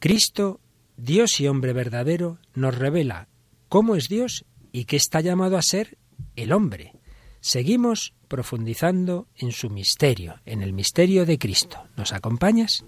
Cristo, 0.00 0.60
Dios 0.96 1.40
y 1.40 1.46
hombre 1.46 1.74
verdadero, 1.74 2.38
nos 2.54 2.74
revela 2.76 3.28
cómo 3.68 3.96
es 3.96 4.08
Dios 4.08 4.46
y 4.72 4.86
qué 4.86 4.96
está 4.96 5.20
llamado 5.20 5.58
a 5.58 5.62
ser 5.62 5.98
el 6.36 6.52
hombre. 6.52 6.94
Seguimos 7.40 8.14
profundizando 8.26 9.28
en 9.36 9.52
su 9.52 9.68
misterio, 9.68 10.40
en 10.46 10.62
el 10.62 10.72
misterio 10.72 11.26
de 11.26 11.38
Cristo. 11.38 11.84
¿Nos 11.98 12.14
acompañas? 12.14 12.82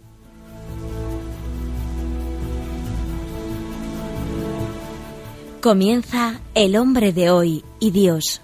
Comienza 5.61 6.41
El 6.55 6.77
hombre 6.77 7.13
de 7.13 7.31
hoy 7.31 7.63
y 7.79 7.91
Dios. 7.91 8.41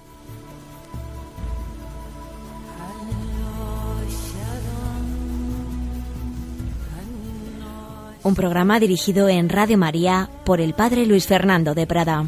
Un 8.28 8.34
programa 8.34 8.78
dirigido 8.78 9.30
en 9.30 9.48
Radio 9.48 9.78
María 9.78 10.28
por 10.44 10.60
el 10.60 10.74
Padre 10.74 11.06
Luis 11.06 11.26
Fernando 11.26 11.74
de 11.74 11.86
Prada. 11.86 12.26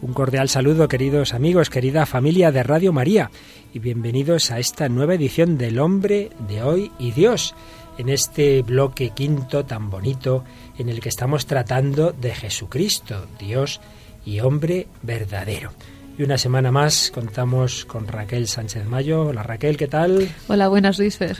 Un 0.00 0.14
cordial 0.14 0.48
saludo, 0.48 0.88
queridos 0.88 1.34
amigos, 1.34 1.68
querida 1.68 2.06
familia 2.06 2.50
de 2.50 2.62
Radio 2.62 2.94
María, 2.94 3.30
y 3.74 3.78
bienvenidos 3.78 4.50
a 4.50 4.58
esta 4.58 4.88
nueva 4.88 5.16
edición 5.16 5.58
del 5.58 5.80
Hombre 5.80 6.30
de 6.48 6.62
Hoy 6.62 6.90
y 6.98 7.10
Dios, 7.10 7.54
en 7.98 8.08
este 8.08 8.62
bloque 8.62 9.10
quinto 9.10 9.66
tan 9.66 9.90
bonito 9.90 10.44
en 10.78 10.88
el 10.88 11.00
que 11.00 11.10
estamos 11.10 11.44
tratando 11.44 12.12
de 12.12 12.34
Jesucristo, 12.34 13.26
Dios 13.38 13.82
y 14.24 14.40
hombre 14.40 14.88
verdadero. 15.02 15.72
Y 16.18 16.24
una 16.24 16.36
semana 16.36 16.72
más 16.72 17.10
contamos 17.14 17.84
con 17.84 18.08
Raquel 18.08 18.48
Sánchez 18.48 18.84
Mayo. 18.86 19.26
Hola 19.26 19.42
Raquel, 19.44 19.76
¿qué 19.76 19.86
tal? 19.86 20.28
Hola, 20.48 20.66
buenas 20.68 20.98
Luis 20.98 21.16
Fer. 21.16 21.36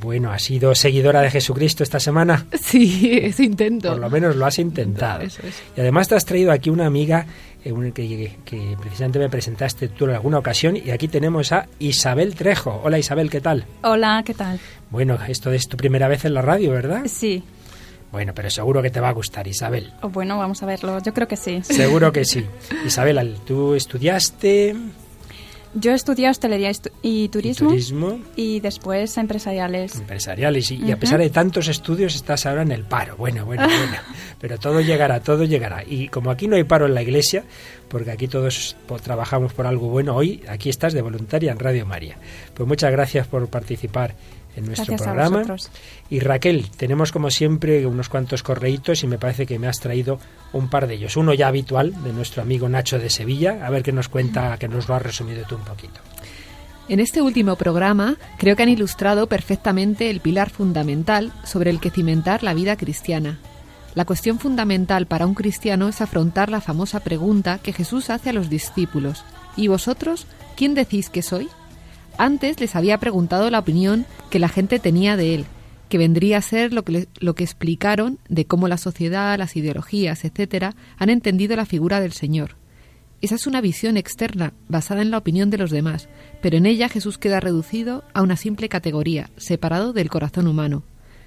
Bueno, 0.00 0.30
¿has 0.32 0.42
sido 0.42 0.74
seguidora 0.74 1.22
de 1.22 1.30
Jesucristo 1.30 1.82
esta 1.82 2.00
semana? 2.00 2.44
Sí, 2.60 3.08
es 3.22 3.38
intento. 3.40 3.90
Por 3.90 3.98
lo 4.00 4.10
menos 4.10 4.36
lo 4.36 4.44
has 4.44 4.58
intentado. 4.58 5.22
Eso 5.22 5.40
es. 5.46 5.54
Y 5.76 5.80
además 5.80 6.08
te 6.08 6.16
has 6.16 6.24
traído 6.26 6.50
aquí 6.52 6.68
una 6.70 6.86
amiga 6.86 7.24
eh, 7.64 7.72
un- 7.72 7.92
que, 7.92 8.36
que 8.44 8.76
precisamente 8.80 9.18
me 9.20 9.30
presentaste 9.30 9.88
tú 9.88 10.04
en 10.06 10.10
alguna 10.10 10.38
ocasión 10.38 10.76
y 10.76 10.90
aquí 10.90 11.06
tenemos 11.08 11.52
a 11.52 11.66
Isabel 11.78 12.34
Trejo. 12.34 12.80
Hola 12.84 12.98
Isabel, 12.98 13.30
¿qué 13.30 13.40
tal? 13.40 13.64
Hola, 13.84 14.22
¿qué 14.26 14.34
tal? 14.34 14.58
Bueno, 14.90 15.18
esto 15.28 15.50
es 15.52 15.68
tu 15.68 15.76
primera 15.76 16.08
vez 16.08 16.24
en 16.24 16.34
la 16.34 16.42
radio, 16.42 16.72
¿verdad? 16.72 17.02
Sí. 17.06 17.42
Bueno, 18.16 18.32
pero 18.34 18.48
seguro 18.48 18.80
que 18.80 18.88
te 18.88 18.98
va 18.98 19.10
a 19.10 19.12
gustar, 19.12 19.46
Isabel. 19.46 19.92
Oh, 20.00 20.08
Bueno, 20.08 20.38
vamos 20.38 20.62
a 20.62 20.66
verlo. 20.66 21.02
Yo 21.02 21.12
creo 21.12 21.28
que 21.28 21.36
sí. 21.36 21.60
Seguro 21.62 22.10
que 22.12 22.24
sí. 22.24 22.46
Isabel, 22.86 23.36
tú 23.46 23.74
estudiaste 23.74 24.74
Yo 25.74 25.92
estudié 25.92 26.30
hostelería 26.30 26.70
y 26.70 26.72
estu- 26.72 26.90
y 27.02 27.28
turismo, 27.28 27.68
turismo 27.68 28.18
y 28.34 28.60
después 28.60 29.18
empresariales. 29.18 29.96
empresariales 29.96 30.70
y, 30.70 30.76
y 30.82 30.90
a 30.92 30.96
pesar 30.98 31.18
de 31.20 31.28
tantos 31.28 31.68
estudios 31.68 32.14
estás 32.14 32.46
ahora 32.46 32.62
en 32.62 32.72
el 32.72 32.84
paro. 32.84 33.16
Bueno, 33.18 33.44
bueno, 33.44 33.64
bueno. 33.66 33.96
Pero 34.40 34.56
todo 34.58 34.80
llegará, 34.80 35.20
todo 35.20 35.44
llegará. 35.44 35.84
Y 35.86 36.08
como 36.08 36.30
aquí 36.30 36.48
no 36.48 36.56
hay 36.56 36.64
paro 36.64 36.86
en 36.86 36.94
la 36.94 37.02
iglesia, 37.02 37.44
porque 37.88 38.10
aquí 38.12 38.28
todos 38.28 38.76
trabajamos 39.02 39.52
por 39.52 39.66
algo 39.66 39.88
bueno, 39.88 40.16
hoy 40.16 40.42
aquí 40.48 40.70
estás 40.70 40.94
de 40.94 41.02
voluntaria 41.02 41.52
en 41.52 41.58
Radio 41.58 41.84
María. 41.84 42.16
Pues 42.54 42.66
muchas 42.66 42.90
gracias 42.90 43.26
por 43.26 43.46
participar 43.48 44.14
en 44.56 44.66
nuestro 44.66 44.96
Gracias 44.96 45.02
programa. 45.02 45.44
Y 46.10 46.20
Raquel, 46.20 46.70
tenemos 46.76 47.12
como 47.12 47.30
siempre 47.30 47.86
unos 47.86 48.08
cuantos 48.08 48.42
correitos 48.42 49.02
y 49.04 49.06
me 49.06 49.18
parece 49.18 49.46
que 49.46 49.58
me 49.58 49.68
has 49.68 49.78
traído 49.78 50.18
un 50.52 50.68
par 50.68 50.86
de 50.86 50.94
ellos. 50.94 51.16
Uno 51.16 51.34
ya 51.34 51.48
habitual 51.48 52.02
de 52.02 52.12
nuestro 52.12 52.42
amigo 52.42 52.68
Nacho 52.68 52.98
de 52.98 53.10
Sevilla, 53.10 53.66
a 53.66 53.70
ver 53.70 53.82
qué 53.82 53.92
nos 53.92 54.08
cuenta, 54.08 54.56
que 54.58 54.68
nos 54.68 54.88
lo 54.88 54.94
has 54.94 55.02
resumido 55.02 55.44
tú 55.46 55.56
un 55.56 55.64
poquito. 55.64 56.00
En 56.88 57.00
este 57.00 57.20
último 57.20 57.56
programa 57.56 58.16
creo 58.38 58.54
que 58.54 58.62
han 58.62 58.68
ilustrado 58.68 59.26
perfectamente 59.26 60.08
el 60.08 60.20
pilar 60.20 60.50
fundamental 60.50 61.32
sobre 61.44 61.70
el 61.70 61.80
que 61.80 61.90
cimentar 61.90 62.42
la 62.42 62.54
vida 62.54 62.76
cristiana. 62.76 63.38
La 63.96 64.04
cuestión 64.04 64.38
fundamental 64.38 65.06
para 65.06 65.26
un 65.26 65.34
cristiano 65.34 65.88
es 65.88 66.00
afrontar 66.00 66.50
la 66.50 66.60
famosa 66.60 67.00
pregunta 67.00 67.58
que 67.58 67.72
Jesús 67.72 68.10
hace 68.10 68.30
a 68.30 68.32
los 68.32 68.50
discípulos. 68.50 69.24
¿Y 69.56 69.68
vosotros? 69.68 70.26
¿Quién 70.54 70.74
decís 70.74 71.08
que 71.08 71.22
soy? 71.22 71.48
Antes 72.18 72.60
les 72.60 72.74
había 72.74 72.98
preguntado 72.98 73.50
la 73.50 73.58
opinión 73.58 74.06
que 74.30 74.38
la 74.38 74.48
gente 74.48 74.78
tenía 74.78 75.16
de 75.16 75.34
él, 75.34 75.44
que 75.88 75.98
vendría 75.98 76.38
a 76.38 76.42
ser 76.42 76.72
lo 76.72 76.82
que, 76.84 77.06
explicaron 77.44 78.18
de 78.28 78.46
cómo 78.46 78.68
la 78.68 78.78
sociedad, 78.78 79.38
las 79.38 79.54
ideologías, 79.56 80.24
etcétera, 80.24 80.74
han 80.96 81.10
entendido 81.10 81.56
la 81.56 81.66
figura 81.66 82.00
del 82.00 82.12
Señor. 82.12 82.56
Esa 83.20 83.34
es 83.34 83.46
una 83.46 83.60
visión 83.60 83.96
externa, 83.96 84.54
basada 84.68 85.02
en 85.02 85.10
la 85.10 85.18
opinión 85.18 85.50
de 85.50 85.58
los 85.58 85.70
demás, 85.70 86.08
pero 86.40 86.56
en 86.56 86.66
ella 86.66 86.88
Jesús 86.88 87.18
queda 87.18 87.40
reducido 87.40 88.04
a 88.14 88.22
una 88.22 88.36
simple 88.36 88.68
categoría, 88.68 89.30
separado 89.36 89.92
del 89.92 90.10
corazón 90.10 90.46
humano. 90.46 90.84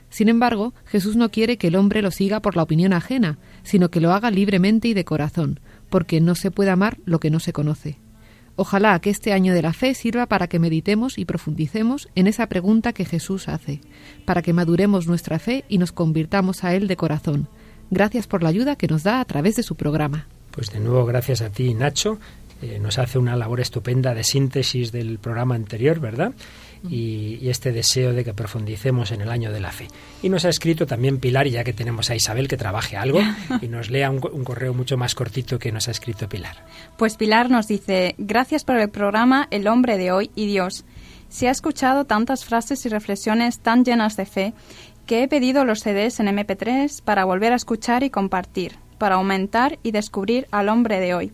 Sin 0.09 0.27
embargo, 0.27 0.73
Jesús 0.85 1.15
no 1.15 1.29
quiere 1.29 1.57
que 1.57 1.67
el 1.67 1.75
hombre 1.75 2.01
lo 2.01 2.09
siga 2.09 2.41
por 2.41 2.55
la 2.55 2.63
opinión 2.63 2.93
ajena, 2.93 3.37
sino 3.63 3.89
que 3.89 4.01
lo 4.01 4.11
haga 4.11 4.31
libremente 4.31 4.87
y 4.87 4.95
de 4.95 5.05
corazón, 5.05 5.59
porque 5.89 6.19
no 6.19 6.33
se 6.33 6.51
puede 6.51 6.71
amar 6.71 6.97
lo 7.05 7.19
que 7.19 7.29
no 7.29 7.39
se 7.39 7.53
conoce. 7.53 7.99
Ojalá 8.61 8.99
que 8.99 9.09
este 9.09 9.31
año 9.31 9.53
de 9.53 9.61
la 9.61 9.71
fe 9.71 9.93
sirva 9.93 10.25
para 10.25 10.47
que 10.47 10.59
meditemos 10.59 11.17
y 11.17 11.23
profundicemos 11.23 12.09
en 12.15 12.27
esa 12.27 12.47
pregunta 12.47 12.91
que 12.91 13.05
Jesús 13.05 13.47
hace, 13.47 13.79
para 14.25 14.41
que 14.41 14.51
maduremos 14.51 15.07
nuestra 15.07 15.39
fe 15.39 15.63
y 15.69 15.77
nos 15.77 15.93
convirtamos 15.93 16.65
a 16.65 16.75
Él 16.75 16.89
de 16.89 16.97
corazón. 16.97 17.47
Gracias 17.89 18.27
por 18.27 18.43
la 18.43 18.49
ayuda 18.49 18.75
que 18.75 18.89
nos 18.89 19.03
da 19.03 19.21
a 19.21 19.25
través 19.25 19.55
de 19.55 19.63
su 19.63 19.75
programa. 19.75 20.27
Pues 20.51 20.73
de 20.73 20.81
nuevo, 20.81 21.05
gracias 21.05 21.41
a 21.41 21.49
ti, 21.49 21.73
Nacho. 21.73 22.19
Eh, 22.61 22.79
nos 22.81 22.99
hace 22.99 23.17
una 23.17 23.37
labor 23.37 23.61
estupenda 23.61 24.13
de 24.13 24.25
síntesis 24.25 24.91
del 24.91 25.19
programa 25.19 25.55
anterior, 25.55 26.01
¿verdad? 26.01 26.33
Y, 26.87 27.39
y 27.41 27.49
este 27.49 27.71
deseo 27.71 28.13
de 28.13 28.23
que 28.23 28.33
profundicemos 28.33 29.11
en 29.11 29.21
el 29.21 29.29
año 29.29 29.51
de 29.51 29.59
la 29.59 29.71
fe. 29.71 29.87
Y 30.21 30.29
nos 30.29 30.45
ha 30.45 30.49
escrito 30.49 30.85
también 30.85 31.19
Pilar, 31.19 31.47
y 31.47 31.51
ya 31.51 31.63
que 31.63 31.73
tenemos 31.73 32.09
a 32.09 32.15
Isabel 32.15 32.47
que 32.47 32.57
trabaje 32.57 32.95
algo, 32.95 33.19
y 33.61 33.67
nos 33.67 33.89
lea 33.89 34.09
un, 34.09 34.21
un 34.31 34.43
correo 34.43 34.73
mucho 34.73 34.95
más 34.95 35.15
cortito 35.15 35.59
que 35.59 35.71
nos 35.71 35.87
ha 35.87 35.91
escrito 35.91 36.29
Pilar. 36.29 36.65
Pues 36.97 37.17
Pilar 37.17 37.49
nos 37.49 37.67
dice, 37.67 38.15
gracias 38.17 38.63
por 38.63 38.77
el 38.77 38.89
programa 38.89 39.47
El 39.51 39.67
hombre 39.67 39.97
de 39.97 40.11
hoy 40.11 40.31
y 40.35 40.47
Dios. 40.47 40.85
Se 41.29 41.47
ha 41.47 41.51
escuchado 41.51 42.05
tantas 42.05 42.43
frases 42.43 42.85
y 42.85 42.89
reflexiones 42.89 43.59
tan 43.59 43.85
llenas 43.85 44.17
de 44.17 44.25
fe 44.25 44.53
que 45.05 45.23
he 45.23 45.27
pedido 45.27 45.65
los 45.65 45.79
CDs 45.79 46.19
en 46.19 46.27
MP3 46.27 47.01
para 47.03 47.25
volver 47.25 47.51
a 47.51 47.55
escuchar 47.55 48.03
y 48.03 48.11
compartir, 48.11 48.77
para 48.99 49.15
aumentar 49.15 49.79
y 49.81 49.89
descubrir 49.89 50.47
al 50.51 50.69
hombre 50.69 50.99
de 50.99 51.15
hoy, 51.15 51.31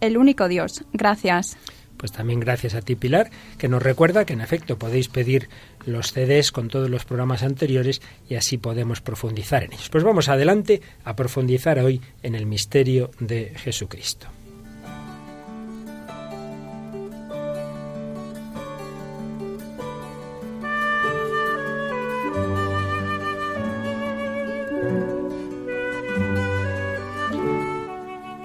el 0.00 0.16
único 0.16 0.48
Dios. 0.48 0.84
Gracias. 0.94 1.58
Pues 1.98 2.12
también 2.12 2.40
gracias 2.40 2.74
a 2.74 2.80
ti, 2.80 2.94
Pilar, 2.94 3.30
que 3.58 3.68
nos 3.68 3.82
recuerda 3.82 4.24
que 4.24 4.32
en 4.32 4.40
efecto 4.40 4.78
podéis 4.78 5.08
pedir 5.08 5.48
los 5.84 6.12
CDs 6.12 6.52
con 6.52 6.68
todos 6.68 6.88
los 6.88 7.04
programas 7.04 7.42
anteriores 7.42 8.00
y 8.28 8.36
así 8.36 8.56
podemos 8.56 9.00
profundizar 9.00 9.64
en 9.64 9.72
ellos. 9.72 9.90
Pues 9.90 10.04
vamos 10.04 10.28
adelante 10.28 10.80
a 11.04 11.16
profundizar 11.16 11.78
hoy 11.80 12.00
en 12.22 12.34
el 12.34 12.46
misterio 12.46 13.10
de 13.18 13.52
Jesucristo. 13.56 14.28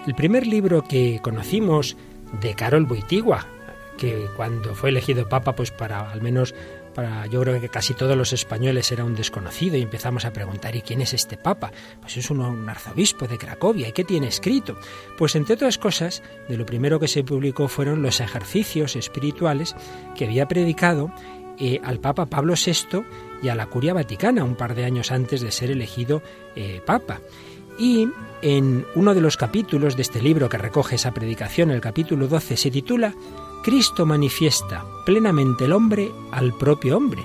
El 0.06 0.16
primer 0.16 0.46
libro 0.46 0.84
que 0.84 1.20
conocimos 1.22 1.96
de 2.42 2.54
Carol 2.56 2.86
Boitigua, 2.86 3.46
que 3.98 4.28
cuando 4.36 4.76
fue 4.76 4.90
elegido 4.90 5.28
papa, 5.30 5.54
pues 5.54 5.72
para 5.72 6.12
al 6.12 6.22
menos 6.22 6.54
para 6.94 7.26
yo 7.26 7.42
creo 7.42 7.60
que 7.60 7.70
casi 7.70 7.94
todos 7.94 8.16
los 8.16 8.34
españoles 8.34 8.92
era 8.92 9.04
un 9.04 9.16
desconocido 9.16 9.78
y 9.78 9.82
empezamos 9.82 10.26
a 10.26 10.34
preguntar 10.34 10.76
¿y 10.76 10.82
quién 10.82 11.02
es 11.02 11.14
este 11.14 11.38
papa? 11.38 11.72
Pues 12.02 12.18
es 12.18 12.30
un, 12.30 12.70
arzobispo 12.70 13.28
de 13.28 13.38
Cracovia, 13.38 13.88
¿y 13.88 13.92
qué 13.92 14.04
tiene 14.04 14.28
escrito? 14.28 14.78
Pues 15.18 15.36
entre 15.36 15.56
otras 15.56 15.78
cosas, 15.78 16.22
de 16.48 16.58
lo 16.58 16.66
primero 16.66 17.00
que 17.00 17.08
se 17.08 17.24
publicó 17.24 17.68
fueron 17.68 18.02
los 18.02 18.20
ejercicios 18.20 18.96
espirituales 18.96 19.76
que 20.16 20.26
había 20.26 20.48
predicado 20.48 21.12
eh, 21.60 21.80
al 21.84 22.00
Papa 22.00 22.26
Pablo 22.28 22.54
VI 22.54 23.04
y 23.42 23.50
a 23.50 23.56
la 23.56 23.68
Curia 23.68 23.94
Vaticana 23.94 24.44
un 24.44 24.56
par 24.56 24.76
de 24.76 24.86
años 24.86 25.12
antes 25.12 25.42
de 25.42 25.52
ser 25.52 25.72
elegido 25.72 26.22
eh, 26.56 26.82
Papa. 26.86 27.22
Y 27.78 28.08
en 28.42 28.86
uno 28.96 29.14
de 29.14 29.22
los 29.22 29.38
capítulos 29.38 29.96
de 29.96 30.02
este 30.02 30.22
libro 30.22 30.50
que 30.50 30.58
recoge 30.58 30.96
esa 30.96 31.14
predicación, 31.14 31.72
el 31.72 31.82
capítulo 31.82 32.28
12, 32.28 32.58
se 32.58 32.72
titula 32.72 33.14
Cristo 33.64 34.06
manifiesta 34.06 34.86
plenamente 35.06 35.66
el 35.66 35.74
hombre 35.74 36.12
al 36.32 36.54
propio 36.54 36.98
hombre, 36.98 37.24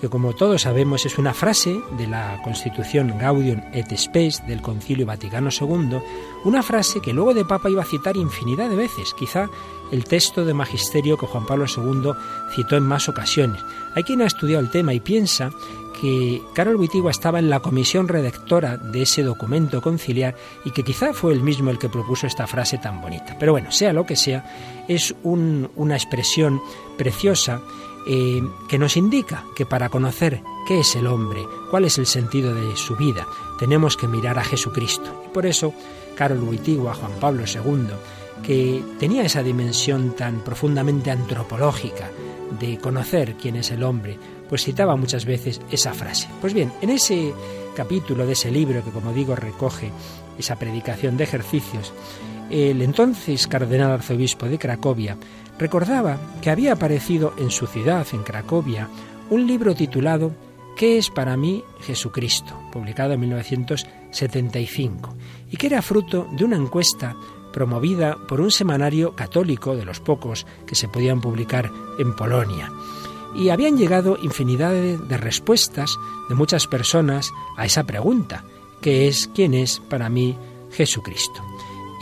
que 0.00 0.08
como 0.08 0.34
todos 0.34 0.62
sabemos 0.62 1.06
es 1.06 1.18
una 1.18 1.34
frase 1.34 1.80
de 1.96 2.06
la 2.06 2.40
Constitución 2.44 3.14
Gaudium 3.18 3.62
et 3.72 3.90
Spes 3.96 4.46
del 4.46 4.60
Concilio 4.60 5.06
Vaticano 5.06 5.48
II, 5.50 5.98
una 6.44 6.62
frase 6.62 7.00
que 7.00 7.12
luego 7.12 7.34
de 7.34 7.44
Papa 7.44 7.70
iba 7.70 7.82
a 7.82 7.86
citar 7.86 8.16
infinidad 8.16 8.68
de 8.68 8.76
veces, 8.76 9.14
quizá 9.14 9.48
el 9.90 10.04
texto 10.04 10.44
de 10.44 10.54
magisterio 10.54 11.16
que 11.16 11.26
Juan 11.26 11.46
Pablo 11.46 11.64
II 11.64 12.12
citó 12.54 12.76
en 12.76 12.84
más 12.84 13.08
ocasiones. 13.08 13.62
Hay 13.94 14.04
quien 14.04 14.22
ha 14.22 14.26
estudiado 14.26 14.62
el 14.62 14.70
tema 14.70 14.92
y 14.92 15.00
piensa 15.00 15.50
que 16.00 16.42
Carol 16.54 16.76
Wittigua 16.76 17.10
estaba 17.10 17.38
en 17.38 17.50
la 17.50 17.60
comisión 17.60 18.08
redactora 18.08 18.76
de 18.76 19.02
ese 19.02 19.22
documento 19.22 19.80
conciliar 19.82 20.36
y 20.64 20.70
que 20.70 20.82
quizá 20.84 21.12
fue 21.12 21.32
él 21.32 21.42
mismo 21.42 21.70
el 21.70 21.78
que 21.78 21.88
propuso 21.88 22.26
esta 22.26 22.46
frase 22.46 22.78
tan 22.78 23.00
bonita. 23.00 23.36
Pero 23.38 23.52
bueno, 23.52 23.72
sea 23.72 23.92
lo 23.92 24.06
que 24.06 24.16
sea, 24.16 24.84
es 24.88 25.14
un- 25.22 25.70
una 25.76 25.96
expresión 25.96 26.60
preciosa 26.96 27.60
eh, 28.10 28.40
que 28.70 28.78
nos 28.78 28.96
indica 28.96 29.44
que 29.54 29.66
para 29.66 29.90
conocer 29.90 30.40
qué 30.66 30.80
es 30.80 30.96
el 30.96 31.06
hombre, 31.06 31.44
cuál 31.70 31.84
es 31.84 31.98
el 31.98 32.06
sentido 32.06 32.54
de 32.54 32.74
su 32.74 32.96
vida, 32.96 33.26
tenemos 33.58 33.98
que 33.98 34.08
mirar 34.08 34.38
a 34.38 34.44
Jesucristo. 34.44 35.24
Y 35.26 35.28
por 35.28 35.44
eso, 35.44 35.74
Carol 36.16 36.42
Wittigua, 36.42 36.94
Juan 36.94 37.12
Pablo 37.20 37.42
II, 37.46 37.88
que 38.42 38.82
tenía 38.98 39.24
esa 39.24 39.42
dimensión 39.42 40.12
tan 40.16 40.40
profundamente 40.42 41.10
antropológica 41.10 42.08
de 42.58 42.78
conocer 42.78 43.34
quién 43.34 43.56
es 43.56 43.70
el 43.70 43.82
hombre, 43.82 44.18
pues 44.48 44.64
citaba 44.64 44.96
muchas 44.96 45.24
veces 45.24 45.60
esa 45.70 45.92
frase. 45.92 46.28
Pues 46.40 46.54
bien, 46.54 46.72
en 46.80 46.90
ese 46.90 47.32
capítulo 47.76 48.26
de 48.26 48.32
ese 48.32 48.50
libro 48.50 48.84
que, 48.84 48.90
como 48.90 49.12
digo, 49.12 49.36
recoge 49.36 49.90
esa 50.38 50.56
predicación 50.56 51.16
de 51.16 51.24
ejercicios, 51.24 51.92
el 52.50 52.80
entonces 52.82 53.46
cardenal 53.46 53.92
arzobispo 53.92 54.46
de 54.46 54.58
Cracovia 54.58 55.16
recordaba 55.58 56.18
que 56.40 56.50
había 56.50 56.72
aparecido 56.72 57.34
en 57.38 57.50
su 57.50 57.66
ciudad, 57.66 58.06
en 58.12 58.22
Cracovia, 58.22 58.88
un 59.30 59.46
libro 59.46 59.74
titulado 59.74 60.32
¿Qué 60.76 60.96
es 60.96 61.10
para 61.10 61.36
mí 61.36 61.64
Jesucristo?, 61.80 62.56
publicado 62.72 63.12
en 63.12 63.20
1975, 63.20 65.16
y 65.50 65.56
que 65.56 65.66
era 65.66 65.82
fruto 65.82 66.28
de 66.32 66.44
una 66.44 66.56
encuesta 66.56 67.16
promovida 67.52 68.16
por 68.28 68.40
un 68.40 68.50
semanario 68.50 69.14
católico 69.14 69.76
de 69.76 69.84
los 69.84 70.00
pocos 70.00 70.46
que 70.66 70.74
se 70.74 70.88
podían 70.88 71.20
publicar 71.20 71.70
en 71.98 72.14
Polonia. 72.14 72.70
Y 73.34 73.50
habían 73.50 73.76
llegado 73.76 74.18
infinidad 74.22 74.72
de, 74.72 75.16
respuestas 75.18 75.98
de 76.28 76.34
muchas 76.34 76.66
personas 76.66 77.30
a 77.56 77.66
esa 77.66 77.84
pregunta, 77.84 78.44
que 78.80 79.08
es 79.08 79.28
¿quién 79.34 79.54
es 79.54 79.80
para 79.88 80.08
mí 80.08 80.36
Jesucristo? 80.70 81.42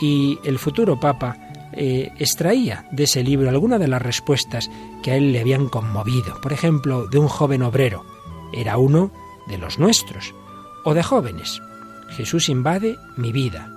Y 0.01 0.39
el 0.43 0.59
futuro 0.59 0.99
Papa 0.99 1.37
eh, 1.73 2.11
extraía 2.17 2.87
de 2.91 3.03
ese 3.03 3.23
libro 3.23 3.49
algunas 3.49 3.79
de 3.79 3.87
las 3.87 4.01
respuestas 4.01 4.69
que 5.03 5.11
a 5.11 5.15
él 5.15 5.31
le 5.31 5.41
habían 5.41 5.67
conmovido. 5.67 6.39
Por 6.41 6.53
ejemplo, 6.53 7.07
de 7.07 7.19
un 7.19 7.27
joven 7.27 7.61
obrero. 7.61 8.05
Era 8.53 8.77
uno 8.77 9.11
de 9.47 9.57
los 9.57 9.77
nuestros. 9.77 10.33
O 10.85 10.93
de 10.93 11.03
jóvenes. 11.03 11.61
Jesús 12.09 12.49
invade 12.49 12.97
mi 13.17 13.31
vida. 13.31 13.69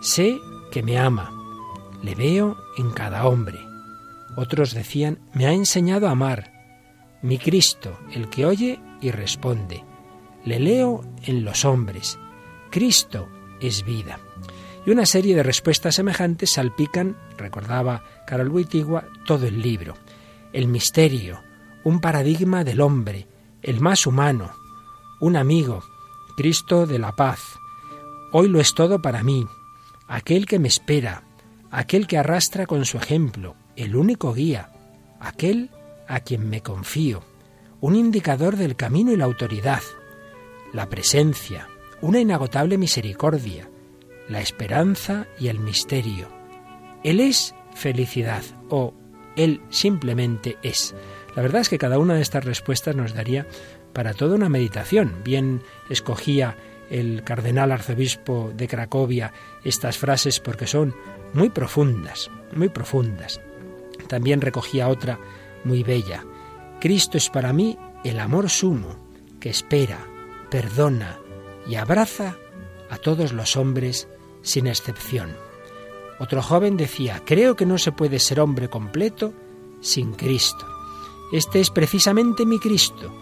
Sé 0.00 0.38
que 0.74 0.82
me 0.82 0.98
ama. 0.98 1.32
Le 2.02 2.16
veo 2.16 2.56
en 2.76 2.90
cada 2.90 3.28
hombre. 3.28 3.64
Otros 4.34 4.74
decían, 4.74 5.20
me 5.32 5.46
ha 5.46 5.52
enseñado 5.52 6.08
a 6.08 6.10
amar. 6.10 6.50
Mi 7.22 7.38
Cristo, 7.38 7.96
el 8.10 8.28
que 8.28 8.44
oye 8.44 8.80
y 9.00 9.12
responde. 9.12 9.84
Le 10.44 10.58
leo 10.58 11.04
en 11.22 11.44
los 11.44 11.64
hombres. 11.64 12.18
Cristo 12.72 13.28
es 13.60 13.84
vida. 13.84 14.18
Y 14.84 14.90
una 14.90 15.06
serie 15.06 15.36
de 15.36 15.44
respuestas 15.44 15.94
semejantes 15.94 16.54
salpican, 16.54 17.16
recordaba 17.38 18.02
Carol 18.26 18.48
Wittigua, 18.48 19.04
todo 19.26 19.46
el 19.46 19.62
libro. 19.62 19.94
El 20.52 20.66
misterio, 20.66 21.38
un 21.84 22.00
paradigma 22.00 22.64
del 22.64 22.80
hombre, 22.80 23.28
el 23.62 23.80
más 23.80 24.08
humano, 24.08 24.50
un 25.20 25.36
amigo, 25.36 25.84
Cristo 26.36 26.84
de 26.84 26.98
la 26.98 27.12
paz. 27.12 27.38
Hoy 28.32 28.48
lo 28.48 28.58
es 28.58 28.74
todo 28.74 29.00
para 29.00 29.22
mí, 29.22 29.46
aquel 30.14 30.46
que 30.46 30.60
me 30.60 30.68
espera, 30.68 31.24
aquel 31.72 32.06
que 32.06 32.18
arrastra 32.18 32.66
con 32.66 32.84
su 32.84 32.98
ejemplo, 32.98 33.56
el 33.74 33.96
único 33.96 34.32
guía, 34.32 34.70
aquel 35.18 35.70
a 36.06 36.20
quien 36.20 36.48
me 36.48 36.60
confío, 36.60 37.24
un 37.80 37.96
indicador 37.96 38.56
del 38.56 38.76
camino 38.76 39.10
y 39.10 39.16
la 39.16 39.24
autoridad, 39.24 39.82
la 40.72 40.88
presencia, 40.88 41.68
una 42.00 42.20
inagotable 42.20 42.78
misericordia, 42.78 43.68
la 44.28 44.40
esperanza 44.40 45.26
y 45.40 45.48
el 45.48 45.58
misterio. 45.58 46.28
Él 47.02 47.18
es 47.18 47.56
felicidad 47.74 48.44
o 48.70 48.94
Él 49.34 49.62
simplemente 49.70 50.58
es. 50.62 50.94
La 51.34 51.42
verdad 51.42 51.62
es 51.62 51.68
que 51.68 51.78
cada 51.78 51.98
una 51.98 52.14
de 52.14 52.22
estas 52.22 52.44
respuestas 52.44 52.94
nos 52.94 53.14
daría 53.14 53.48
para 53.92 54.14
toda 54.14 54.36
una 54.36 54.48
meditación. 54.48 55.22
Bien 55.24 55.60
escogía 55.90 56.56
el 56.90 57.22
cardenal 57.24 57.72
arzobispo 57.72 58.52
de 58.54 58.68
Cracovia 58.68 59.32
estas 59.64 59.98
frases 59.98 60.40
porque 60.40 60.66
son 60.66 60.94
muy 61.32 61.50
profundas, 61.50 62.30
muy 62.54 62.68
profundas. 62.68 63.40
También 64.08 64.40
recogía 64.40 64.88
otra 64.88 65.18
muy 65.64 65.82
bella. 65.82 66.24
Cristo 66.80 67.16
es 67.16 67.30
para 67.30 67.52
mí 67.52 67.78
el 68.04 68.20
amor 68.20 68.50
sumo, 68.50 68.96
que 69.40 69.50
espera, 69.50 69.98
perdona 70.50 71.18
y 71.66 71.76
abraza 71.76 72.36
a 72.90 72.98
todos 72.98 73.32
los 73.32 73.56
hombres 73.56 74.08
sin 74.42 74.66
excepción. 74.66 75.34
Otro 76.18 76.42
joven 76.42 76.76
decía, 76.76 77.22
creo 77.24 77.56
que 77.56 77.66
no 77.66 77.78
se 77.78 77.92
puede 77.92 78.18
ser 78.18 78.40
hombre 78.40 78.68
completo 78.68 79.32
sin 79.80 80.12
Cristo. 80.12 80.66
Este 81.32 81.60
es 81.60 81.70
precisamente 81.70 82.46
mi 82.46 82.58
Cristo, 82.58 83.12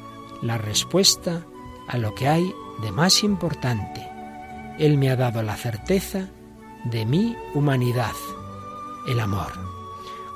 la 0.43 0.59
respuesta 0.59 1.47
a 1.89 1.97
lo 1.99 2.15
que 2.15 2.29
hay 2.29 2.53
de 2.83 2.93
más 2.93 3.23
importante. 3.25 4.09
Él 4.79 4.99
me 4.99 5.11
ha 5.11 5.17
dado 5.17 5.43
la 5.43 5.57
certeza 5.57 6.29
de 6.85 7.07
mi 7.07 7.37
humanidad, 7.55 8.13
el 9.07 9.21
amor. 9.21 9.53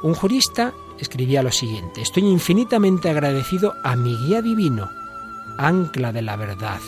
Un 0.03 0.15
jurista 0.15 0.73
escribía 0.99 1.43
lo 1.43 1.53
siguiente, 1.53 2.01
estoy 2.01 2.25
infinitamente 2.25 3.11
agradecido 3.11 3.75
a 3.83 3.97
mi 3.97 4.17
guía 4.17 4.41
divino, 4.41 4.89
ancla 5.59 6.13
de 6.13 6.23
la 6.23 6.37
verdad, 6.37 6.81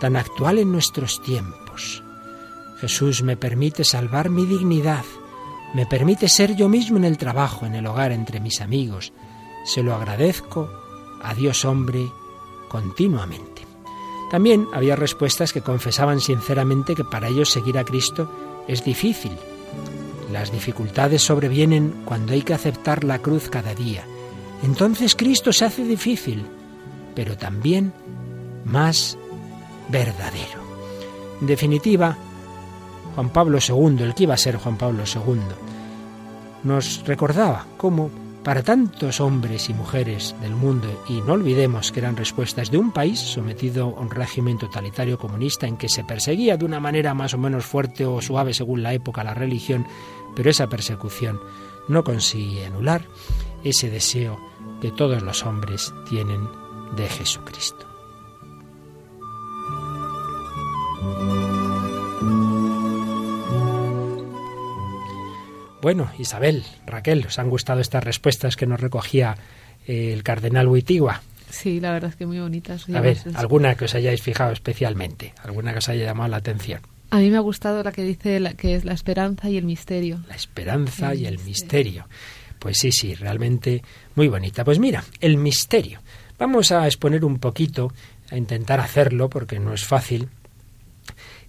tan 0.00 0.16
actual 0.16 0.58
en 0.58 0.72
nuestros 0.72 1.22
tiempos. 1.22 2.02
Jesús 2.80 3.22
me 3.22 3.36
permite 3.36 3.84
salvar 3.84 4.28
mi 4.28 4.44
dignidad, 4.44 5.04
me 5.74 5.86
permite 5.86 6.28
ser 6.28 6.56
yo 6.56 6.68
mismo 6.68 6.96
en 6.96 7.04
el 7.04 7.16
trabajo, 7.16 7.64
en 7.64 7.74
el 7.74 7.86
hogar, 7.86 8.12
entre 8.12 8.40
mis 8.40 8.60
amigos. 8.60 9.12
Se 9.64 9.82
lo 9.82 9.94
agradezco 9.94 10.68
a 11.22 11.34
Dios 11.34 11.64
hombre 11.64 12.10
continuamente. 12.68 13.51
También 14.32 14.66
había 14.72 14.96
respuestas 14.96 15.52
que 15.52 15.60
confesaban 15.60 16.18
sinceramente 16.18 16.94
que 16.94 17.04
para 17.04 17.28
ellos 17.28 17.50
seguir 17.50 17.76
a 17.76 17.84
Cristo 17.84 18.64
es 18.66 18.82
difícil. 18.82 19.32
Las 20.32 20.50
dificultades 20.50 21.20
sobrevienen 21.20 21.92
cuando 22.06 22.32
hay 22.32 22.40
que 22.40 22.54
aceptar 22.54 23.04
la 23.04 23.18
cruz 23.18 23.50
cada 23.50 23.74
día. 23.74 24.06
Entonces 24.62 25.14
Cristo 25.16 25.52
se 25.52 25.66
hace 25.66 25.84
difícil, 25.84 26.46
pero 27.14 27.36
también 27.36 27.92
más 28.64 29.18
verdadero. 29.90 30.62
En 31.42 31.46
definitiva, 31.46 32.16
Juan 33.14 33.28
Pablo 33.28 33.58
II, 33.58 34.02
el 34.02 34.14
que 34.14 34.22
iba 34.22 34.32
a 34.32 34.38
ser 34.38 34.56
Juan 34.56 34.78
Pablo 34.78 35.04
II, 35.04 35.40
nos 36.64 37.04
recordaba 37.04 37.66
cómo 37.76 38.08
para 38.44 38.62
tantos 38.62 39.20
hombres 39.20 39.68
y 39.68 39.74
mujeres 39.74 40.34
del 40.40 40.54
mundo, 40.54 40.88
y 41.08 41.20
no 41.20 41.34
olvidemos 41.34 41.92
que 41.92 42.00
eran 42.00 42.16
respuestas 42.16 42.70
de 42.70 42.78
un 42.78 42.92
país 42.92 43.20
sometido 43.20 43.94
a 43.96 44.00
un 44.00 44.10
régimen 44.10 44.58
totalitario 44.58 45.18
comunista 45.18 45.66
en 45.66 45.76
que 45.76 45.88
se 45.88 46.04
perseguía 46.04 46.56
de 46.56 46.64
una 46.64 46.80
manera 46.80 47.14
más 47.14 47.34
o 47.34 47.38
menos 47.38 47.64
fuerte 47.64 48.04
o 48.04 48.20
suave 48.20 48.52
según 48.52 48.82
la 48.82 48.94
época 48.94 49.24
la 49.24 49.34
religión, 49.34 49.86
pero 50.34 50.50
esa 50.50 50.68
persecución 50.68 51.38
no 51.88 52.02
consigue 52.02 52.66
anular 52.66 53.06
ese 53.64 53.90
deseo 53.90 54.38
que 54.80 54.90
todos 54.90 55.22
los 55.22 55.44
hombres 55.44 55.92
tienen 56.08 56.48
de 56.96 57.08
Jesucristo. 57.08 57.86
Bueno, 65.82 66.12
Isabel, 66.16 66.62
Raquel, 66.86 67.26
¿os 67.26 67.40
han 67.40 67.50
gustado 67.50 67.80
estas 67.80 68.04
respuestas 68.04 68.54
que 68.54 68.66
nos 68.66 68.80
recogía 68.80 69.36
eh, 69.84 70.12
el 70.12 70.22
cardenal 70.22 70.68
Huitigua? 70.68 71.22
Sí, 71.50 71.80
la 71.80 71.90
verdad 71.90 72.10
es 72.10 72.16
que 72.16 72.24
muy 72.24 72.38
bonitas. 72.38 72.88
A 72.88 73.00
ver, 73.00 73.18
alguna 73.34 73.74
que 73.74 73.86
os 73.86 73.94
hayáis 73.96 74.22
fijado 74.22 74.52
especialmente, 74.52 75.34
alguna 75.42 75.72
que 75.72 75.78
os 75.78 75.88
haya 75.88 76.04
llamado 76.04 76.30
la 76.30 76.36
atención. 76.36 76.82
A 77.10 77.18
mí 77.18 77.30
me 77.30 77.36
ha 77.36 77.40
gustado 77.40 77.82
la 77.82 77.90
que 77.90 78.04
dice 78.04 78.40
que 78.56 78.76
es 78.76 78.84
la 78.84 78.92
esperanza 78.92 79.50
y 79.50 79.56
el 79.56 79.64
misterio. 79.64 80.22
La 80.28 80.36
esperanza 80.36 81.16
y 81.16 81.26
el 81.26 81.40
misterio. 81.40 82.06
Pues 82.60 82.78
sí, 82.78 82.92
sí, 82.92 83.14
realmente 83.16 83.82
muy 84.14 84.28
bonita. 84.28 84.64
Pues 84.64 84.78
mira, 84.78 85.02
el 85.20 85.36
misterio. 85.36 86.00
Vamos 86.38 86.70
a 86.70 86.86
exponer 86.86 87.24
un 87.24 87.40
poquito, 87.40 87.92
a 88.30 88.36
intentar 88.36 88.78
hacerlo, 88.78 89.28
porque 89.28 89.58
no 89.58 89.74
es 89.74 89.84
fácil, 89.84 90.28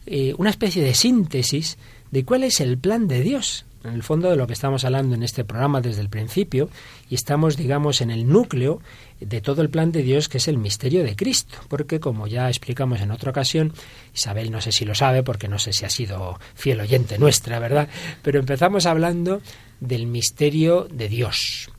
eh, 0.08 0.34
una 0.40 0.50
especie 0.50 0.84
de 0.84 0.96
síntesis 0.96 1.78
de 2.10 2.26
cuál 2.26 2.44
es 2.44 2.62
el 2.62 2.80
plan 2.80 3.08
de 3.08 3.22
Dios 3.22 3.66
en 3.84 3.94
el 3.94 4.04
fondo 4.04 4.30
de 4.30 4.36
lo 4.36 4.48
que 4.48 4.54
estamos 4.54 4.86
hablando 4.86 5.16
en 5.16 5.24
este 5.24 5.44
programa 5.44 5.82
desde 5.82 6.02
el 6.02 6.10
principio 6.10 6.70
y 7.10 7.16
estamos, 7.16 7.58
digamos, 7.58 8.02
en 8.02 8.12
el 8.12 8.28
núcleo 8.28 8.82
de 9.20 9.42
todo 9.42 9.62
el 9.62 9.70
plan 9.70 9.92
de 9.92 10.04
Dios 10.04 10.30
que 10.30 10.38
es 10.38 10.48
el 10.48 10.58
misterio 10.58 11.04
de 11.04 11.16
Cristo, 11.16 11.58
porque 11.68 12.00
como 12.00 12.28
ya 12.28 12.50
explicamos 12.50 13.02
en 13.02 13.12
otra 13.12 13.32
ocasión, 13.32 13.74
Isabel 14.14 14.52
no 14.52 14.62
sé 14.62 14.72
si 14.72 14.86
lo 14.86 14.96
sabe 14.96 15.24
porque 15.24 15.48
no 15.48 15.60
sé 15.60 15.74
si 15.74 15.86
ha 15.86 15.90
sido 15.90 16.40
fiel 16.56 16.80
oyente 16.82 17.18
nuestra, 17.18 17.60
¿verdad? 17.60 17.90
Pero 18.22 18.40
empezamos 18.40 18.86
hablando 18.86 19.42
del 19.80 20.08
misterio 20.08 20.88
de 20.92 21.10
Dios. 21.10 21.70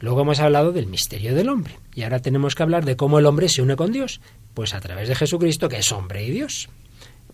Luego 0.00 0.22
hemos 0.22 0.40
hablado 0.40 0.72
del 0.72 0.88
misterio 0.88 1.34
del 1.34 1.48
hombre 1.48 1.78
y 1.94 2.02
ahora 2.02 2.20
tenemos 2.20 2.54
que 2.54 2.62
hablar 2.64 2.84
de 2.84 2.96
cómo 2.96 3.18
el 3.18 3.26
hombre 3.26 3.48
se 3.48 3.62
une 3.62 3.76
con 3.76 3.92
Dios, 3.92 4.20
pues 4.52 4.74
a 4.74 4.80
través 4.80 5.08
de 5.08 5.14
Jesucristo 5.14 5.68
que 5.68 5.78
es 5.78 5.92
hombre 5.92 6.24
y 6.24 6.30
Dios. 6.30 6.68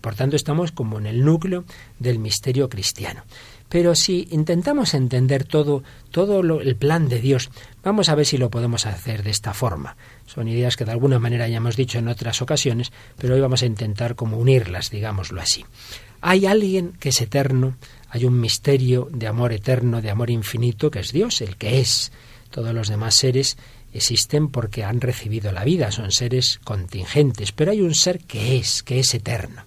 Por 0.01 0.15
tanto, 0.15 0.35
estamos 0.35 0.71
como 0.71 0.97
en 0.97 1.05
el 1.05 1.25
núcleo 1.25 1.65
del 1.99 2.19
misterio 2.19 2.69
cristiano. 2.69 3.23
Pero 3.69 3.93
si 3.93 4.27
intentamos 4.31 4.95
entender 4.95 5.43
todo, 5.43 5.83
todo 6.11 6.41
el 6.59 6.75
plan 6.75 7.07
de 7.07 7.19
Dios, 7.21 7.51
vamos 7.83 8.09
a 8.09 8.15
ver 8.15 8.25
si 8.25 8.37
lo 8.37 8.49
podemos 8.49 8.87
hacer 8.87 9.23
de 9.23 9.29
esta 9.29 9.53
forma. 9.53 9.95
Son 10.25 10.47
ideas 10.47 10.75
que 10.75 10.85
de 10.85 10.91
alguna 10.91 11.19
manera 11.19 11.47
ya 11.47 11.57
hemos 11.57 11.75
dicho 11.75 11.99
en 11.99 12.07
otras 12.07 12.41
ocasiones, 12.41 12.91
pero 13.17 13.35
hoy 13.35 13.41
vamos 13.41 13.61
a 13.61 13.67
intentar 13.67 14.15
como 14.15 14.37
unirlas, 14.37 14.89
digámoslo 14.89 15.39
así. 15.39 15.65
Hay 16.21 16.47
alguien 16.47 16.93
que 16.99 17.09
es 17.09 17.21
eterno, 17.21 17.77
hay 18.09 18.25
un 18.25 18.41
misterio 18.41 19.07
de 19.11 19.27
amor 19.27 19.53
eterno, 19.53 20.01
de 20.01 20.09
amor 20.09 20.31
infinito, 20.31 20.91
que 20.91 20.99
es 20.99 21.11
Dios, 21.11 21.39
el 21.41 21.55
que 21.55 21.79
es. 21.79 22.11
Todos 22.49 22.73
los 22.73 22.89
demás 22.89 23.15
seres 23.15 23.57
existen 23.93 24.49
porque 24.49 24.83
han 24.83 24.99
recibido 24.99 25.51
la 25.51 25.63
vida, 25.63 25.91
son 25.91 26.11
seres 26.11 26.59
contingentes, 26.63 27.51
pero 27.51 27.71
hay 27.71 27.81
un 27.81 27.93
ser 27.93 28.19
que 28.19 28.57
es, 28.57 28.83
que 28.83 28.99
es 28.99 29.13
eterno. 29.13 29.63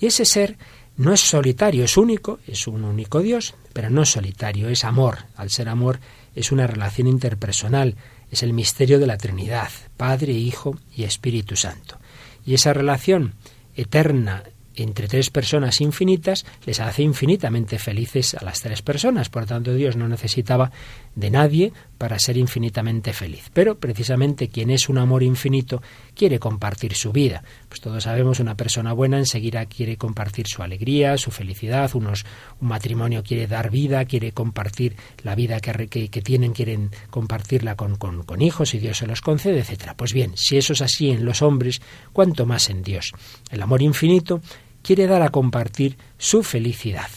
Y 0.00 0.06
ese 0.06 0.24
ser 0.24 0.58
no 0.98 1.12
es 1.12 1.20
solitario, 1.20 1.84
es 1.84 1.96
único, 1.96 2.40
es 2.46 2.66
un 2.66 2.84
único 2.84 3.20
Dios, 3.20 3.54
pero 3.72 3.88
no 3.88 4.02
es 4.02 4.10
solitario, 4.10 4.68
es 4.68 4.84
amor. 4.84 5.18
Al 5.36 5.48
ser 5.48 5.68
amor 5.68 6.00
es 6.34 6.50
una 6.50 6.66
relación 6.66 7.06
interpersonal, 7.06 7.94
es 8.32 8.42
el 8.42 8.52
misterio 8.52 8.98
de 8.98 9.06
la 9.06 9.16
Trinidad, 9.16 9.70
Padre, 9.96 10.32
Hijo 10.32 10.76
y 10.94 11.04
Espíritu 11.04 11.54
Santo. 11.54 11.98
Y 12.44 12.54
esa 12.54 12.72
relación 12.72 13.34
eterna 13.76 14.42
entre 14.74 15.06
tres 15.06 15.30
personas 15.30 15.80
infinitas 15.80 16.44
les 16.66 16.80
hace 16.80 17.02
infinitamente 17.02 17.78
felices 17.78 18.34
a 18.34 18.44
las 18.44 18.60
tres 18.60 18.82
personas. 18.82 19.28
Por 19.28 19.46
tanto, 19.46 19.74
Dios 19.74 19.96
no 19.96 20.08
necesitaba 20.08 20.72
de 21.18 21.30
nadie 21.30 21.72
para 21.98 22.18
ser 22.20 22.36
infinitamente 22.36 23.12
feliz. 23.12 23.50
Pero 23.52 23.78
precisamente 23.78 24.48
quien 24.48 24.70
es 24.70 24.88
un 24.88 24.98
amor 24.98 25.24
infinito 25.24 25.82
quiere 26.14 26.38
compartir 26.38 26.94
su 26.94 27.10
vida. 27.10 27.42
Pues 27.68 27.80
todos 27.80 28.04
sabemos, 28.04 28.38
una 28.38 28.56
persona 28.56 28.92
buena 28.92 29.18
enseguida 29.18 29.66
quiere 29.66 29.96
compartir 29.96 30.46
su 30.46 30.62
alegría, 30.62 31.18
su 31.18 31.32
felicidad, 31.32 31.90
unos, 31.94 32.24
un 32.60 32.68
matrimonio 32.68 33.24
quiere 33.24 33.48
dar 33.48 33.70
vida, 33.70 34.04
quiere 34.04 34.30
compartir 34.30 34.94
la 35.24 35.34
vida 35.34 35.58
que, 35.58 35.88
que, 35.88 36.22
tienen, 36.22 36.52
quieren 36.52 36.90
compartirla 37.10 37.74
con, 37.74 37.96
con, 37.96 38.40
hijos 38.40 38.74
y 38.74 38.78
Dios 38.78 38.98
se 38.98 39.08
los 39.08 39.20
concede, 39.20 39.58
etcétera. 39.58 39.96
Pues 39.96 40.12
bien, 40.12 40.36
si 40.36 40.56
eso 40.56 40.74
es 40.74 40.82
así 40.82 41.10
en 41.10 41.24
los 41.24 41.42
hombres, 41.42 41.82
cuánto 42.12 42.46
más 42.46 42.70
en 42.70 42.82
Dios. 42.82 43.12
El 43.50 43.60
amor 43.60 43.82
infinito 43.82 44.40
quiere 44.82 45.08
dar 45.08 45.22
a 45.22 45.30
compartir 45.30 45.98
su 46.16 46.44
felicidad. 46.44 47.10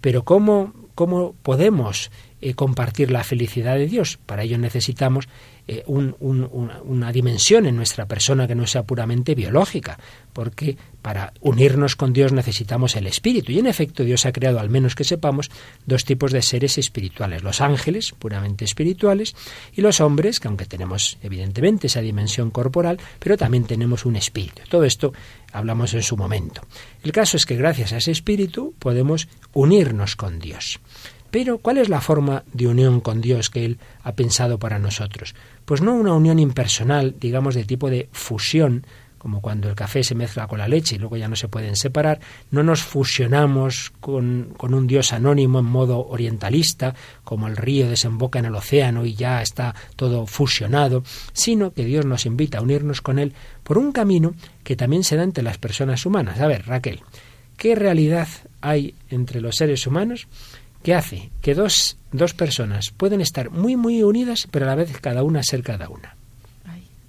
Pero 0.00 0.24
¿cómo, 0.24 0.72
cómo 0.94 1.34
podemos 1.42 2.10
eh, 2.44 2.54
compartir 2.54 3.10
la 3.10 3.24
felicidad 3.24 3.76
de 3.76 3.86
Dios? 3.86 4.18
Para 4.26 4.42
ello 4.42 4.58
necesitamos 4.58 5.28
eh, 5.66 5.82
una 5.86 7.10
dimensión 7.10 7.64
en 7.64 7.74
nuestra 7.74 8.04
persona 8.04 8.46
que 8.46 8.54
no 8.54 8.66
sea 8.66 8.82
puramente 8.82 9.34
biológica, 9.34 9.98
porque 10.34 10.76
para 11.00 11.32
unirnos 11.40 11.96
con 11.96 12.12
Dios 12.12 12.32
necesitamos 12.34 12.96
el 12.96 13.06
espíritu. 13.06 13.50
Y 13.50 13.60
en 13.60 13.66
efecto 13.66 14.04
Dios 14.04 14.26
ha 14.26 14.32
creado, 14.32 14.60
al 14.60 14.68
menos 14.68 14.94
que 14.94 15.04
sepamos, 15.04 15.50
dos 15.86 16.04
tipos 16.04 16.32
de 16.32 16.42
seres 16.42 16.76
espirituales, 16.76 17.42
los 17.42 17.62
ángeles, 17.62 18.12
puramente 18.12 18.66
espirituales, 18.66 19.34
y 19.72 19.80
los 19.80 20.02
hombres, 20.02 20.38
que 20.38 20.48
aunque 20.48 20.66
tenemos 20.66 21.16
evidentemente 21.22 21.86
esa 21.86 22.02
dimensión 22.02 22.50
corporal, 22.50 22.98
pero 23.18 23.38
también 23.38 23.64
tenemos 23.64 24.04
un 24.04 24.16
espíritu. 24.16 24.60
Todo 24.68 24.84
esto 24.84 25.14
hablamos 25.50 25.94
en 25.94 26.02
su 26.02 26.18
momento. 26.18 26.60
El 27.02 27.12
caso 27.12 27.38
es 27.38 27.46
que 27.46 27.56
gracias 27.56 27.94
a 27.94 27.96
ese 27.96 28.10
espíritu 28.10 28.74
podemos 28.78 29.28
unirnos 29.54 30.14
con 30.14 30.40
Dios. 30.40 30.78
Pero, 31.34 31.58
¿cuál 31.58 31.78
es 31.78 31.88
la 31.88 32.00
forma 32.00 32.44
de 32.52 32.68
unión 32.68 33.00
con 33.00 33.20
Dios 33.20 33.50
que 33.50 33.64
Él 33.64 33.80
ha 34.04 34.12
pensado 34.14 34.60
para 34.60 34.78
nosotros? 34.78 35.34
Pues 35.64 35.82
no 35.82 35.92
una 35.92 36.12
unión 36.12 36.38
impersonal, 36.38 37.16
digamos, 37.18 37.56
de 37.56 37.64
tipo 37.64 37.90
de 37.90 38.08
fusión, 38.12 38.86
como 39.18 39.40
cuando 39.40 39.68
el 39.68 39.74
café 39.74 40.04
se 40.04 40.14
mezcla 40.14 40.46
con 40.46 40.60
la 40.60 40.68
leche 40.68 40.94
y 40.94 40.98
luego 41.00 41.16
ya 41.16 41.26
no 41.26 41.34
se 41.34 41.48
pueden 41.48 41.74
separar, 41.74 42.20
no 42.52 42.62
nos 42.62 42.84
fusionamos 42.84 43.92
con, 43.98 44.54
con, 44.56 44.74
un 44.74 44.86
Dios 44.86 45.12
anónimo 45.12 45.58
en 45.58 45.64
modo 45.64 46.06
orientalista, 46.06 46.94
como 47.24 47.48
el 47.48 47.56
río 47.56 47.88
desemboca 47.88 48.38
en 48.38 48.44
el 48.44 48.54
océano 48.54 49.04
y 49.04 49.14
ya 49.14 49.42
está 49.42 49.74
todo 49.96 50.28
fusionado, 50.28 51.02
sino 51.32 51.72
que 51.72 51.84
Dios 51.84 52.06
nos 52.06 52.26
invita 52.26 52.58
a 52.58 52.62
unirnos 52.62 53.00
con 53.00 53.18
Él 53.18 53.32
por 53.64 53.76
un 53.76 53.90
camino 53.90 54.34
que 54.62 54.76
también 54.76 55.02
se 55.02 55.16
da 55.16 55.24
entre 55.24 55.42
las 55.42 55.58
personas 55.58 56.06
humanas. 56.06 56.38
A 56.38 56.46
ver, 56.46 56.64
Raquel, 56.64 57.00
¿qué 57.56 57.74
realidad 57.74 58.28
hay 58.60 58.94
entre 59.10 59.40
los 59.40 59.56
seres 59.56 59.84
humanos 59.88 60.28
que 60.84 60.94
hace 60.94 61.30
que 61.40 61.54
dos, 61.54 61.96
dos 62.12 62.34
personas 62.34 62.92
pueden 62.96 63.22
estar 63.22 63.50
muy, 63.50 63.74
muy 63.74 64.02
unidas, 64.02 64.46
pero 64.50 64.66
a 64.66 64.68
la 64.68 64.74
vez 64.76 64.92
cada 65.00 65.24
una 65.24 65.42
ser 65.42 65.62
cada 65.62 65.88
una. 65.88 66.14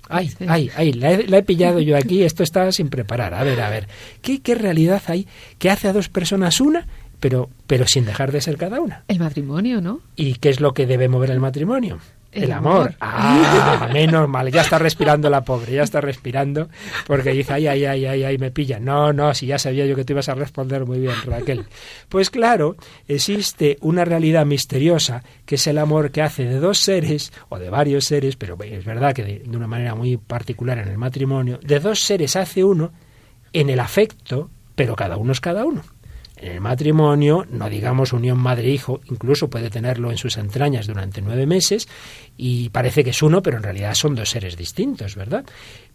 Ay, 0.07 0.31
ay, 0.47 0.69
ay, 0.75 0.93
la 0.93 1.11
he, 1.11 1.43
pillado 1.43 1.79
yo 1.79 1.97
aquí, 1.97 2.23
esto 2.23 2.43
estaba 2.43 2.71
sin 2.71 2.89
preparar. 2.89 3.33
A 3.33 3.43
ver, 3.43 3.59
a 3.59 3.69
ver, 3.71 3.87
¿qué, 4.21 4.39
¿qué 4.39 4.53
realidad 4.53 5.01
hay 5.07 5.27
que 5.57 5.71
hace 5.71 5.87
a 5.87 5.93
dos 5.93 6.09
personas 6.09 6.61
una, 6.61 6.87
pero, 7.19 7.49
pero 7.65 7.87
sin 7.87 8.05
dejar 8.05 8.31
de 8.31 8.39
ser 8.39 8.55
cada 8.55 8.79
una? 8.79 9.03
El 9.07 9.19
matrimonio, 9.19 9.81
¿no? 9.81 10.01
¿Y 10.15 10.35
qué 10.35 10.49
es 10.49 10.59
lo 10.59 10.73
que 10.73 10.85
debe 10.85 11.09
mover 11.09 11.31
el 11.31 11.39
matrimonio? 11.39 11.99
El, 12.35 12.51
amor. 12.51 12.95
Ah, 12.99 13.89
menos 13.93 14.27
mal. 14.27 14.51
Ya 14.51 14.61
está 14.61 14.77
respirando 14.77 15.29
la 15.29 15.43
pobre, 15.43 15.73
ya 15.73 15.83
está 15.83 16.01
respirando 16.01 16.69
porque 17.07 17.31
dice, 17.31 17.53
ay, 17.53 17.67
ay, 17.67 17.85
ay, 17.85 18.05
ay, 18.05 18.23
ay, 18.23 18.37
me 18.37 18.51
pilla. 18.51 18.79
No, 18.79 19.13
no, 19.13 19.33
si 19.33 19.47
ya 19.47 19.57
sabía 19.57 19.85
yo 19.85 19.95
que 19.95 20.03
te 20.03 20.13
ibas 20.13 20.29
a 20.29 20.35
responder 20.35 20.85
muy 20.85 20.99
bien, 20.99 21.15
Raquel. 21.25 21.65
Pues 22.09 22.29
claro, 22.29 22.75
existe 23.07 23.77
una 23.81 24.03
realidad 24.03 24.45
misteriosa 24.45 25.23
que 25.45 25.55
es 25.55 25.67
el 25.67 25.77
amor 25.77 26.11
que 26.11 26.21
hace 26.21 26.45
de 26.45 26.59
dos 26.59 26.79
seres, 26.79 27.31
o 27.49 27.57
de 27.57 27.69
varios 27.69 28.05
seres, 28.05 28.35
pero 28.35 28.57
es 28.61 28.85
verdad 28.85 29.13
que 29.13 29.23
de, 29.23 29.39
de 29.39 29.57
una 29.57 29.67
manera 29.67 29.95
muy 29.95 30.17
particular 30.17 30.77
en 30.77 30.89
el 30.89 30.97
matrimonio, 30.97 31.59
de 31.61 31.79
dos 31.79 32.01
seres 32.01 32.35
hace 32.35 32.63
uno 32.63 32.91
en 33.53 33.69
el 33.69 33.79
afecto, 33.79 34.49
pero 34.75 34.95
cada 34.95 35.15
uno 35.17 35.31
es 35.31 35.39
cada 35.39 35.63
uno. 35.63 35.81
En 36.37 36.51
el 36.51 36.61
matrimonio, 36.61 37.45
no 37.49 37.69
digamos 37.69 38.11
unión 38.11 38.37
madre-hijo, 38.37 38.99
incluso 39.05 39.49
puede 39.49 39.69
tenerlo 39.69 40.11
en 40.11 40.17
sus 40.17 40.37
entrañas 40.37 40.87
durante 40.87 41.21
nueve 41.21 41.45
meses 41.45 41.87
y 42.35 42.69
parece 42.69 43.03
que 43.03 43.11
es 43.11 43.23
uno, 43.23 43.41
pero 43.41 43.57
en 43.57 43.63
realidad 43.63 43.93
son 43.93 44.15
dos 44.15 44.29
seres 44.29 44.57
distintos, 44.57 45.15
¿verdad? 45.15 45.45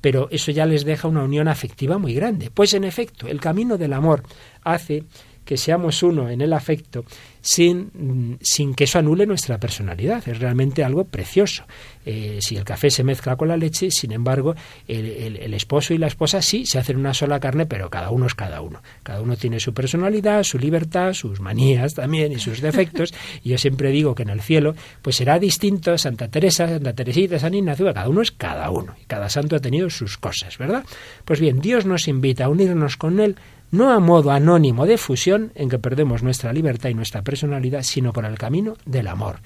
Pero 0.01 0.29
eso 0.31 0.51
ya 0.51 0.65
les 0.65 0.85
deja 0.85 1.09
una 1.09 1.23
unión 1.23 1.47
afectiva 1.47 1.99
muy 1.99 2.15
grande. 2.15 2.51
Pues 2.51 2.73
en 2.73 2.85
efecto, 2.85 3.29
el 3.29 3.41
camino 3.41 3.77
del 3.77 3.93
amor 3.93 4.23
hace 4.63 5.05
que 5.51 5.57
seamos 5.57 6.05
uno 6.05 6.31
en 6.31 6.43
el 6.43 6.53
afecto 6.53 7.05
sin, 7.41 8.39
sin 8.41 8.73
que 8.73 8.85
eso 8.85 9.01
anule 9.01 9.27
nuestra 9.27 9.59
personalidad. 9.59 10.23
Es 10.29 10.39
realmente 10.39 10.85
algo 10.85 11.07
precioso. 11.07 11.65
Eh, 12.07 12.39
si 12.41 12.57
el 12.57 12.63
café 12.63 12.89
se 12.89 13.03
mezcla 13.03 13.35
con 13.35 13.49
la 13.49 13.57
leche, 13.57 13.91
sin 13.91 14.13
embargo, 14.13 14.55
el, 14.87 15.53
esposo 15.53 15.93
y 15.93 15.99
la 15.99 16.07
esposa 16.07 16.41
sí 16.41 16.67
se 16.67 16.79
hacen 16.79 16.99
una 16.99 17.15
sola 17.15 17.41
carne, 17.41 17.67
pero 17.67 17.91
cada 17.91 18.11
uno 18.11 18.27
es 18.27 18.37
cada 18.37 18.61
uno. 18.61 18.81
Cada 19.03 19.23
uno 19.23 19.37
tiene 19.37 19.59
su 19.59 19.75
personalidad, 19.75 20.45
su 20.45 20.57
libertad, 20.57 21.15
sus 21.15 21.41
manías 21.41 21.95
también 21.95 22.31
y 22.31 22.39
sus 22.39 22.61
defectos. 22.61 23.13
y 23.43 23.49
yo 23.49 23.59
siempre 23.59 23.91
digo 23.91 24.15
que 24.15 24.23
en 24.23 24.31
el 24.31 24.43
cielo, 24.43 24.77
pues 25.03 25.17
será 25.17 25.41
distinto 25.41 25.99
Santa 25.99 26.29
Teresa, 26.29 26.69
Santa 26.69 26.93
Teresita, 26.93 27.41
San 27.41 27.55
Ignacio, 27.55 27.87
cada 27.87 28.09
uno 28.09 28.23
es 28.23 28.31
cada 28.31 28.71
uno. 28.71 28.95
Y 29.03 29.07
cada 29.07 29.29
santo 29.29 29.57
ha 29.57 29.61
tenido 29.61 29.91
sus 29.91 30.17
cosas, 30.17 30.59
¿verdad? 30.59 30.85
Pues 31.25 31.41
bien, 31.41 31.59
Dios 31.59 31.87
nos 31.87 32.07
invita 32.07 32.45
a 32.45 32.49
unirnos 32.51 32.97
con 32.97 33.19
Él 33.19 33.35
no 33.71 33.91
a 33.91 34.01
modo 34.01 34.31
anónimo 34.31 34.87
de 34.87 34.99
fusión 34.99 35.53
en 35.55 35.69
que 35.69 35.79
perdemos 35.79 36.23
nuestra 36.23 36.53
libertad 36.53 36.91
y 36.91 36.95
nuestra 36.95 37.23
personalidad, 37.23 37.83
sino 37.83 38.13
por 38.13 38.25
el 38.25 38.39
camino 38.39 38.77
del 38.85 39.09
amor. 39.09 39.41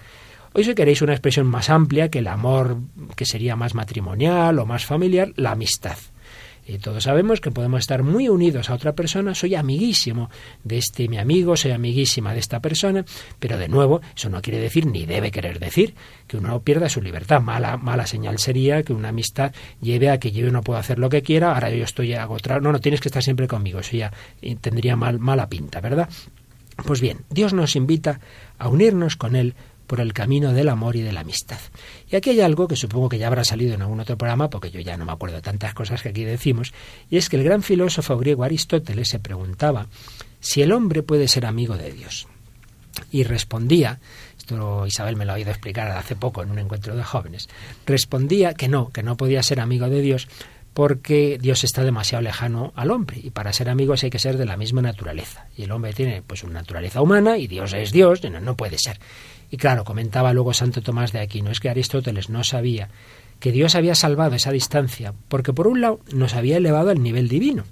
Hoy 0.53 0.65
si 0.65 0.75
queréis 0.75 1.03
una 1.03 1.13
expresión 1.13 1.47
más 1.47 1.69
amplia 1.69 2.11
que 2.11 2.21
el 2.21 2.29
amor 2.29 2.79
que 3.17 3.27
sería 3.27 3.57
más 3.57 3.75
matrimonial 3.75 4.59
o 4.59 4.67
más 4.67 4.87
familiar, 4.87 5.33
la 5.37 5.53
amistad. 5.53 5.97
Y 6.67 6.79
todos 6.79 7.05
sabemos 7.05 7.41
que 7.41 7.51
podemos 7.51 7.81
estar 7.81 8.03
muy 8.03 8.29
unidos 8.29 8.71
a 8.71 8.75
otra 8.75 8.95
persona, 8.95 9.35
soy 9.35 9.55
amiguísimo 9.55 10.31
de 10.63 10.79
este 10.79 11.09
mi 11.09 11.19
amigo, 11.19 11.57
soy 11.57 11.73
amiguísima 11.73 12.33
de 12.33 12.41
esta 12.41 12.61
persona, 12.61 13.05
pero 13.39 13.59
de 13.59 13.69
nuevo, 13.69 14.01
eso 14.17 14.31
no 14.31 14.41
quiere 14.41 14.59
decir 14.59 14.87
ni 14.87 15.05
debe 15.05 15.31
querer 15.31 15.59
decir 15.59 15.95
que 16.27 16.39
uno 16.39 16.61
pierda 16.61 16.89
su 16.89 17.03
libertad. 17.03 17.43
Mala, 17.43 17.77
mala 17.77 18.07
señal 18.07 18.39
sería 18.39 18.83
que 18.83 18.95
una 18.95 19.11
amistad 19.11 19.53
lleve 19.81 20.11
a 20.11 20.19
que 20.19 20.33
yo 20.33 20.51
no 20.51 20.63
puedo 20.63 20.79
hacer 20.79 20.99
lo 20.99 21.11
que 21.11 21.23
quiera, 21.23 21.55
ahora 21.55 21.71
yo 21.71 21.85
estoy 21.85 22.15
agotado. 22.15 22.61
No, 22.61 22.73
no, 22.73 22.81
tienes 22.81 23.01
que 23.01 23.09
estar 23.09 23.23
siempre 23.23 23.47
conmigo, 23.47 23.81
eso 23.81 23.97
ya 23.97 24.13
tendría 24.61 24.97
mal, 24.97 25.19
mala 25.19 25.49
pinta, 25.49 25.81
¿verdad? 25.81 26.09
Pues 26.87 27.01
bien, 27.01 27.21
Dios 27.31 27.53
nos 27.53 27.77
invita 27.77 28.21
a 28.59 28.69
unirnos 28.69 29.17
con 29.17 29.37
Él 29.37 29.55
por 29.87 30.01
el 30.01 30.13
camino 30.13 30.53
del 30.53 30.69
amor 30.69 30.97
y 30.97 31.03
de 31.03 31.13
la 31.13 31.21
amistad. 31.21 31.59
Y 32.11 32.17
aquí 32.17 32.31
hay 32.31 32.41
algo 32.41 32.69
que 32.69 32.77
supongo 32.77 33.09
que 33.09 33.19
ya 33.19 33.27
habrá 33.27 33.45
salido 33.45 33.75
en 33.75 33.83
algún 33.83 34.01
otro 34.01 34.17
programa, 34.17 34.51
porque 34.51 34.71
yo 34.71 34.81
ya 34.81 34.97
no 34.97 35.05
me 35.05 35.13
acuerdo 35.13 35.41
tantas 35.43 35.75
cosas 35.75 36.03
que 36.03 36.11
aquí 36.11 36.25
decimos, 36.25 36.73
y 37.11 37.17
es 37.17 37.29
que 37.29 37.37
el 37.37 37.45
gran 37.45 37.63
filósofo 37.63 38.17
griego 38.19 38.45
Aristóteles 38.45 39.09
se 39.09 39.19
preguntaba 39.19 39.87
si 40.41 40.63
el 40.63 40.73
hombre 40.73 41.03
puede 41.03 41.29
ser 41.29 41.47
amigo 41.47 41.77
de 41.77 41.93
Dios. 41.93 42.27
Y 43.11 43.25
respondía, 43.25 43.99
esto 44.39 44.87
Isabel 44.87 45.17
me 45.17 45.25
lo 45.25 45.33
ha 45.33 45.37
oído 45.37 45.51
explicar 45.51 45.91
hace 45.91 46.17
poco 46.17 46.43
en 46.43 46.51
un 46.51 46.59
encuentro 46.59 46.95
de 46.95 47.03
jóvenes, 47.03 47.49
respondía 47.87 48.55
que 48.55 48.69
no, 48.69 48.91
que 48.91 49.03
no 49.03 49.17
podía 49.17 49.43
ser 49.43 49.61
amigo 49.61 49.89
de 49.89 50.01
Dios 50.01 50.29
porque 50.75 51.39
Dios 51.41 51.63
está 51.63 51.85
demasiado 51.85 52.23
lejano 52.23 52.73
al 52.75 52.91
hombre 52.91 53.21
y 53.23 53.31
para 53.31 53.53
ser 53.53 53.71
amigos 53.71 54.03
hay 54.03 54.11
que 54.11 54.19
ser 54.19 54.37
de 54.37 54.45
la 54.45 54.57
misma 54.57 54.83
naturaleza. 54.83 55.47
Y 55.57 55.63
el 55.63 55.71
hombre 55.71 55.93
tiene 55.93 56.21
pues 56.21 56.43
una 56.43 56.55
naturaleza 56.55 57.01
humana 57.01 57.39
y 57.39 57.47
Dios 57.47 57.73
es 57.73 57.93
Dios, 57.93 58.23
no, 58.25 58.41
no 58.41 58.57
puede 58.57 58.77
ser. 58.79 58.99
Y 59.55 59.57
claro, 59.57 59.85
comentaba 59.85 60.33
luego 60.33 60.53
Santo 60.53 60.83
Tomás 60.83 61.13
de 61.13 61.21
Aquino, 61.21 61.53
es 61.53 61.61
que 61.61 61.69
Aristóteles 61.69 62.29
no 62.29 62.43
sabía 62.43 62.89
que 63.39 63.53
Dios 63.53 63.77
había 63.77 63.95
salvado 63.95 64.35
esa 64.35 64.51
distancia, 64.51 65.15
porque 65.29 65.53
por 65.53 65.69
un 65.69 65.81
lado 65.81 66.01
nos 66.13 66.35
había 66.35 66.57
elevado 66.57 66.91
al 66.91 67.01
nivel 67.01 67.29
divino. 67.29 67.63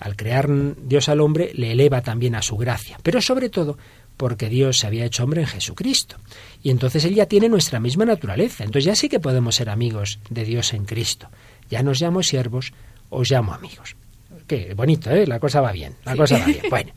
Al 0.00 0.16
crear 0.16 0.48
Dios 0.48 1.10
al 1.10 1.20
hombre 1.20 1.50
le 1.52 1.72
eleva 1.72 2.00
también 2.00 2.34
a 2.34 2.40
su 2.40 2.56
gracia, 2.56 2.98
pero 3.02 3.20
sobre 3.20 3.50
todo 3.50 3.76
porque 4.16 4.48
Dios 4.48 4.78
se 4.78 4.86
había 4.86 5.04
hecho 5.04 5.22
hombre 5.22 5.42
en 5.42 5.48
Jesucristo. 5.48 6.16
Y 6.62 6.70
entonces 6.70 7.04
Él 7.04 7.14
ya 7.14 7.26
tiene 7.26 7.50
nuestra 7.50 7.78
misma 7.78 8.06
naturaleza. 8.06 8.64
Entonces 8.64 8.86
ya 8.86 8.96
sí 8.96 9.10
que 9.10 9.20
podemos 9.20 9.56
ser 9.56 9.68
amigos 9.68 10.20
de 10.30 10.46
Dios 10.46 10.72
en 10.72 10.86
Cristo. 10.86 11.28
Ya 11.68 11.82
nos 11.82 12.00
llamo 12.00 12.22
siervos, 12.22 12.72
os 13.10 13.30
llamo 13.30 13.52
amigos. 13.52 13.97
Qué 14.48 14.72
bonito, 14.74 15.10
¿eh? 15.10 15.26
La 15.26 15.38
cosa 15.38 15.60
va 15.60 15.72
bien, 15.72 15.94
la 16.06 16.16
cosa 16.16 16.38
va 16.38 16.46
bien. 16.46 16.62
Bueno, 16.70 16.92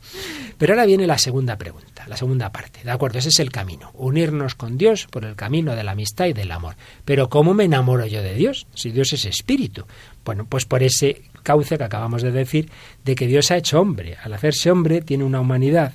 pero 0.56 0.72
ahora 0.72 0.86
viene 0.86 1.06
la 1.06 1.18
segunda 1.18 1.56
pregunta, 1.56 2.06
la 2.08 2.16
segunda 2.16 2.50
parte. 2.50 2.80
De 2.82 2.90
acuerdo, 2.90 3.18
ese 3.18 3.28
es 3.28 3.38
el 3.40 3.50
camino, 3.50 3.90
unirnos 3.94 4.54
con 4.54 4.78
Dios 4.78 5.06
por 5.10 5.24
el 5.24 5.36
camino 5.36 5.76
de 5.76 5.84
la 5.84 5.92
amistad 5.92 6.26
y 6.26 6.32
del 6.32 6.50
amor. 6.50 6.76
Pero 7.04 7.28
¿cómo 7.28 7.52
me 7.52 7.64
enamoro 7.64 8.06
yo 8.06 8.22
de 8.22 8.34
Dios? 8.34 8.66
Si 8.74 8.90
Dios 8.90 9.12
es 9.12 9.26
espíritu. 9.26 9.84
Bueno, 10.24 10.46
pues 10.48 10.64
por 10.64 10.82
ese 10.82 11.22
cauce 11.42 11.76
que 11.76 11.84
acabamos 11.84 12.22
de 12.22 12.32
decir, 12.32 12.70
de 13.04 13.14
que 13.14 13.26
Dios 13.26 13.50
ha 13.50 13.58
hecho 13.58 13.80
hombre. 13.80 14.16
Al 14.22 14.32
hacerse 14.32 14.70
hombre 14.70 15.02
tiene 15.02 15.24
una 15.24 15.40
humanidad 15.40 15.92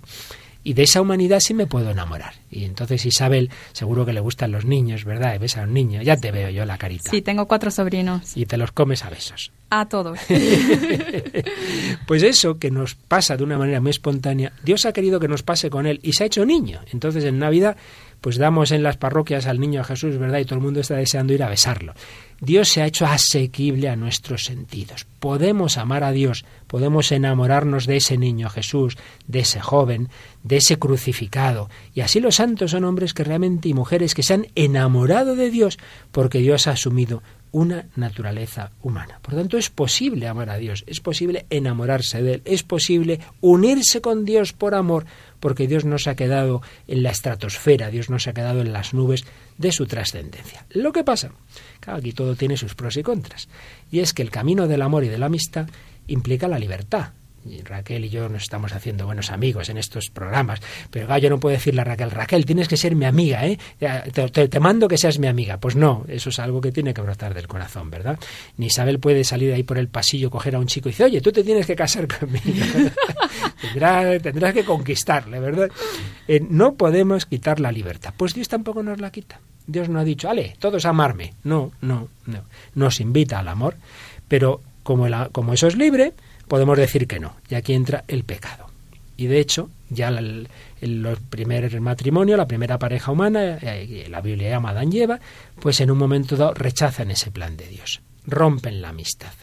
y 0.68 0.74
de 0.74 0.84
esa 0.84 1.00
humanidad 1.00 1.40
sí 1.40 1.54
me 1.54 1.66
puedo 1.66 1.92
enamorar. 1.92 2.34
Y 2.52 2.66
entonces 2.66 3.06
Isabel, 3.06 3.50
seguro 3.72 4.06
que 4.06 4.12
le 4.12 4.20
gustan 4.20 4.52
los 4.52 4.66
niños, 4.66 5.06
¿verdad? 5.06 5.34
Y 5.34 5.38
ves 5.38 5.56
a 5.56 5.64
un 5.64 5.74
niño, 5.74 6.02
ya 6.02 6.18
te 6.18 6.30
veo 6.30 6.50
yo 6.50 6.66
la 6.66 6.78
carita. 6.78 7.10
Sí, 7.10 7.22
tengo 7.22 7.48
cuatro 7.48 7.72
sobrinos. 7.72 8.36
Y 8.36 8.48
te 8.48 8.58
los 8.58 8.74
comes 8.74 9.06
a 9.06 9.10
besos. 9.10 9.54
A 9.70 9.90
todos. 9.90 10.20
pues 12.08 12.24
eso 12.24 12.58
que 12.58 12.72
nos 12.72 12.96
pasa 12.96 13.36
de 13.36 13.44
una 13.44 13.58
manera 13.58 13.82
muy 13.82 13.92
espontánea, 13.92 14.54
Dios 14.64 14.86
ha 14.86 14.94
querido 14.94 15.20
que 15.20 15.28
nos 15.28 15.44
pase 15.44 15.70
con 15.70 15.86
él 15.86 16.00
y 16.04 16.14
se 16.14 16.24
ha 16.24 16.28
hecho 16.28 16.46
niño. 16.46 16.80
Entonces 16.92 17.26
en 17.26 17.40
Navidad 17.40 17.76
pues 18.22 18.38
damos 18.38 18.72
en 18.72 18.84
las 18.84 18.98
parroquias 18.98 19.46
al 19.46 19.60
niño 19.60 19.84
Jesús, 19.84 20.18
¿verdad? 20.18 20.40
Y 20.40 20.46
todo 20.46 20.56
el 20.56 20.64
mundo 20.64 20.80
está 20.80 20.96
deseando 20.96 21.34
ir 21.34 21.44
a 21.44 21.50
besarlo. 21.50 21.94
Dios 22.40 22.70
se 22.70 22.82
ha 22.82 22.86
hecho 22.86 23.06
asequible 23.06 23.90
a 23.90 23.96
nuestros 23.96 24.46
sentidos. 24.46 25.06
Podemos 25.20 25.78
amar 25.78 26.04
a 26.04 26.12
Dios, 26.12 26.46
podemos 26.68 27.12
enamorarnos 27.12 27.86
de 27.88 27.98
ese 27.98 28.18
niño 28.18 28.50
Jesús, 28.50 28.98
de 29.28 29.40
ese 29.40 29.60
joven, 29.60 30.10
de 30.44 30.58
ese 30.58 30.78
crucificado. 30.78 31.70
Y 31.94 32.02
así 32.02 32.20
los 32.20 32.36
santos 32.36 32.72
son 32.72 32.86
hombres 32.86 33.14
que 33.14 33.24
realmente 33.24 33.70
y 33.70 33.74
mujeres 33.74 34.14
que 34.14 34.24
se 34.24 34.34
han 34.34 34.48
enamorado 34.56 35.36
de 35.36 35.50
Dios 35.50 35.78
porque 36.12 36.40
Dios 36.40 36.68
ha 36.68 36.72
asumido 36.72 37.24
una 37.52 37.88
naturaleza 37.96 38.72
humana. 38.82 39.20
Por 39.22 39.36
tanto, 39.36 39.58
es 39.58 39.70
posible 39.70 40.28
amar 40.28 40.50
a 40.50 40.58
Dios, 40.58 40.84
es 40.88 41.00
posible 41.00 41.46
enamorarse 41.50 42.22
de 42.22 42.36
Él, 42.36 42.42
es 42.46 42.64
posible 42.64 43.20
unirse 43.42 44.02
con 44.02 44.26
Dios 44.26 44.54
por 44.54 44.76
amor, 44.76 45.06
porque 45.40 45.68
Dios 45.68 45.86
no 45.86 45.98
se 45.98 46.10
ha 46.10 46.16
quedado 46.16 46.62
en 46.88 47.04
la 47.04 47.12
estratosfera, 47.12 47.90
Dios 47.90 48.10
no 48.10 48.20
se 48.20 48.30
ha 48.30 48.34
quedado 48.34 48.62
en 48.62 48.74
las 48.74 48.94
nubes 48.94 49.26
de 49.58 49.72
su 49.72 49.86
trascendencia. 49.86 50.66
Lo 50.70 50.92
que 50.92 51.04
pasa, 51.04 51.32
claro, 51.80 52.00
aquí 52.00 52.12
todo 52.12 52.36
tiene 52.36 52.58
sus 52.58 52.76
pros 52.76 52.98
y 52.98 53.04
contras, 53.04 53.48
y 53.92 54.00
es 54.00 54.14
que 54.14 54.22
el 54.22 54.30
camino 54.30 54.68
del 54.68 54.82
amor 54.82 55.04
y 55.04 55.10
de 55.10 55.18
la 55.18 55.28
amistad 55.28 55.68
implica 56.08 56.48
la 56.48 56.60
libertad, 56.60 57.12
Raquel 57.64 58.06
y 58.06 58.10
yo 58.10 58.30
nos 58.30 58.44
estamos 58.44 58.74
haciendo 58.74 59.06
buenos 59.06 59.32
amigos 59.32 59.70
en 59.70 59.78
estos 59.78 60.10
programas, 60.10 60.60
pero 60.92 61.16
yo 61.18 61.30
no 61.30 61.40
puedo 61.40 61.54
decirle 61.54 61.82
a 61.82 61.84
Raquel, 61.84 62.12
Raquel, 62.12 62.46
tienes 62.46 62.68
que 62.68 62.78
ser 62.78 62.96
mi 62.96 63.06
amiga, 63.06 63.46
¿eh? 63.46 63.58
Te, 63.80 64.60
mando 64.60 64.88
que 64.88 64.98
seas 64.98 65.20
mi 65.20 65.28
amiga. 65.28 65.58
Pues 65.58 65.76
no, 65.76 66.06
eso 66.08 66.30
es 66.30 66.40
algo 66.40 66.62
que 66.62 66.72
tiene 66.72 66.94
que 66.94 67.02
brotar 67.02 67.34
del 67.34 67.48
corazón, 67.48 67.90
¿verdad? 67.90 68.20
Ni 68.58 68.68
Isabel 68.68 69.00
puede 69.00 69.24
salir 69.24 69.54
ahí 69.54 69.64
por 69.64 69.78
el 69.78 69.88
pasillo, 69.88 70.30
coger 70.30 70.56
a 70.56 70.60
un 70.60 70.68
chico 70.68 70.90
y 70.90 70.92
decir, 70.92 71.06
oye, 71.06 71.22
tú 71.22 71.32
te 71.32 71.44
tienes 71.44 71.66
que 71.66 71.76
casar 71.76 72.08
conmigo. 72.08 72.92
tendrás, 74.22 74.54
que 74.54 74.64
conquistarle, 74.64 75.40
¿verdad? 75.40 75.70
Eh, 76.28 76.42
no 76.50 76.76
podemos 76.76 77.26
quitar 77.26 77.60
la 77.60 77.72
libertad. 77.72 78.14
Pues 78.16 78.34
Dios 78.34 78.48
tampoco 78.48 78.84
nos 78.84 79.00
la 79.00 79.12
quita. 79.12 79.40
Dios 79.66 79.90
no 79.90 80.00
ha 80.00 80.04
dicho, 80.04 80.30
ale, 80.30 80.56
todos 80.60 80.86
amarme. 80.86 81.34
No, 81.44 81.72
no, 81.82 82.08
no. 82.26 82.44
Nos 82.76 83.00
invita 83.02 83.40
al 83.40 83.50
amor, 83.50 83.76
pero 84.28 84.62
como 84.84 85.54
eso 85.54 85.68
es 85.68 85.76
libre, 85.76 86.14
podemos 86.48 86.78
decir 86.78 87.08
que 87.08 87.20
no. 87.20 87.36
Y 87.50 87.56
aquí 87.56 87.74
entra 87.74 88.04
el 88.08 88.24
pecado. 88.24 88.68
Y 89.18 89.26
de 89.26 89.40
hecho, 89.40 89.70
ya 89.90 90.10
el, 90.10 90.48
el, 90.80 91.18
primer 91.30 91.82
matrimonio, 91.82 92.38
la 92.38 92.48
primera 92.48 92.78
pareja 92.78 93.12
humana, 93.12 93.58
eh, 93.62 94.06
la 94.10 94.22
Biblia 94.22 94.50
llama 94.50 94.70
Adán 94.70 94.94
y 94.94 95.02
pues 95.60 95.82
en 95.82 95.90
un 95.90 95.98
momento 95.98 96.36
dado 96.36 96.54
rechazan 96.54 97.10
ese 97.10 97.32
plan 97.32 97.58
de 97.58 97.68
Dios, 97.68 98.02
rompen 98.26 98.82
la 98.82 98.90
amistad. 98.90 99.34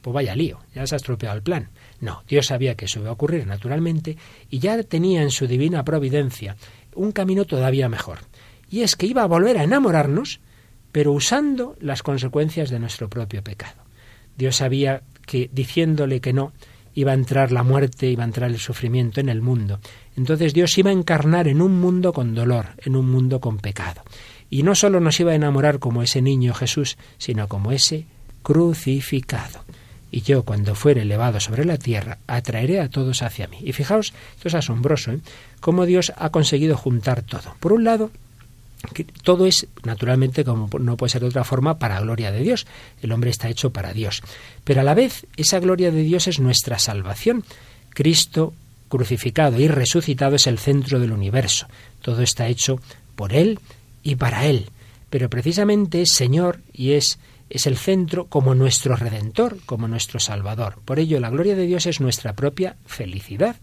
Pues 0.00 0.14
vaya 0.14 0.34
lío, 0.34 0.60
ya 0.74 0.86
se 0.86 0.94
ha 0.94 0.96
estropeado 0.96 1.36
el 1.36 1.42
plan. 1.42 1.68
No, 2.00 2.22
Dios 2.26 2.46
sabía 2.46 2.74
que 2.74 2.86
eso 2.86 3.00
iba 3.00 3.10
a 3.10 3.12
ocurrir 3.12 3.46
naturalmente 3.46 4.16
y 4.48 4.60
ya 4.60 4.82
tenía 4.82 5.22
en 5.22 5.30
su 5.30 5.46
divina 5.46 5.84
providencia 5.84 6.56
un 6.94 7.12
camino 7.12 7.44
todavía 7.44 7.88
mejor. 7.88 8.20
Y 8.70 8.82
es 8.82 8.96
que 8.96 9.06
iba 9.06 9.22
a 9.22 9.26
volver 9.26 9.58
a 9.58 9.64
enamorarnos, 9.64 10.40
pero 10.92 11.12
usando 11.12 11.76
las 11.80 12.02
consecuencias 12.02 12.70
de 12.70 12.78
nuestro 12.78 13.08
propio 13.08 13.42
pecado. 13.42 13.82
Dios 14.36 14.56
sabía 14.56 15.02
que 15.28 15.50
diciéndole 15.52 16.20
que 16.20 16.32
no, 16.32 16.52
iba 16.94 17.12
a 17.12 17.14
entrar 17.14 17.52
la 17.52 17.62
muerte, 17.62 18.10
iba 18.10 18.24
a 18.24 18.26
entrar 18.26 18.50
el 18.50 18.58
sufrimiento 18.58 19.20
en 19.20 19.28
el 19.28 19.42
mundo. 19.42 19.78
Entonces 20.16 20.52
Dios 20.52 20.76
iba 20.78 20.90
a 20.90 20.94
encarnar 20.94 21.46
en 21.46 21.62
un 21.62 21.78
mundo 21.80 22.12
con 22.12 22.34
dolor, 22.34 22.70
en 22.78 22.96
un 22.96 23.08
mundo 23.08 23.38
con 23.38 23.58
pecado. 23.58 24.02
Y 24.50 24.64
no 24.64 24.74
solo 24.74 24.98
nos 24.98 25.20
iba 25.20 25.32
a 25.32 25.36
enamorar 25.36 25.78
como 25.78 26.02
ese 26.02 26.22
niño 26.22 26.54
Jesús, 26.54 26.96
sino 27.18 27.46
como 27.46 27.70
ese 27.70 28.06
crucificado. 28.42 29.64
Y 30.10 30.22
yo, 30.22 30.42
cuando 30.42 30.74
fuere 30.74 31.02
elevado 31.02 31.38
sobre 31.38 31.66
la 31.66 31.76
tierra, 31.76 32.18
atraeré 32.26 32.80
a 32.80 32.88
todos 32.88 33.22
hacia 33.22 33.46
mí. 33.46 33.58
Y 33.62 33.74
fijaos, 33.74 34.14
esto 34.34 34.48
es 34.48 34.54
asombroso, 34.54 35.12
¿eh? 35.12 35.20
cómo 35.60 35.84
Dios 35.84 36.12
ha 36.16 36.30
conseguido 36.30 36.76
juntar 36.76 37.22
todo. 37.22 37.54
Por 37.60 37.74
un 37.74 37.84
lado, 37.84 38.10
todo 39.22 39.46
es, 39.46 39.66
naturalmente, 39.84 40.44
como 40.44 40.68
no 40.78 40.96
puede 40.96 41.10
ser 41.10 41.22
de 41.22 41.28
otra 41.28 41.44
forma, 41.44 41.78
para 41.78 42.00
gloria 42.00 42.30
de 42.30 42.40
Dios. 42.40 42.66
El 43.02 43.12
hombre 43.12 43.30
está 43.30 43.48
hecho 43.48 43.70
para 43.70 43.92
Dios. 43.92 44.22
Pero 44.64 44.80
a 44.80 44.84
la 44.84 44.94
vez, 44.94 45.26
esa 45.36 45.58
gloria 45.58 45.90
de 45.90 46.02
Dios 46.02 46.28
es 46.28 46.38
nuestra 46.38 46.78
salvación. 46.78 47.44
Cristo 47.90 48.54
crucificado 48.88 49.60
y 49.60 49.68
resucitado 49.68 50.36
es 50.36 50.46
el 50.46 50.58
centro 50.58 51.00
del 51.00 51.12
universo. 51.12 51.66
Todo 52.00 52.22
está 52.22 52.48
hecho 52.48 52.80
por 53.16 53.34
Él 53.34 53.58
y 54.02 54.14
para 54.14 54.46
Él. 54.46 54.70
Pero 55.10 55.28
precisamente 55.28 56.02
es 56.02 56.12
Señor 56.12 56.60
y 56.72 56.92
es, 56.92 57.18
es 57.50 57.66
el 57.66 57.76
centro 57.76 58.26
como 58.26 58.54
nuestro 58.54 58.96
Redentor, 58.96 59.58
como 59.66 59.88
nuestro 59.88 60.20
Salvador. 60.20 60.78
Por 60.84 60.98
ello, 60.98 61.18
la 61.18 61.30
gloria 61.30 61.56
de 61.56 61.66
Dios 61.66 61.86
es 61.86 62.00
nuestra 62.00 62.34
propia 62.34 62.76
felicidad. 62.86 63.56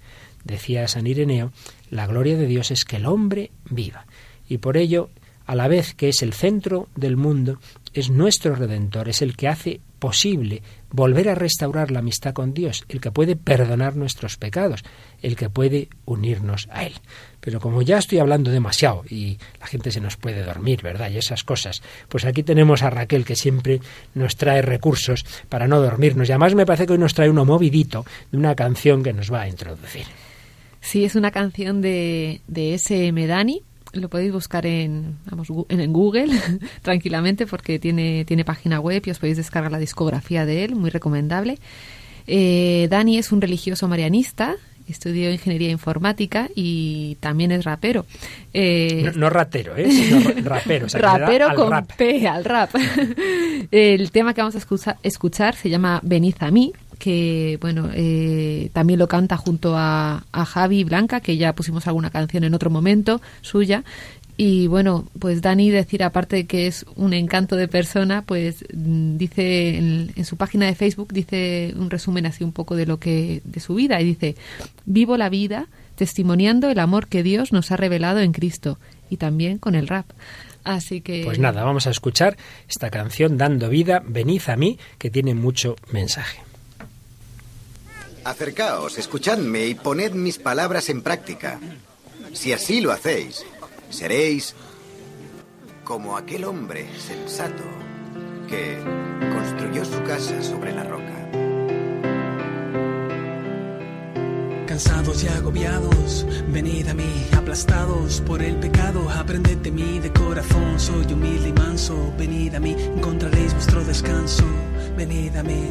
Decía 0.43 0.87
San 0.87 1.07
Ireneo, 1.07 1.51
la 1.89 2.05
gloria 2.05 2.37
de 2.37 2.45
Dios 2.45 2.69
es 2.69 2.85
que 2.85 2.97
el 2.97 3.05
hombre 3.05 3.51
viva 3.69 4.05
y 4.47 4.57
por 4.57 4.77
ello, 4.77 5.09
a 5.45 5.55
la 5.55 5.67
vez 5.67 5.93
que 5.93 6.09
es 6.09 6.21
el 6.21 6.33
centro 6.33 6.87
del 6.95 7.17
mundo, 7.17 7.59
es 7.93 8.09
nuestro 8.09 8.55
Redentor, 8.55 9.07
es 9.09 9.21
el 9.21 9.37
que 9.37 9.47
hace 9.47 9.79
posible 9.99 10.61
volver 10.91 11.29
a 11.29 11.35
restaurar 11.35 11.91
la 11.91 11.99
amistad 11.99 12.33
con 12.33 12.53
Dios, 12.53 12.83
el 12.89 12.99
que 12.99 13.11
puede 13.11 13.35
perdonar 13.35 13.95
nuestros 13.95 14.37
pecados, 14.37 14.83
el 15.21 15.35
que 15.35 15.49
puede 15.49 15.87
unirnos 16.05 16.67
a 16.71 16.83
Él. 16.83 16.93
Pero 17.39 17.59
como 17.59 17.81
ya 17.81 17.97
estoy 17.97 18.19
hablando 18.19 18.51
demasiado 18.51 19.03
y 19.09 19.37
la 19.59 19.67
gente 19.67 19.91
se 19.91 20.01
nos 20.01 20.17
puede 20.17 20.43
dormir, 20.43 20.81
¿verdad? 20.81 21.09
Y 21.09 21.17
esas 21.17 21.43
cosas, 21.43 21.81
pues 22.09 22.25
aquí 22.25 22.43
tenemos 22.43 22.83
a 22.83 22.89
Raquel 22.89 23.23
que 23.23 23.35
siempre 23.35 23.79
nos 24.13 24.35
trae 24.35 24.61
recursos 24.61 25.25
para 25.47 25.67
no 25.67 25.81
dormirnos. 25.81 26.27
Y 26.27 26.33
además 26.33 26.53
me 26.53 26.65
parece 26.65 26.85
que 26.85 26.93
hoy 26.93 26.99
nos 26.99 27.13
trae 27.13 27.29
uno 27.29 27.45
movidito 27.45 28.05
de 28.31 28.37
una 28.37 28.55
canción 28.55 29.03
que 29.03 29.13
nos 29.13 29.31
va 29.31 29.41
a 29.41 29.47
introducir. 29.47 30.05
Sí, 30.81 31.05
es 31.05 31.15
una 31.15 31.31
canción 31.31 31.81
de, 31.81 32.41
de 32.47 32.75
S.M. 32.75 33.25
Dani, 33.25 33.63
lo 34.01 34.09
podéis 34.09 34.31
buscar 34.31 34.65
en, 34.65 35.17
vamos, 35.29 35.47
en 35.69 35.93
Google 35.93 36.27
tranquilamente 36.81 37.45
porque 37.47 37.79
tiene, 37.79 38.25
tiene 38.25 38.45
página 38.45 38.79
web 38.79 39.03
y 39.05 39.11
os 39.11 39.19
podéis 39.19 39.37
descargar 39.37 39.71
la 39.71 39.79
discografía 39.79 40.45
de 40.45 40.63
él, 40.65 40.75
muy 40.75 40.89
recomendable. 40.89 41.57
Eh, 42.27 42.87
Dani 42.89 43.17
es 43.17 43.31
un 43.31 43.41
religioso 43.41 43.87
marianista, 43.87 44.55
estudió 44.87 45.31
ingeniería 45.31 45.69
informática 45.69 46.49
y 46.55 47.15
también 47.19 47.51
es 47.51 47.63
rapero. 47.65 48.05
Eh, 48.53 49.11
no, 49.15 49.29
ratero, 49.29 49.75
¿eh? 49.75 49.91
sino 49.91 50.19
rapero. 50.43 50.87
rapero 50.93 51.55
con 51.55 51.85
P, 51.97 52.27
al 52.27 52.45
rap. 52.45 52.71
El 53.71 54.11
tema 54.11 54.33
que 54.33 54.41
vamos 54.41 54.55
a 54.55 54.59
escuchar, 54.59 54.97
escuchar 55.03 55.55
se 55.55 55.69
llama 55.69 55.99
Veniz 56.03 56.35
a 56.41 56.51
mí 56.51 56.73
que 56.99 57.57
bueno 57.61 57.89
eh, 57.93 58.69
también 58.73 58.99
lo 58.99 59.07
canta 59.07 59.37
junto 59.37 59.75
a, 59.77 60.25
a 60.31 60.45
Javi 60.45 60.83
Blanca 60.83 61.19
que 61.19 61.37
ya 61.37 61.53
pusimos 61.53 61.87
alguna 61.87 62.09
canción 62.09 62.43
en 62.43 62.53
otro 62.53 62.69
momento 62.69 63.21
suya 63.41 63.83
y 64.37 64.67
bueno 64.67 65.07
pues 65.19 65.41
Dani 65.41 65.69
decir 65.69 66.03
aparte 66.03 66.35
de 66.35 66.45
que 66.45 66.67
es 66.67 66.85
un 66.95 67.13
encanto 67.13 67.55
de 67.55 67.67
persona 67.67 68.21
pues 68.21 68.65
mm, 68.73 69.17
dice 69.17 69.77
en, 69.77 70.25
su 70.25 70.35
página 70.37 70.65
de 70.65 70.75
Facebook 70.75 71.13
dice 71.13 71.73
un 71.77 71.89
resumen 71.89 72.25
así 72.25 72.43
un 72.43 72.51
poco 72.51 72.75
de 72.75 72.85
lo 72.85 72.99
que 72.99 73.41
de 73.45 73.59
su 73.59 73.75
vida 73.75 74.01
y 74.01 74.05
dice 74.05 74.35
vivo 74.85 75.17
la 75.17 75.29
vida 75.29 75.67
testimoniando 75.95 76.69
el 76.69 76.79
amor 76.79 77.07
que 77.07 77.23
Dios 77.23 77.53
nos 77.53 77.71
ha 77.71 77.77
revelado 77.77 78.19
en 78.19 78.33
Cristo 78.33 78.77
y 79.09 79.17
también 79.17 79.57
con 79.57 79.75
el 79.75 79.87
rap 79.87 80.05
Así 80.65 81.01
que. 81.01 81.21
Pues 81.23 81.37
nada, 81.37 81.63
vamos 81.63 81.85
a 81.85 81.91
escuchar 81.91 82.37
esta 82.67 82.89
canción 82.89 83.37
Dando 83.37 83.69
Vida, 83.69 84.01
Venid 84.03 84.41
a 84.47 84.55
mí, 84.55 84.79
que 84.97 85.11
tiene 85.11 85.35
mucho 85.35 85.75
mensaje. 85.91 86.44
Acercaos, 88.25 88.97
escuchadme 88.97 89.67
y 89.67 89.75
poned 89.75 90.13
mis 90.13 90.39
palabras 90.39 90.89
en 90.89 91.03
práctica. 91.03 91.59
Si 92.33 92.53
así 92.53 92.81
lo 92.81 92.91
hacéis, 92.91 93.45
seréis 93.91 94.55
como 95.83 96.17
aquel 96.17 96.45
hombre 96.45 96.89
sensato 96.99 97.63
que 98.49 98.79
construyó 99.31 99.85
su 99.85 100.01
casa 100.03 100.41
sobre 100.41 100.73
la 100.73 100.85
roca. 100.85 101.44
Cansados 104.75 105.23
y 105.23 105.27
agobiados, 105.29 106.25
venid 106.49 106.89
a 106.89 106.93
mí, 106.93 107.27
aplastados 107.31 108.19
por 108.19 108.41
el 108.41 108.57
pecado, 108.57 109.09
aprended 109.09 109.59
de 109.59 109.71
mí 109.71 109.99
de 109.99 110.11
corazón, 110.11 110.77
soy 110.77 111.05
humilde 111.13 111.47
y 111.47 111.53
manso, 111.53 111.95
venid 112.17 112.55
a 112.55 112.59
mí, 112.59 112.75
encontraréis 112.97 113.53
vuestro 113.53 113.85
descanso, 113.85 114.43
venid 114.97 115.33
a 115.37 115.43
mí. 115.43 115.69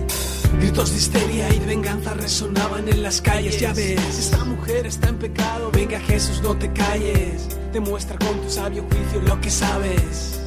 Gritos 0.58 0.90
de 0.92 0.96
histeria 0.96 1.54
y 1.54 1.58
de 1.58 1.66
venganza 1.66 2.14
resonaban 2.14 2.88
en 2.88 3.02
las 3.02 3.20
calles, 3.20 3.60
ya 3.60 3.74
ves, 3.74 4.00
esta 4.18 4.42
mujer 4.42 4.86
está 4.86 5.10
en 5.10 5.18
pecado, 5.18 5.70
venga 5.70 6.00
Jesús, 6.00 6.40
no 6.40 6.56
te 6.56 6.72
calles, 6.72 7.46
demuestra 7.74 8.16
con 8.16 8.40
tu 8.40 8.48
sabio 8.48 8.86
juicio 8.90 9.20
lo 9.20 9.38
que 9.38 9.50
sabes. 9.50 10.40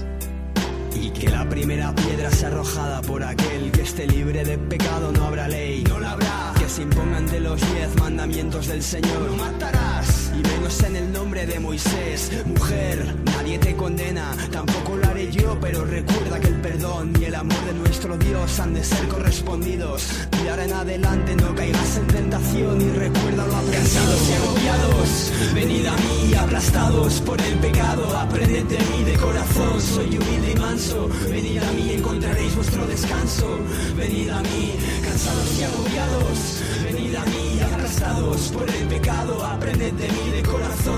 Y 0.95 1.11
que 1.11 1.29
la 1.29 1.47
primera 1.47 1.93
piedra 1.93 2.31
sea 2.31 2.47
arrojada 2.47 3.03
por 3.03 3.21
aquel 3.21 3.71
que 3.71 3.83
esté 3.83 4.07
libre 4.07 4.43
de 4.43 4.57
pecado, 4.57 5.11
no 5.11 5.25
habrá 5.25 5.47
ley, 5.47 5.83
no 5.83 5.99
la 5.99 6.13
habrá. 6.13 6.46
Se 6.67 6.82
impongan 6.84 7.25
de 7.25 7.39
los 7.39 7.60
diez 7.73 7.95
mandamientos 7.95 8.67
del 8.67 8.84
Señor, 8.84 9.21
no 9.32 9.38
matarás. 9.38 10.26
Y 10.47 10.51
menos 10.51 10.83
en 10.83 10.95
el 10.95 11.12
nombre 11.12 11.45
de 11.45 11.60
Moisés, 11.60 12.31
mujer, 12.45 13.15
nadie 13.25 13.60
te 13.60 13.75
condena, 13.75 14.36
tampoco 14.51 14.95
lo 14.95 15.07
haré 15.07 15.31
yo, 15.31 15.57
pero 15.60 15.83
recuerda 15.86 16.39
que 16.39 16.47
el 16.47 16.62
perdón 16.62 17.13
y 17.19 17.25
el 17.25 17.36
amor 17.36 17.65
de 17.65 17.73
nuestro 17.73 18.17
Dios 18.17 18.60
han 18.60 18.73
de 18.73 18.83
ser 18.83 19.07
correspondidos. 19.07 20.07
Y 20.43 20.47
en 20.47 20.73
adelante 20.73 21.36
no 21.36 21.53
caigas 21.53 21.97
en 21.97 22.07
tentación 22.07 22.81
y 22.81 22.89
recuerda 22.97 23.45
lo 23.45 23.57
Cansados 23.71 24.29
y 24.29 24.33
agobiados, 24.33 25.31
venid 25.53 25.86
a 25.86 25.95
mí, 25.97 26.33
aplastados 26.36 27.21
por 27.21 27.39
el 27.41 27.55
pecado, 27.60 28.17
aprended 28.17 28.65
de 28.65 28.77
mí 28.77 29.03
de 29.03 29.13
corazón, 29.17 29.81
soy 29.81 30.17
humilde 30.17 30.53
y 30.55 30.60
manso, 30.60 31.10
venid 31.29 31.57
a 31.57 31.71
mí, 31.73 31.91
encontraréis 31.93 32.55
vuestro 32.55 32.88
descanso, 32.88 33.60
venid 33.97 34.29
a 34.29 34.41
mí, 34.41 34.73
cansados 35.03 35.60
y 35.60 35.63
agobiados, 35.63 36.62
venid 36.83 37.15
a 37.15 37.25
mí, 37.25 37.60
aplastados 37.73 38.51
por 38.53 38.69
el 38.69 38.88
pecado, 38.88 39.45
aprended 39.45 39.93
de 39.93 40.07
mí 40.07 40.31
de 40.31 40.37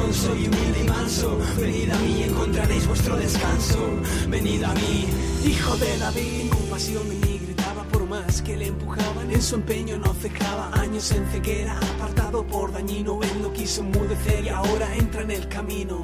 corazón, 0.09 0.13
soy 0.13 0.47
humilde 0.47 0.79
y 0.81 0.83
manso, 0.83 1.39
venid 1.59 1.91
a 1.91 1.97
mí, 1.99 2.23
encontraréis 2.23 2.87
vuestro 2.87 3.17
descanso, 3.17 3.79
venid 4.27 4.63
a 4.63 4.73
mí, 4.73 5.07
Hijo 5.45 5.77
de 5.77 5.97
David, 5.97 6.49
compasión 6.49 7.09
de 7.09 7.15
mí 7.15 7.39
gritaba 7.45 7.83
por 7.85 8.05
más 8.05 8.41
que 8.41 8.57
le 8.57 8.67
empujaban. 8.67 9.31
En 9.31 9.41
su 9.41 9.55
empeño 9.55 9.97
no 9.97 10.13
cejaba, 10.13 10.69
años 10.73 11.11
en 11.11 11.25
ceguera, 11.27 11.77
apartado 11.77 12.45
por 12.45 12.73
dañino. 12.73 13.19
Él 13.23 13.41
no 13.41 13.53
quiso 13.53 13.81
enmudecer 13.81 14.43
y 14.43 14.49
ahora 14.49 14.93
entra 14.97 15.21
en 15.21 15.31
el 15.31 15.47
camino. 15.47 16.03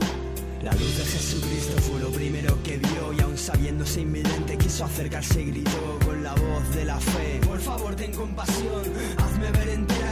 La 0.64 0.72
luz 0.72 0.98
de 0.98 1.06
Jesucristo 1.06 1.82
fue 1.82 2.00
lo 2.00 2.10
primero 2.10 2.58
que 2.64 2.78
vio 2.78 3.14
y 3.14 3.22
aún 3.22 3.38
sabiéndose 3.38 4.02
inminente 4.02 4.58
quiso 4.58 4.86
acercarse 4.86 5.42
y 5.42 5.46
gritó 5.48 6.00
con 6.06 6.24
la 6.24 6.34
voz 6.34 6.76
de 6.76 6.86
la 6.86 7.00
fe. 7.00 7.42
Por 7.46 7.60
favor 7.60 7.94
ten 7.96 8.14
compasión, 8.14 8.84
hazme 9.18 9.52
ver 9.52 9.70
entera 9.70 10.05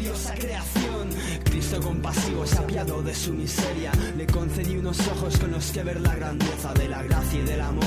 gloriosa 0.00 0.34
creación. 0.34 1.10
Cristo 1.44 1.80
compasivo 1.80 2.46
se 2.46 2.58
apiadó 2.58 3.02
de 3.02 3.14
su 3.14 3.32
miseria, 3.32 3.92
le 4.16 4.26
concedí 4.26 4.76
unos 4.76 4.98
ojos 5.08 5.38
con 5.38 5.50
los 5.50 5.70
que 5.70 5.82
ver 5.82 6.00
la 6.00 6.14
grandeza 6.14 6.72
de 6.74 6.88
la 6.88 7.02
gracia 7.02 7.40
y 7.40 7.44
del 7.44 7.60
amor. 7.60 7.84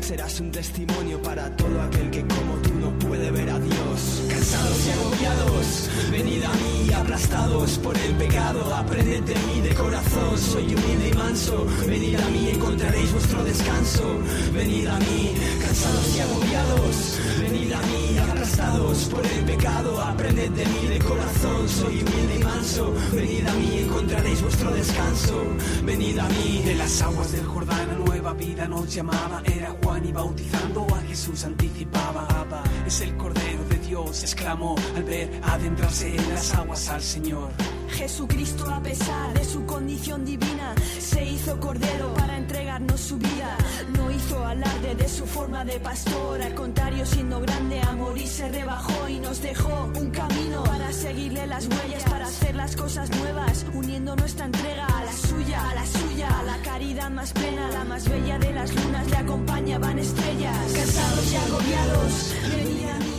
Serás 0.00 0.40
un 0.40 0.50
testimonio 0.50 1.20
para 1.22 1.54
todo 1.56 1.80
aquel 1.82 2.10
que 2.10 2.22
como 2.22 2.54
tú 2.62 2.74
no 2.74 2.98
puede 2.98 3.30
ver 3.30 3.50
a 3.50 3.58
Dios. 3.58 4.22
Cansados 4.28 4.86
y 4.86 4.90
agobiados, 4.90 5.90
venid 6.10 6.44
a 6.44 6.52
mí, 6.52 6.92
aplastados 6.92 7.78
por 7.78 7.96
el 7.96 8.14
pecado, 8.14 8.74
aprended 8.74 9.22
de 9.22 9.34
mí 9.34 9.60
de 9.60 9.74
corazón, 9.74 10.38
soy 10.38 10.64
humilde 10.64 11.10
y 11.12 11.14
manso. 11.14 11.66
Venid 11.86 12.16
a 12.16 12.28
mí, 12.30 12.50
encontraréis 12.50 13.12
vuestro 13.12 13.42
descanso. 13.44 14.04
Venid 14.52 14.86
a 14.86 14.98
mí, 14.98 15.34
cansados 15.60 16.16
y 16.16 16.20
agobiados. 16.20 17.18
Venid 17.40 17.72
a 17.72 17.80
mí, 17.80 18.18
aplastados 18.18 18.45
por 18.56 19.26
el 19.26 19.44
pecado. 19.44 20.00
Aprended 20.00 20.50
de 20.50 20.64
mí 20.64 20.86
de 20.88 20.98
corazón, 20.98 21.68
soy 21.68 22.02
humilde 22.02 22.36
y 22.40 22.44
manso. 22.44 22.94
Venid 23.12 23.46
a 23.46 23.52
mí, 23.52 23.78
encontraréis 23.80 24.42
vuestro 24.42 24.70
descanso. 24.70 25.44
Venid 25.84 26.18
a 26.18 26.28
mí. 26.28 26.62
De 26.64 26.74
las 26.74 27.02
aguas 27.02 27.32
del 27.32 27.44
Jordán 27.44 27.90
a 27.90 27.94
nueva 27.94 28.32
vida 28.32 28.66
nos 28.66 28.92
llamaba. 28.94 29.42
Era 29.44 29.74
Juan 29.82 30.06
y 30.06 30.12
bautizando 30.12 30.86
a 30.94 31.00
Jesús 31.02 31.44
anticipaba. 31.44 32.26
Abba, 32.28 32.62
es 32.86 33.00
el 33.02 33.16
Cordero 33.16 33.64
de 33.68 33.75
Dios, 33.86 34.22
exclamó 34.22 34.74
al 34.96 35.04
ver 35.04 35.30
adentrarse 35.42 36.14
en 36.14 36.28
las 36.28 36.54
aguas 36.54 36.88
al 36.88 37.00
Señor. 37.00 37.50
Jesucristo, 37.90 38.68
a 38.68 38.82
pesar 38.82 39.32
de 39.32 39.44
su 39.44 39.64
condición 39.64 40.24
divina, 40.24 40.74
se 40.98 41.24
hizo 41.24 41.58
cordero 41.60 42.12
para 42.14 42.36
entregarnos 42.36 43.00
su 43.00 43.16
vida. 43.16 43.56
No 43.96 44.10
hizo 44.10 44.44
alarde 44.44 44.94
de 44.96 45.08
su 45.08 45.24
forma 45.24 45.64
de 45.64 45.78
pastor, 45.80 46.42
al 46.42 46.54
contrario, 46.54 47.06
siendo 47.06 47.40
grande 47.40 47.80
amor 47.80 48.18
y 48.18 48.26
se 48.26 48.48
rebajó 48.48 49.08
y 49.08 49.20
nos 49.20 49.40
dejó 49.40 49.90
un 49.94 50.10
camino 50.10 50.64
para 50.64 50.92
seguirle 50.92 51.46
las 51.46 51.66
huellas, 51.66 52.04
para 52.04 52.26
hacer 52.26 52.56
las 52.56 52.76
cosas 52.76 53.08
nuevas, 53.16 53.64
uniendo 53.72 54.16
nuestra 54.16 54.46
entrega 54.46 54.86
a 54.86 55.04
la 55.04 55.12
suya, 55.12 55.70
a 55.70 55.74
la 55.74 55.86
suya, 55.86 56.38
a 56.38 56.42
la 56.42 56.58
caridad 56.58 57.10
más 57.10 57.32
plena, 57.32 57.70
la 57.70 57.84
más 57.84 58.08
bella 58.08 58.38
de 58.38 58.52
las 58.52 58.74
lunas, 58.74 59.08
le 59.08 59.16
acompañaban 59.16 59.98
estrellas, 59.98 60.72
cansados 60.74 61.32
y 61.32 61.36
agobiados, 61.36 62.34
a 62.34 62.46
abrazados. 62.46 63.15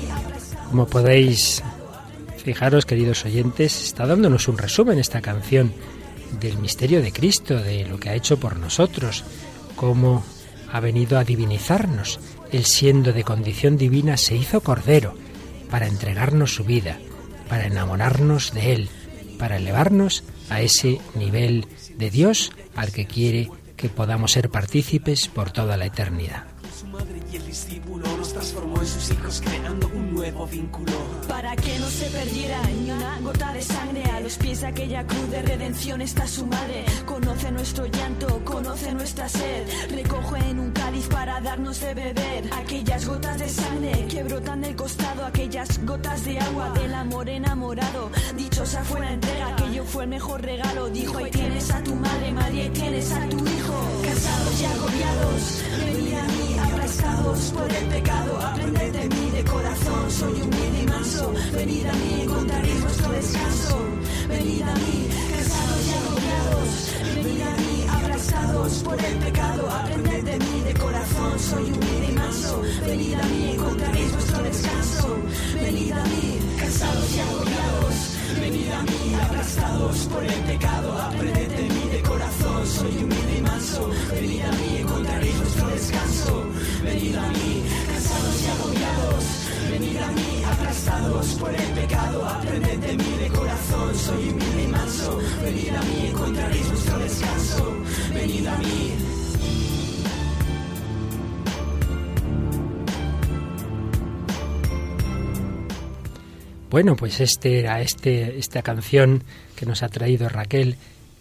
Como 0.70 0.86
podéis 0.86 1.64
fijaros, 2.44 2.86
queridos 2.86 3.26
oyentes, 3.26 3.84
está 3.84 4.06
dándonos 4.06 4.48
un 4.48 4.58
resumen 4.58 5.00
esta 5.00 5.22
canción 5.22 5.74
del 6.40 6.58
misterio 6.58 7.02
de 7.02 7.12
Cristo, 7.14 7.56
de 7.56 7.86
lo 7.86 8.00
que 8.00 8.10
ha 8.10 8.16
hecho 8.16 8.38
por 8.38 8.58
nosotros, 8.58 9.24
cómo 9.76 10.24
ha 10.72 10.80
venido 10.80 11.18
a 11.18 11.24
divinizarnos. 11.24 12.20
Él 12.52 12.66
siendo 12.66 13.14
de 13.14 13.24
condición 13.24 13.78
divina 13.78 14.18
se 14.18 14.36
hizo 14.36 14.62
cordero 14.62 15.16
para 15.70 15.88
entregarnos 15.88 16.54
su 16.54 16.64
vida, 16.64 17.00
para 17.48 17.66
enamorarnos 17.66 18.54
de 18.54 18.74
Él, 18.74 18.90
para 19.40 19.58
elevarnos 19.58 20.24
a 20.50 20.62
ese 20.62 21.00
nivel 21.16 21.66
de 21.98 22.10
Dios 22.10 22.52
al 22.76 22.92
que 22.92 23.06
quiere 23.06 23.50
que 23.76 23.90
podamos 23.90 24.32
ser 24.34 24.50
partícipes 24.50 25.28
por 25.28 25.52
toda 25.52 25.78
la 25.78 25.86
eternidad. 25.86 26.57
Y 27.38 27.40
el 27.40 27.46
discípulo 27.46 28.06
nos 28.18 28.34
transformó 28.34 28.80
en 28.80 28.88
sus 28.88 29.12
hijos 29.12 29.42
creando 29.44 29.88
un 29.94 30.14
nuevo 30.14 30.48
vínculo. 30.48 30.92
Para 31.28 31.56
que 31.56 31.78
no 31.78 31.88
se 31.88 32.06
perdiera 32.08 32.62
ni 32.64 32.90
una 32.90 33.20
gota 33.20 33.54
de 33.54 33.62
sangre 33.62 34.04
a 34.06 34.20
los 34.22 34.38
pies 34.38 34.62
de 34.62 34.68
aquella 34.68 35.06
cruz 35.06 35.30
de 35.30 35.42
redención 35.44 36.02
está 36.02 36.28
su 36.28 36.48
madre. 36.48 36.84
Conoce 37.06 37.52
nuestro 37.52 37.86
llanto, 37.86 38.44
conoce 38.44 38.92
nuestra 38.94 39.30
sed. 39.30 39.68
Recoge 39.92 40.40
en 40.50 40.60
un 40.60 40.72
cáliz 40.72 41.08
para 41.08 41.40
darnos 41.42 41.80
de 41.80 41.94
beber 41.94 42.50
aquellas 42.54 43.06
gotas 43.06 43.38
de 43.38 43.50
sangre 43.50 44.08
que 44.10 44.24
brotan 44.24 44.62
del 44.62 44.76
costado, 44.76 45.26
aquellas 45.26 45.86
gotas 45.86 46.26
de 46.26 46.40
agua 46.40 46.72
del 46.72 46.94
amor 46.94 47.30
enamorado. 47.30 48.10
Dichosa 48.36 48.84
fue 48.84 49.00
la 49.00 49.14
entrega, 49.14 49.50
aquello 49.50 49.84
fue 49.86 50.04
el 50.06 50.10
mejor 50.10 50.42
regalo. 50.42 50.90
Dijo: 50.90 51.18
Ahí 51.20 51.30
tienes 51.30 51.70
a 51.70 51.84
tu 51.84 51.94
madre, 51.96 52.32
madre, 52.32 52.62
ahí 52.64 52.70
tienes 52.70 53.12
a 53.12 53.30
tu 53.30 53.38
hijo. 53.38 54.02
Cansados 54.04 54.62
y 54.62 54.66
agobiados, 54.66 55.64
venid 55.86 56.14
a 56.14 56.24
mí, 56.24 56.60
aplastados 56.88 57.52
por 57.52 57.70
el 57.70 57.86
pecado. 57.88 58.40
Aprended 58.40 58.94
de 58.94 59.10
mí 59.10 59.30
de 59.32 59.44
corazón, 59.44 60.10
soy 60.10 60.42
humilde 60.42 60.84
y 60.84 60.86
manso. 60.86 61.34
Venid 61.52 61.86
a 61.86 61.94
mí, 61.94 62.22
encontraréis 62.22 62.82
vuestro 62.82 63.12
descanso. 63.12 63.78
Venid 64.30 64.62
a 64.62 64.74
mí, 64.74 65.10
cansados 65.36 65.82
y 65.86 65.92
agobiados. 66.00 66.70
Venid 67.16 67.42
a 67.42 67.56
mí, 67.58 67.86
aplastados 67.90 68.74
por 68.84 69.04
el 69.04 69.16
pecado. 69.18 69.70
Aprended 69.70 70.24
de 70.24 70.40
mí 70.40 70.62
de 70.66 70.74
corazón, 70.76 71.40
soy 71.40 71.64
humilde 71.64 72.08
y 72.10 72.14
manso. 72.14 72.62
Venid 72.86 73.14
a 73.16 73.24
mí, 73.24 73.52
encontraréis 73.52 74.12
vuestro 74.14 74.44
descanso. 74.44 75.18
Venid 75.56 75.92
a 75.92 76.04
mí, 76.06 76.40
cansados 76.58 77.16
y 77.16 77.20
agobiados. 77.20 77.96
Venid 78.40 78.72
a 78.72 78.84
mí, 78.84 79.16
aplastados 79.26 79.98
por 80.06 80.24
el 80.24 80.40
pecado. 80.52 80.98
Aprended 81.02 81.50
de 81.50 81.64
mí 81.64 81.77
soy 82.68 82.98
humilde 83.04 83.38
y 83.38 83.42
manso. 83.42 83.90
Venid 84.12 84.42
a 84.42 84.52
mí, 84.52 84.78
encontraréis 84.80 85.38
vuestro 85.38 85.68
descanso. 85.70 86.46
Venid 86.84 87.16
a 87.16 87.28
mí, 87.30 87.64
cansados 87.88 88.44
y 88.44 88.48
agobiados. 88.48 89.24
Venid 89.72 89.98
a 89.98 90.12
mí, 90.12 90.44
aplastados 90.46 91.28
por 91.36 91.54
el 91.54 91.70
pecado. 91.80 92.26
Aprended 92.26 92.80
de 92.80 92.98
mí 92.98 93.18
de 93.20 93.30
corazón, 93.30 93.96
soy 93.96 94.30
humilde 94.30 94.64
y 94.64 94.68
manso. 94.68 95.20
Venid 95.44 95.70
a 95.70 95.82
mí, 95.82 96.08
encontraréis 96.08 96.68
vuestro 96.68 97.00
descanso. 97.00 97.78
Venid 98.14 98.48
a 98.48 98.58
mí. 98.58 98.94
Bueno, 106.70 106.98
pues 106.98 107.22
este 107.22 107.60
era 107.60 107.82
este, 107.82 108.38
esta 108.38 108.62
canción 108.62 109.24
que 109.56 109.66
nos 109.66 109.84
ha 109.84 109.90
traído 109.90 110.28
Raquel, 110.28 110.76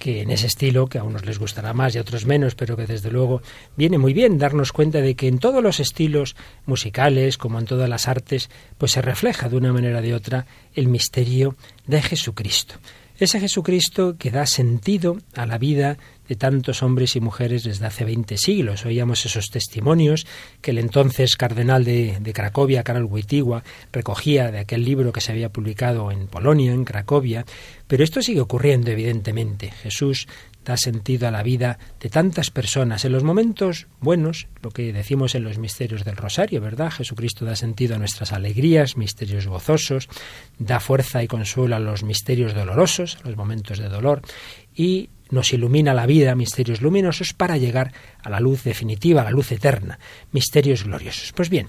que 0.06 0.22
en 0.22 0.30
ese 0.30 0.46
estilo, 0.46 0.86
que 0.86 0.98
a 0.98 1.02
unos 1.02 1.26
les 1.26 1.40
gustará 1.40 1.74
más 1.74 1.92
y 1.92 1.98
a 1.98 2.00
otros 2.00 2.26
menos, 2.26 2.54
pero 2.54 2.76
que 2.76 2.86
desde 2.86 3.10
luego 3.10 3.42
viene 3.76 3.98
muy 3.98 4.12
bien 4.12 4.38
darnos 4.38 4.70
cuenta 4.70 5.00
de 5.00 5.16
que 5.16 5.26
en 5.26 5.40
todos 5.40 5.60
los 5.60 5.80
estilos 5.80 6.36
musicales, 6.64 7.36
como 7.38 7.58
en 7.58 7.64
todas 7.64 7.88
las 7.88 8.06
artes, 8.06 8.48
pues 8.78 8.92
se 8.92 9.02
refleja 9.02 9.48
de 9.48 9.56
una 9.56 9.72
manera 9.72 9.98
o 9.98 10.02
de 10.02 10.14
otra 10.14 10.46
el 10.74 10.86
misterio 10.86 11.56
de 11.88 12.02
Jesucristo. 12.02 12.76
Ese 13.18 13.40
Jesucristo 13.40 14.14
que 14.16 14.30
da 14.30 14.46
sentido 14.46 15.18
a 15.34 15.44
la 15.44 15.58
vida 15.58 15.98
de 16.28 16.36
tantos 16.36 16.82
hombres 16.82 17.16
y 17.16 17.20
mujeres 17.20 17.64
desde 17.64 17.86
hace 17.86 18.04
20 18.04 18.36
siglos. 18.36 18.84
Oíamos 18.84 19.24
esos 19.26 19.50
testimonios 19.50 20.26
que 20.60 20.72
el 20.72 20.78
entonces 20.78 21.36
cardenal 21.36 21.84
de, 21.84 22.32
Cracovia, 22.34 22.82
Karol 22.82 23.04
Wojtyła, 23.04 23.62
recogía 23.92 24.50
de 24.50 24.60
aquel 24.60 24.84
libro 24.84 25.12
que 25.12 25.20
se 25.20 25.32
había 25.32 25.50
publicado 25.50 26.10
en 26.10 26.26
Polonia, 26.26 26.72
en 26.72 26.84
Cracovia, 26.84 27.44
pero 27.86 28.04
esto 28.04 28.22
sigue 28.22 28.40
ocurriendo, 28.40 28.90
evidentemente. 28.90 29.70
Jesús 29.70 30.26
da 30.66 30.76
sentido 30.76 31.28
a 31.28 31.30
la 31.30 31.44
vida 31.44 31.78
de 32.00 32.10
tantas 32.10 32.50
personas. 32.50 33.04
En 33.04 33.12
los 33.12 33.22
momentos 33.22 33.86
buenos, 34.00 34.48
lo 34.62 34.70
que 34.70 34.92
decimos 34.92 35.36
en 35.36 35.44
los 35.44 35.58
misterios 35.58 36.04
del 36.04 36.16
Rosario, 36.16 36.60
¿verdad? 36.60 36.90
Jesucristo 36.90 37.44
da 37.44 37.54
sentido 37.54 37.94
a 37.94 37.98
nuestras 37.98 38.32
alegrías, 38.32 38.96
misterios 38.96 39.46
gozosos, 39.46 40.08
da 40.58 40.80
fuerza 40.80 41.22
y 41.22 41.28
consuelo 41.28 41.76
a 41.76 41.80
los 41.80 42.02
misterios 42.02 42.52
dolorosos, 42.52 43.18
a 43.22 43.28
los 43.28 43.36
momentos 43.36 43.78
de 43.78 43.88
dolor, 43.88 44.22
y 44.74 45.08
nos 45.30 45.52
ilumina 45.52 45.94
la 45.94 46.06
vida, 46.06 46.34
misterios 46.34 46.82
luminosos, 46.82 47.34
para 47.34 47.56
llegar 47.56 47.92
a 48.22 48.30
la 48.30 48.40
luz 48.40 48.64
definitiva, 48.64 49.22
a 49.22 49.24
la 49.24 49.30
luz 49.30 49.52
eterna, 49.52 49.98
misterios 50.32 50.84
gloriosos. 50.84 51.32
Pues 51.32 51.50
bien, 51.50 51.68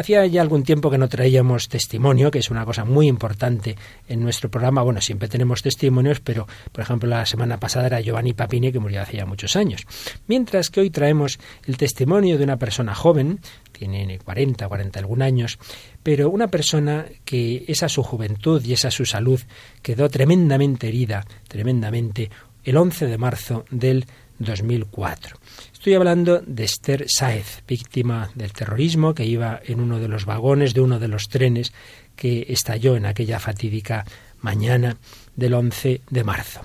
Hacía 0.00 0.24
ya 0.24 0.40
algún 0.40 0.62
tiempo 0.62 0.90
que 0.90 0.96
no 0.96 1.10
traíamos 1.10 1.68
testimonio, 1.68 2.30
que 2.30 2.38
es 2.38 2.50
una 2.50 2.64
cosa 2.64 2.86
muy 2.86 3.06
importante 3.06 3.76
en 4.08 4.22
nuestro 4.22 4.50
programa. 4.50 4.80
Bueno, 4.80 5.02
siempre 5.02 5.28
tenemos 5.28 5.60
testimonios, 5.60 6.20
pero 6.20 6.46
por 6.72 6.80
ejemplo 6.80 7.06
la 7.06 7.26
semana 7.26 7.60
pasada 7.60 7.86
era 7.86 8.00
Giovanni 8.00 8.32
Papini, 8.32 8.72
que 8.72 8.78
murió 8.78 9.02
hace 9.02 9.18
ya 9.18 9.26
muchos 9.26 9.56
años. 9.56 9.82
Mientras 10.26 10.70
que 10.70 10.80
hoy 10.80 10.88
traemos 10.88 11.38
el 11.66 11.76
testimonio 11.76 12.38
de 12.38 12.44
una 12.44 12.56
persona 12.56 12.94
joven, 12.94 13.40
tiene 13.72 14.18
40, 14.18 14.66
40 14.68 14.98
algún 14.98 15.20
años, 15.20 15.58
pero 16.02 16.30
una 16.30 16.48
persona 16.48 17.04
que 17.26 17.66
esa 17.68 17.90
su 17.90 18.02
juventud 18.02 18.64
y 18.64 18.72
esa 18.72 18.90
su 18.90 19.04
salud 19.04 19.40
quedó 19.82 20.08
tremendamente 20.08 20.88
herida, 20.88 21.26
tremendamente, 21.46 22.30
el 22.64 22.76
11 22.76 23.06
de 23.06 23.18
marzo 23.18 23.64
del 23.70 24.06
2004. 24.38 25.36
Estoy 25.72 25.94
hablando 25.94 26.40
de 26.40 26.64
Esther 26.64 27.04
Saez, 27.08 27.62
víctima 27.66 28.30
del 28.34 28.52
terrorismo, 28.52 29.14
que 29.14 29.24
iba 29.24 29.60
en 29.64 29.80
uno 29.80 29.98
de 29.98 30.08
los 30.08 30.24
vagones 30.24 30.74
de 30.74 30.80
uno 30.80 30.98
de 30.98 31.08
los 31.08 31.28
trenes 31.28 31.72
que 32.16 32.46
estalló 32.48 32.96
en 32.96 33.06
aquella 33.06 33.38
fatídica 33.38 34.04
mañana 34.40 34.96
del 35.36 35.54
11 35.54 36.02
de 36.08 36.24
marzo. 36.24 36.60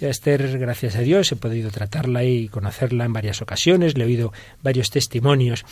Y 0.00 0.06
Esther, 0.06 0.58
gracias 0.58 0.96
a 0.96 1.00
Dios, 1.00 1.30
he 1.30 1.36
podido 1.36 1.70
tratarla 1.70 2.24
y 2.24 2.48
conocerla 2.48 3.04
en 3.04 3.12
varias 3.12 3.42
ocasiones, 3.42 3.98
le 3.98 4.04
he 4.04 4.06
oído 4.06 4.32
varios 4.62 4.90
testimonios 4.90 5.64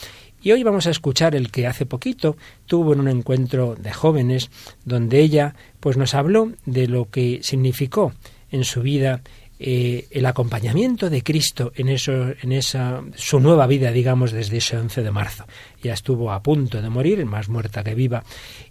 y 0.42 0.52
hoy 0.52 0.62
vamos 0.62 0.86
a 0.86 0.90
escuchar 0.90 1.34
el 1.34 1.50
que 1.50 1.66
hace 1.66 1.86
poquito 1.86 2.36
tuvo 2.66 2.92
en 2.92 3.00
un 3.00 3.08
encuentro 3.08 3.74
de 3.74 3.92
jóvenes 3.92 4.50
donde 4.84 5.20
ella 5.20 5.54
pues 5.80 5.96
nos 5.96 6.14
habló 6.14 6.52
de 6.66 6.86
lo 6.88 7.10
que 7.10 7.40
significó 7.42 8.12
en 8.50 8.64
su 8.64 8.82
vida 8.82 9.22
eh, 9.60 10.06
el 10.10 10.24
acompañamiento 10.26 11.10
de 11.10 11.22
Cristo 11.22 11.72
en, 11.74 11.88
eso, 11.88 12.12
en 12.42 12.52
esa, 12.52 13.02
su 13.16 13.40
nueva 13.40 13.66
vida, 13.66 13.90
digamos, 13.90 14.30
desde 14.30 14.58
ese 14.58 14.76
11 14.76 15.02
de 15.02 15.10
marzo. 15.10 15.46
Ya 15.82 15.94
estuvo 15.94 16.30
a 16.30 16.42
punto 16.42 16.80
de 16.80 16.88
morir, 16.88 17.24
más 17.26 17.48
muerta 17.48 17.82
que 17.82 17.94
viva, 17.94 18.22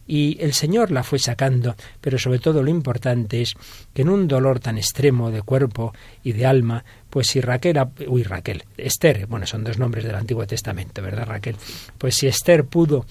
y 0.07 0.37
el 0.39 0.53
Señor 0.53 0.91
la 0.91 1.03
fue 1.03 1.19
sacando, 1.19 1.75
pero 1.99 2.17
sobre 2.17 2.39
todo 2.39 2.63
lo 2.63 2.69
importante 2.69 3.41
es 3.41 3.55
que 3.93 4.03
en 4.03 4.09
un 4.09 4.27
dolor 4.27 4.59
tan 4.59 4.77
extremo 4.77 5.29
de 5.29 5.41
cuerpo 5.41 5.93
y 6.23 6.31
de 6.31 6.45
alma, 6.45 6.85
pues 7.09 7.27
si 7.27 7.41
Raquel, 7.41 7.77
uy 8.07 8.23
Raquel, 8.23 8.63
Esther, 8.77 9.27
bueno, 9.27 9.45
son 9.45 9.63
dos 9.63 9.77
nombres 9.77 10.05
del 10.05 10.15
Antiguo 10.15 10.47
Testamento, 10.47 11.01
¿verdad 11.01 11.27
Raquel? 11.27 11.55
Pues 11.97 12.15
si 12.15 12.27
Esther 12.27 12.65
pudo 12.65 13.05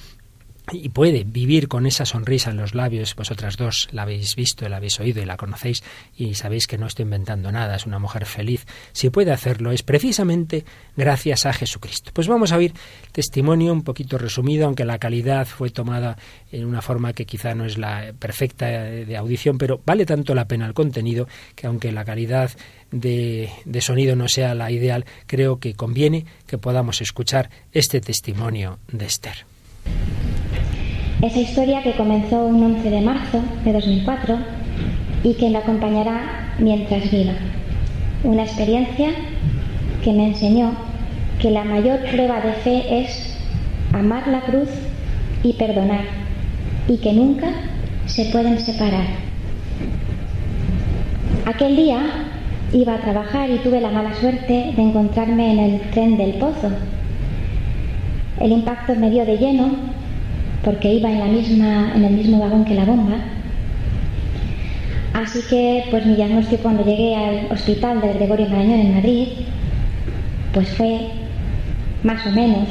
y 0.72 0.88
puede 0.88 1.24
vivir 1.24 1.68
con 1.68 1.86
esa 1.86 2.04
sonrisa 2.04 2.50
en 2.50 2.56
los 2.56 2.74
labios, 2.74 3.14
vosotras 3.14 3.56
dos 3.56 3.88
la 3.92 4.02
habéis 4.02 4.34
visto, 4.34 4.68
la 4.68 4.78
habéis 4.78 4.98
oído 4.98 5.22
y 5.22 5.24
la 5.24 5.36
conocéis 5.36 5.84
y 6.16 6.34
sabéis 6.34 6.66
que 6.66 6.76
no 6.76 6.86
estoy 6.86 7.04
inventando 7.04 7.52
nada, 7.52 7.76
es 7.76 7.86
una 7.86 7.98
mujer 7.98 8.26
feliz, 8.26 8.66
si 8.92 9.10
puede 9.10 9.32
hacerlo 9.32 9.70
es 9.70 9.82
precisamente 9.82 10.64
gracias 10.96 11.46
a 11.46 11.52
Jesucristo. 11.52 12.10
Pues 12.12 12.26
vamos 12.26 12.52
a 12.52 12.56
oír 12.56 12.72
testimonio 13.12 13.72
un 13.72 13.82
poquito 13.82 14.18
resumido, 14.18 14.66
aunque 14.66 14.84
la 14.84 14.98
calidad 14.98 15.46
fue 15.46 15.70
tomada 15.70 16.18
en 16.50 16.64
una 16.64 16.82
forma 16.82 17.12
que 17.12 17.26
quizá 17.26 17.54
no 17.54 17.64
es 17.64 17.78
la 17.78 18.12
perfecta 18.18 18.66
de 18.66 19.16
audición, 19.16 19.58
pero 19.58 19.80
vale 19.86 20.04
tanto 20.04 20.34
la 20.34 20.48
pena 20.48 20.66
el 20.66 20.74
contenido 20.74 21.28
que 21.54 21.66
aunque 21.66 21.92
la 21.92 22.04
calidad 22.04 22.50
de, 22.90 23.50
de 23.64 23.80
sonido 23.80 24.16
no 24.16 24.28
sea 24.28 24.54
la 24.54 24.70
ideal, 24.70 25.04
creo 25.26 25.58
que 25.58 25.74
conviene 25.74 26.26
que 26.46 26.58
podamos 26.58 27.00
escuchar 27.00 27.50
este 27.72 28.00
testimonio 28.00 28.78
de 28.90 29.06
Esther. 29.06 29.46
Esa 31.22 31.38
historia 31.40 31.82
que 31.82 31.92
comenzó 31.92 32.44
un 32.44 32.62
11 32.62 32.90
de 32.90 33.00
marzo 33.00 33.40
de 33.64 33.72
2004 33.72 34.36
y 35.24 35.32
que 35.34 35.48
me 35.48 35.56
acompañará 35.56 36.54
mientras 36.58 37.10
viva. 37.10 37.32
Una 38.22 38.42
experiencia 38.42 39.08
que 40.04 40.12
me 40.12 40.26
enseñó 40.26 40.72
que 41.40 41.50
la 41.50 41.64
mayor 41.64 42.00
prueba 42.10 42.40
de 42.42 42.52
fe 42.52 43.00
es 43.00 43.34
amar 43.94 44.28
la 44.28 44.42
cruz 44.42 44.68
y 45.42 45.54
perdonar 45.54 46.04
y 46.86 46.98
que 46.98 47.14
nunca 47.14 47.48
se 48.04 48.26
pueden 48.26 48.58
separar. 48.60 49.06
Aquel 51.46 51.76
día 51.76 52.00
iba 52.74 52.94
a 52.94 53.00
trabajar 53.00 53.48
y 53.48 53.56
tuve 53.58 53.80
la 53.80 53.90
mala 53.90 54.14
suerte 54.16 54.72
de 54.76 54.82
encontrarme 54.82 55.50
en 55.50 55.58
el 55.60 55.80
tren 55.92 56.18
del 56.18 56.34
pozo. 56.34 56.70
El 58.38 58.52
impacto 58.52 58.94
me 58.94 59.10
dio 59.10 59.24
de 59.24 59.38
lleno 59.38 59.95
porque 60.62 60.94
iba 60.94 61.10
en, 61.10 61.18
la 61.18 61.26
misma, 61.26 61.92
en 61.94 62.04
el 62.04 62.14
mismo 62.14 62.38
vagón 62.40 62.64
que 62.64 62.74
la 62.74 62.84
bomba. 62.84 63.16
Así 65.14 65.40
que, 65.48 65.84
pues 65.90 66.04
mi 66.04 66.14
diagnóstico 66.14 66.62
cuando 66.62 66.84
llegué 66.84 67.16
al 67.16 67.52
hospital 67.52 68.00
del 68.00 68.14
Gregorio 68.14 68.48
Marañón 68.48 68.80
en 68.80 68.94
Madrid, 68.94 69.28
pues 70.52 70.68
fue 70.70 71.08
más 72.02 72.26
o 72.26 72.30
menos 72.30 72.68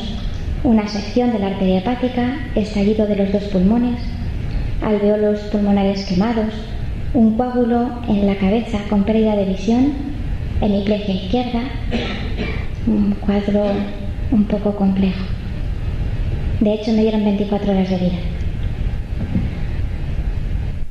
una 0.64 0.88
sección 0.88 1.32
de 1.32 1.40
la 1.40 1.48
arteria 1.48 1.80
hepática, 1.80 2.38
estallido 2.56 3.06
de 3.06 3.16
los 3.16 3.32
dos 3.32 3.44
pulmones, 3.46 4.00
alveolos 4.82 5.40
pulmonares 5.52 6.06
quemados, 6.06 6.54
un 7.14 7.38
coágulo 7.38 7.90
en 8.08 8.28
la 8.28 8.36
cabeza 8.36 8.80
con 8.90 9.04
pérdida 9.04 9.36
de 9.36 9.46
visión, 9.46 9.94
hemiplegia 10.62 11.16
izquierda, 11.16 11.62
un 12.88 13.16
cuadro 13.26 13.66
un 14.32 14.44
poco 14.46 14.76
complejo. 14.76 15.35
De 16.60 16.74
hecho, 16.74 16.92
me 16.94 17.02
dieron 17.02 17.26
24 17.26 17.72
horas 17.72 17.90
de 17.90 17.98
vida. 17.98 18.18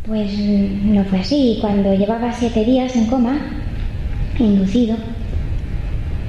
Pues 0.06 0.38
no 0.38 1.04
fue 1.04 1.20
así. 1.20 1.58
Cuando 1.60 1.94
llevaba 1.94 2.32
siete 2.32 2.64
días 2.64 2.94
en 2.94 3.06
coma, 3.06 3.38
inducido, 4.38 4.96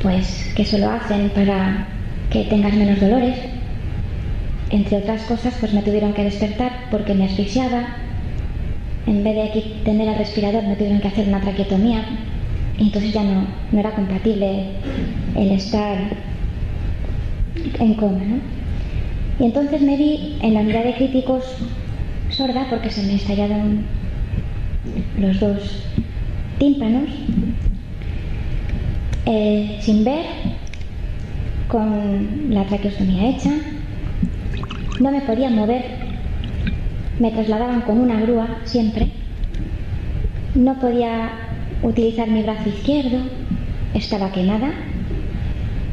pues 0.01 0.53
que 0.55 0.61
eso 0.61 0.77
lo 0.77 0.89
hacen 0.89 1.29
para 1.31 1.87
que 2.29 2.45
tengas 2.45 2.73
menos 2.73 3.01
dolores. 3.01 3.37
Entre 4.69 4.97
otras 4.97 5.23
cosas, 5.23 5.53
pues 5.59 5.73
me 5.73 5.81
tuvieron 5.81 6.13
que 6.13 6.23
despertar 6.23 6.71
porque 6.89 7.13
me 7.13 7.25
asfixiaba. 7.25 7.87
En 9.07 9.23
vez 9.23 9.35
de 9.35 9.43
aquí 9.43 9.73
tener 9.83 10.07
el 10.07 10.17
respirador, 10.17 10.63
me 10.63 10.75
tuvieron 10.75 11.01
que 11.01 11.09
hacer 11.09 11.27
una 11.27 11.41
traqueotomía. 11.41 12.03
Y 12.77 12.83
entonces 12.83 13.13
ya 13.13 13.23
no, 13.23 13.45
no 13.71 13.79
era 13.79 13.91
compatible 13.91 14.67
el 15.35 15.51
estar 15.51 15.97
en 17.79 17.93
coma, 17.95 18.23
¿no? 18.23 18.64
Y 19.39 19.43
entonces 19.43 19.81
me 19.81 19.97
vi 19.97 20.37
en 20.41 20.53
la 20.53 20.61
unidad 20.61 20.83
de 20.83 20.95
críticos 20.95 21.43
sorda 22.29 22.67
porque 22.69 22.89
se 22.89 23.03
me 23.03 23.15
estallaron 23.15 23.85
los 25.17 25.39
dos 25.39 25.83
tímpanos, 26.57 27.09
eh, 29.25 29.77
sin 29.81 30.03
ver, 30.03 30.25
con 31.67 32.53
la 32.53 32.65
traqueostomía 32.65 33.29
hecha, 33.29 33.51
no 34.99 35.11
me 35.11 35.21
podía 35.21 35.49
mover, 35.49 35.83
me 37.19 37.31
trasladaban 37.31 37.81
con 37.81 37.99
una 37.99 38.21
grúa 38.21 38.47
siempre, 38.63 39.09
no 40.53 40.79
podía 40.79 41.31
utilizar 41.83 42.29
mi 42.29 42.41
brazo 42.41 42.69
izquierdo, 42.69 43.17
estaba 43.93 44.31
quemada, 44.31 44.71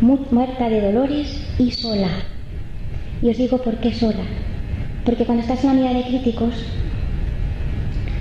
muerta 0.00 0.68
de 0.68 0.80
dolores 0.80 1.54
y 1.58 1.70
sola. 1.72 2.08
Y 3.22 3.30
os 3.30 3.38
digo 3.38 3.58
por 3.58 3.76
qué 3.76 3.94
sola. 3.94 4.24
Porque 5.04 5.24
cuando 5.24 5.42
estás 5.42 5.62
en 5.62 5.70
la 5.70 5.76
unidad 5.76 5.94
de 5.94 6.08
críticos, 6.08 6.54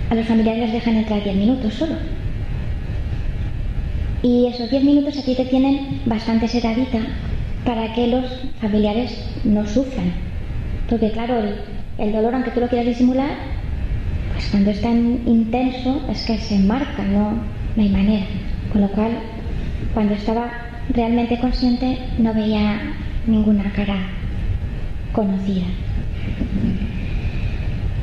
a 0.09 0.15
los 0.15 0.27
familiares 0.27 0.61
les 0.61 0.73
dejan 0.73 0.97
entrar 0.97 1.23
10 1.23 1.35
minutos 1.35 1.73
solo. 1.73 1.95
Y 4.21 4.45
esos 4.45 4.69
10 4.69 4.83
minutos 4.83 5.17
a 5.17 5.23
ti 5.23 5.33
te 5.35 5.45
tienen 5.45 6.01
bastante 6.05 6.47
sedadita 6.47 6.99
para 7.65 7.93
que 7.93 8.07
los 8.07 8.25
familiares 8.61 9.27
no 9.43 9.65
sufran. 9.65 10.11
Porque 10.87 11.11
claro, 11.11 11.41
el, 11.97 12.11
dolor, 12.11 12.35
aunque 12.35 12.51
tú 12.51 12.59
lo 12.59 12.67
quieras 12.67 12.87
disimular, 12.87 13.31
pues 14.33 14.49
cuando 14.51 14.69
es 14.69 14.81
tan 14.81 15.21
intenso 15.25 16.01
es 16.11 16.25
que 16.25 16.37
se 16.37 16.59
marca, 16.59 17.03
no, 17.03 17.31
no 17.75 17.81
hay 17.81 17.89
manera. 17.89 18.25
Con 18.71 18.81
lo 18.81 18.89
cual, 18.89 19.11
cuando 19.95 20.13
estaba 20.13 20.51
realmente 20.89 21.39
consciente, 21.39 21.97
no 22.19 22.33
veía 22.33 22.81
ninguna 23.25 23.71
cara 23.73 24.20
conocía. 25.11 25.65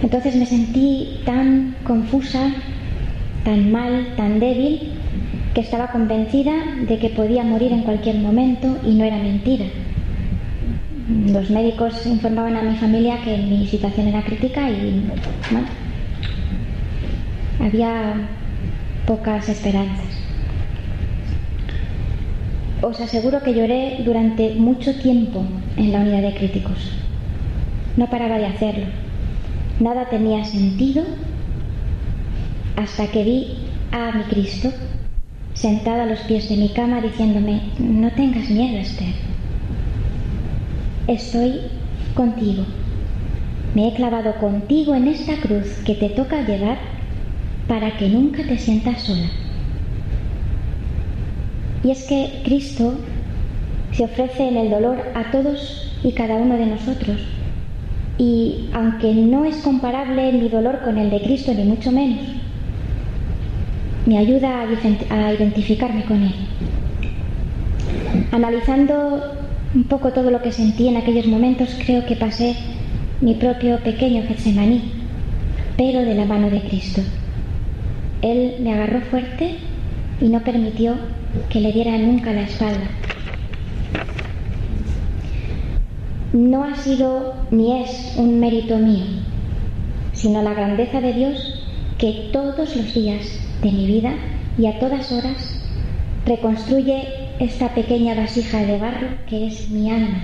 Entonces 0.03 0.37
me 0.37 0.47
sentí 0.47 1.21
tan 1.25 1.75
confusa, 1.85 2.53
tan 3.45 3.73
mal, 3.73 4.15
tan 4.17 4.39
débil, 4.39 4.93
que 5.55 5.61
estaba 5.61 5.89
convencida 5.89 6.55
de 6.87 6.99
que 6.99 7.11
podía 7.11 7.43
morir 7.43 7.73
en 7.73 7.83
cualquier 7.83 8.17
momento 8.17 8.79
y 8.87 8.95
no 8.95 9.05
era 9.05 9.19
mentira. 9.19 9.67
Los 11.33 11.51
médicos 11.51 12.07
informaban 12.07 12.57
a 12.57 12.63
mi 12.63 12.77
familia 12.77 13.23
que 13.25 13.37
mi 13.39 13.67
situación 13.67 14.09
era 14.09 14.23
crítica 14.23 14.71
y 14.71 15.03
había 17.61 18.15
pocas 19.07 19.49
esperanzas. 19.49 20.18
Os 22.81 23.01
aseguro 23.01 23.43
que 23.43 23.55
lloré 23.55 24.03
durante 24.05 24.55
mucho 24.55 24.95
tiempo 24.95 25.45
en 25.77 25.93
la 25.93 25.99
unidad 25.99 26.23
de 26.23 26.35
críticos. 26.35 26.79
No 27.97 28.09
paraba 28.09 28.39
de 28.39 28.47
hacerlo. 28.47 28.87
Nada 29.81 30.09
tenía 30.09 30.45
sentido 30.45 31.03
hasta 32.77 33.09
que 33.09 33.25
vi 33.25 33.59
a 33.91 34.17
mi 34.17 34.23
Cristo 34.25 34.73
sentado 35.55 36.03
a 36.03 36.07
los 36.07 36.21
pies 36.21 36.49
de 36.49 36.57
mi 36.57 36.69
cama 36.69 37.01
diciéndome, 37.01 37.63
no 37.81 38.13
tengas 38.13 38.49
miedo, 38.49 38.79
Esther. 38.79 39.15
Estoy 41.09 41.63
contigo. 42.15 42.65
Me 43.75 43.89
he 43.89 43.95
clavado 43.95 44.35
contigo 44.37 44.95
en 44.95 45.09
esta 45.09 45.35
cruz 45.41 45.67
que 45.85 45.95
te 45.95 46.11
toca 46.11 46.43
llevar 46.43 46.79
para 47.67 47.97
que 47.97 48.09
nunca 48.09 48.45
te 48.45 48.57
sientas 48.57 49.03
sola. 49.03 49.29
Y 51.85 51.91
es 51.91 52.05
que 52.05 52.43
Cristo 52.45 52.95
se 53.93 54.05
ofrece 54.05 54.49
en 54.49 54.57
el 54.57 54.71
dolor 54.71 54.99
a 55.15 55.31
todos 55.31 55.93
y 56.03 56.13
cada 56.13 56.35
uno 56.35 56.57
de 56.57 56.67
nosotros. 56.67 57.21
Y 58.19 58.69
aunque 58.73 59.15
no 59.15 59.45
es 59.45 59.57
comparable 59.59 60.33
mi 60.33 60.49
dolor 60.49 60.81
con 60.83 60.99
el 60.99 61.11
de 61.11 61.23
Cristo, 61.23 61.53
ni 61.55 61.65
mucho 61.65 61.93
menos, 61.93 62.19
me 64.07 64.19
ayuda 64.19 64.63
a 65.11 65.33
identificarme 65.33 66.03
con 66.05 66.23
Él. 66.23 66.35
Analizando 68.33 69.23
un 69.75 69.85
poco 69.85 70.13
todo 70.13 70.31
lo 70.31 70.43
que 70.43 70.51
sentí 70.51 70.89
en 70.89 70.97
aquellos 70.97 71.27
momentos, 71.27 71.77
creo 71.85 72.07
que 72.07 72.17
pasé 72.17 72.57
mi 73.21 73.35
propio 73.35 73.79
pequeño 73.79 74.23
Getsemaní, 74.27 74.81
pero 75.77 76.01
de 76.01 76.15
la 76.15 76.25
mano 76.25 76.51
de 76.51 76.61
Cristo. 76.63 77.03
Él 78.23 78.57
me 78.61 78.73
agarró 78.73 79.01
fuerte 79.03 79.57
y 80.21 80.29
no 80.29 80.41
permitió 80.41 80.95
que 81.51 81.61
le 81.61 81.73
diera 81.73 81.97
nunca 81.99 82.33
la 82.33 82.43
espalda. 82.43 82.89
No 86.33 86.65
ha 86.65 86.75
sido 86.77 87.35
ni 87.51 87.83
es 87.83 88.15
un 88.17 88.39
mérito 88.39 88.77
mío, 88.79 89.05
sino 90.13 90.43
la 90.43 90.55
grandeza 90.55 91.01
de 91.01 91.13
Dios 91.13 91.65
que 91.99 92.29
todos 92.33 92.77
los 92.77 92.95
días 92.95 93.41
de 93.63 93.73
mi 93.73 93.87
vida 93.87 94.13
y 94.59 94.67
a 94.67 94.79
todas 94.79 95.11
horas 95.11 95.61
reconstruye 96.27 97.09
esta 97.41 97.75
pequeña 97.75 98.15
vasija 98.15 98.59
de 98.59 98.79
barro 98.79 99.09
que 99.29 99.47
es 99.47 99.71
mi 99.71 99.91
alma. 99.91 100.23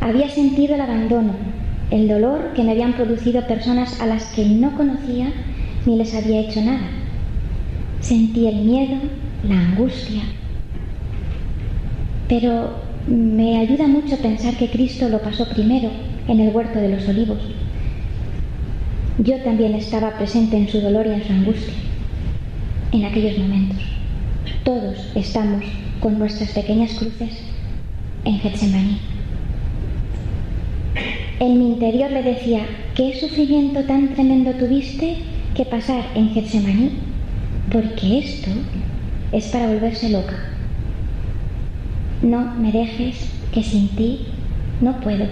Había 0.00 0.28
sentido 0.28 0.74
el 0.74 0.80
abandono, 0.80 1.32
el 1.90 2.08
dolor 2.08 2.52
que 2.54 2.62
me 2.62 2.72
habían 2.72 2.92
producido 2.92 3.46
personas 3.46 4.00
a 4.00 4.06
las 4.06 4.26
que 4.34 4.44
no 4.44 4.76
conocía 4.76 5.32
ni 5.86 5.96
les 5.96 6.14
había 6.14 6.40
hecho 6.40 6.60
nada. 6.60 6.88
Sentí 8.00 8.46
el 8.46 8.64
miedo, 8.64 8.96
la 9.48 9.58
angustia. 9.58 10.22
Pero 12.28 12.76
me 13.06 13.58
ayuda 13.58 13.86
mucho 13.86 14.16
pensar 14.18 14.54
que 14.56 14.70
Cristo 14.70 15.08
lo 15.08 15.20
pasó 15.20 15.48
primero 15.48 15.90
en 16.28 16.40
el 16.40 16.54
huerto 16.54 16.78
de 16.78 16.90
los 16.90 17.08
olivos. 17.08 17.38
Yo 19.18 19.36
también 19.42 19.74
estaba 19.74 20.16
presente 20.16 20.56
en 20.56 20.68
su 20.68 20.80
dolor 20.80 21.06
y 21.06 21.10
en 21.10 21.24
su 21.24 21.32
angustia, 21.32 21.74
en 22.92 23.04
aquellos 23.04 23.38
momentos. 23.38 23.78
Todos 24.62 25.10
estamos 25.14 25.64
con 26.00 26.18
nuestras 26.18 26.50
pequeñas 26.52 26.92
cruces 26.94 27.30
en 28.24 28.38
Getsemaní. 28.38 28.98
En 31.40 31.58
mi 31.58 31.68
interior 31.68 32.10
le 32.10 32.22
decía, 32.22 32.60
¿qué 32.94 33.18
sufrimiento 33.18 33.84
tan 33.84 34.14
tremendo 34.14 34.52
tuviste 34.52 35.16
que 35.54 35.64
pasar 35.64 36.04
en 36.14 36.30
Getsemaní, 36.30 36.90
porque 37.72 38.18
esto 38.18 38.50
es 39.32 39.46
para 39.48 39.66
volverse 39.66 40.08
loca. 40.08 40.36
No 42.22 42.54
me 42.54 42.72
dejes 42.72 43.30
que 43.52 43.62
sin 43.62 43.88
ti 43.88 44.26
no 44.80 45.00
puedo. 45.00 45.26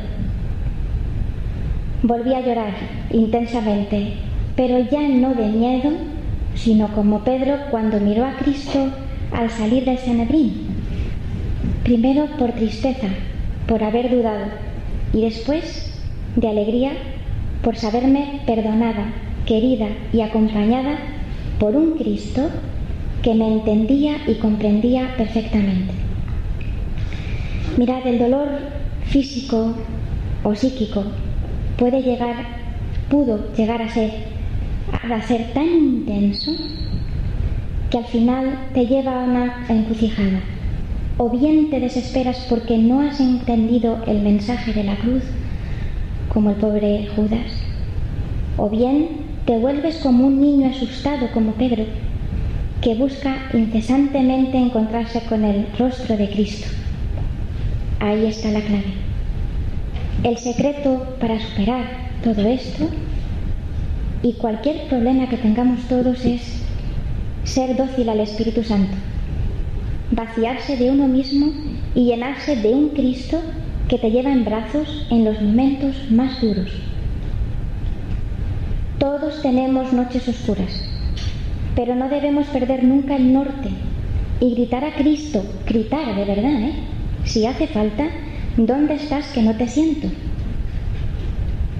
Volví 2.02 2.34
a 2.34 2.40
llorar 2.40 2.74
intensamente, 3.10 4.12
pero 4.54 4.78
ya 4.90 5.08
no 5.08 5.34
de 5.34 5.48
miedo, 5.48 5.90
sino 6.54 6.88
como 6.88 7.24
Pedro 7.24 7.56
cuando 7.70 8.00
miró 8.00 8.26
a 8.26 8.36
Cristo 8.36 8.90
al 9.32 9.50
salir 9.50 9.84
del 9.84 9.98
Sanedrín. 9.98 10.66
Primero 11.84 12.26
por 12.38 12.52
tristeza, 12.52 13.08
por 13.66 13.82
haber 13.82 14.10
dudado, 14.10 14.46
y 15.12 15.22
después 15.22 15.92
de 16.36 16.48
alegría 16.48 16.92
por 17.62 17.76
saberme 17.76 18.42
perdonada 18.46 19.06
querida 19.46 19.86
y 20.12 20.20
acompañada 20.20 20.98
por 21.58 21.74
un 21.74 21.92
Cristo 21.92 22.48
que 23.22 23.34
me 23.34 23.48
entendía 23.48 24.16
y 24.26 24.34
comprendía 24.34 25.14
perfectamente. 25.16 25.92
Mirad, 27.76 28.06
el 28.06 28.18
dolor 28.18 28.48
físico 29.06 29.74
o 30.44 30.54
psíquico 30.54 31.04
puede 31.78 32.02
llegar, 32.02 32.36
pudo 33.10 33.52
llegar 33.54 33.82
a 33.82 33.88
ser, 33.88 34.10
a 35.10 35.22
ser 35.22 35.52
tan 35.52 35.66
intenso 35.66 36.52
que 37.90 37.98
al 37.98 38.04
final 38.04 38.58
te 38.74 38.86
lleva 38.86 39.22
a 39.22 39.24
una 39.24 39.66
encrucijada. 39.68 40.40
O 41.18 41.30
bien 41.30 41.70
te 41.70 41.80
desesperas 41.80 42.46
porque 42.48 42.76
no 42.76 43.00
has 43.00 43.20
entendido 43.20 43.98
el 44.06 44.20
mensaje 44.20 44.72
de 44.72 44.84
la 44.84 44.96
cruz, 44.96 45.22
como 46.32 46.50
el 46.50 46.56
pobre 46.56 47.08
Judas, 47.16 47.62
o 48.58 48.68
bien 48.68 49.25
te 49.46 49.56
vuelves 49.58 49.96
como 49.98 50.26
un 50.26 50.40
niño 50.40 50.68
asustado 50.68 51.30
como 51.32 51.52
Pedro, 51.52 51.84
que 52.80 52.96
busca 52.96 53.48
incesantemente 53.54 54.58
encontrarse 54.58 55.20
con 55.28 55.44
el 55.44 55.66
rostro 55.78 56.16
de 56.16 56.28
Cristo. 56.28 56.66
Ahí 58.00 58.26
está 58.26 58.50
la 58.50 58.60
clave. 58.60 58.92
El 60.24 60.36
secreto 60.38 61.16
para 61.20 61.38
superar 61.38 61.84
todo 62.24 62.42
esto 62.42 62.88
y 64.24 64.32
cualquier 64.32 64.88
problema 64.88 65.28
que 65.28 65.36
tengamos 65.36 65.80
todos 65.88 66.24
es 66.24 66.42
ser 67.44 67.76
dócil 67.76 68.08
al 68.08 68.18
Espíritu 68.18 68.64
Santo, 68.64 68.96
vaciarse 70.10 70.76
de 70.76 70.90
uno 70.90 71.06
mismo 71.06 71.52
y 71.94 72.06
llenarse 72.06 72.56
de 72.56 72.74
un 72.74 72.88
Cristo 72.88 73.40
que 73.88 73.98
te 73.98 74.10
lleva 74.10 74.32
en 74.32 74.44
brazos 74.44 75.06
en 75.10 75.24
los 75.24 75.40
momentos 75.40 76.10
más 76.10 76.40
duros. 76.40 76.95
Todos 79.06 79.40
tenemos 79.40 79.92
noches 79.92 80.26
oscuras, 80.26 80.82
pero 81.76 81.94
no 81.94 82.08
debemos 82.08 82.48
perder 82.48 82.82
nunca 82.82 83.14
el 83.14 83.32
norte 83.32 83.68
y 84.40 84.52
gritar 84.56 84.84
a 84.84 84.96
Cristo, 84.96 85.44
gritar 85.64 86.16
de 86.16 86.24
verdad, 86.24 86.60
¿eh? 86.60 86.74
Si 87.22 87.46
hace 87.46 87.68
falta, 87.68 88.08
¿dónde 88.56 88.94
estás 88.94 89.28
que 89.28 89.42
no 89.42 89.54
te 89.56 89.68
siento? 89.68 90.08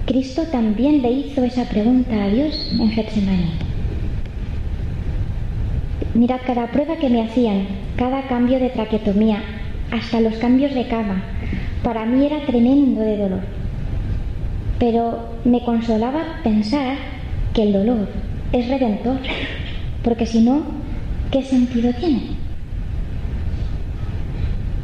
Cristo 0.05 0.43
también 0.53 1.01
le 1.01 1.11
hizo 1.11 1.43
esa 1.43 1.65
pregunta 1.65 2.23
a 2.23 2.29
Dios 2.29 2.71
en 2.79 2.91
Getsemaní. 2.91 3.51
Mirad 6.13 6.39
cada 6.47 6.67
prueba 6.67 6.95
que 6.95 7.09
me 7.09 7.23
hacían, 7.23 7.67
cada 7.97 8.25
cambio 8.29 8.57
de 8.57 8.69
traquetomía, 8.69 9.43
hasta 9.91 10.21
los 10.21 10.35
cambios 10.35 10.73
de 10.73 10.87
cama, 10.87 11.23
para 11.83 12.05
mí 12.05 12.25
era 12.25 12.45
tremendo 12.45 13.01
de 13.01 13.17
dolor 13.17 13.57
pero 14.79 15.29
me 15.43 15.63
consolaba 15.63 16.39
pensar 16.43 16.97
que 17.57 17.63
el 17.63 17.73
dolor 17.73 18.07
es 18.53 18.69
redentor, 18.69 19.17
porque 20.03 20.27
si 20.27 20.41
no, 20.41 20.61
¿qué 21.31 21.41
sentido 21.41 21.91
tiene? 21.93 22.21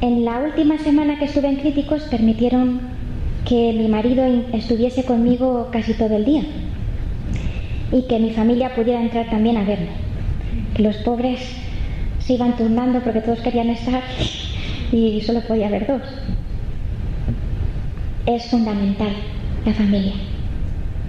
En 0.02 0.26
la 0.26 0.40
última 0.40 0.80
semana 0.80 1.20
que 1.20 1.26
estuve 1.26 1.50
en 1.50 1.58
Críticos 1.58 2.02
permitieron 2.10 2.82
que 3.48 3.74
mi 3.74 3.88
marido 3.88 4.26
estuviese 4.54 5.04
conmigo 5.04 5.70
casi 5.72 5.94
todo 5.94 6.16
el 6.16 6.26
día 6.26 6.42
y 7.92 8.08
que 8.08 8.18
mi 8.18 8.32
familia 8.32 8.74
pudiera 8.74 9.04
entrar 9.04 9.30
también 9.30 9.58
a 9.58 9.66
verme. 9.66 9.92
Los 10.80 10.98
pobres 10.98 11.42
se 12.18 12.34
iban 12.34 12.58
turnando 12.58 13.02
porque 13.02 13.21
todos 13.21 13.42
querían 13.42 13.69
estar 13.69 14.02
y 14.92 15.21
solo 15.21 15.42
podía 15.42 15.67
haber 15.67 15.86
dos. 15.86 16.02
Es 18.26 18.50
fundamental 18.50 19.13
la 19.63 19.74
familia, 19.74 20.13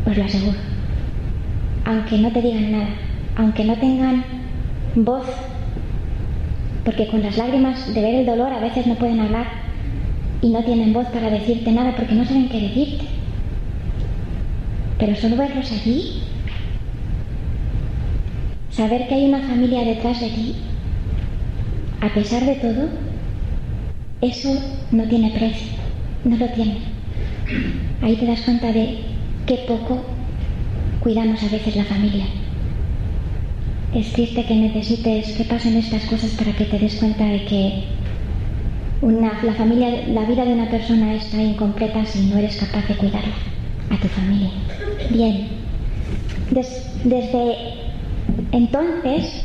os 0.06 0.14
lo 0.14 0.24
aseguro. 0.24 0.73
Aunque 1.84 2.18
no 2.18 2.32
te 2.32 2.40
digan 2.40 2.72
nada, 2.72 2.88
aunque 3.36 3.64
no 3.64 3.76
tengan 3.76 4.24
voz, 4.94 5.26
porque 6.84 7.08
con 7.08 7.22
las 7.22 7.36
lágrimas 7.36 7.92
de 7.92 8.00
ver 8.00 8.14
el 8.14 8.26
dolor 8.26 8.52
a 8.52 8.60
veces 8.60 8.86
no 8.86 8.94
pueden 8.94 9.20
hablar 9.20 9.46
y 10.40 10.48
no 10.48 10.62
tienen 10.64 10.92
voz 10.92 11.06
para 11.08 11.30
decirte 11.30 11.72
nada 11.72 11.94
porque 11.96 12.14
no 12.14 12.24
saben 12.24 12.48
qué 12.48 12.60
decirte. 12.60 13.04
Pero 14.98 15.16
solo 15.16 15.36
verlos 15.36 15.70
allí, 15.72 16.22
saber 18.70 19.08
que 19.08 19.14
hay 19.14 19.26
una 19.26 19.40
familia 19.40 19.84
detrás 19.84 20.20
de 20.20 20.28
ti, 20.28 20.56
a 22.00 22.12
pesar 22.14 22.44
de 22.44 22.54
todo, 22.56 22.88
eso 24.20 24.58
no 24.90 25.04
tiene 25.04 25.30
precio, 25.30 25.68
no 26.24 26.36
lo 26.36 26.48
tiene. 26.48 26.78
Ahí 28.02 28.16
te 28.16 28.26
das 28.26 28.40
cuenta 28.42 28.72
de 28.72 29.00
qué 29.46 29.64
poco 29.66 30.02
cuidamos 31.04 31.42
a 31.42 31.48
veces 31.48 31.76
la 31.76 31.84
familia. 31.84 32.24
Es 33.94 34.10
triste 34.14 34.42
que 34.46 34.54
necesites 34.56 35.36
que 35.36 35.44
pasen 35.44 35.76
estas 35.76 36.02
cosas 36.06 36.30
para 36.30 36.52
que 36.56 36.64
te 36.64 36.78
des 36.78 36.94
cuenta 36.94 37.26
de 37.26 37.44
que 37.44 37.84
la 39.02 39.54
familia, 39.54 40.08
la 40.08 40.24
vida 40.24 40.46
de 40.46 40.54
una 40.54 40.70
persona 40.70 41.12
está 41.14 41.42
incompleta 41.42 42.06
si 42.06 42.26
no 42.26 42.38
eres 42.38 42.56
capaz 42.56 42.88
de 42.88 42.96
cuidarla, 42.96 43.34
a 43.90 44.00
tu 44.00 44.08
familia. 44.08 44.48
Bien, 45.10 45.48
desde 47.04 47.56
entonces 48.52 49.44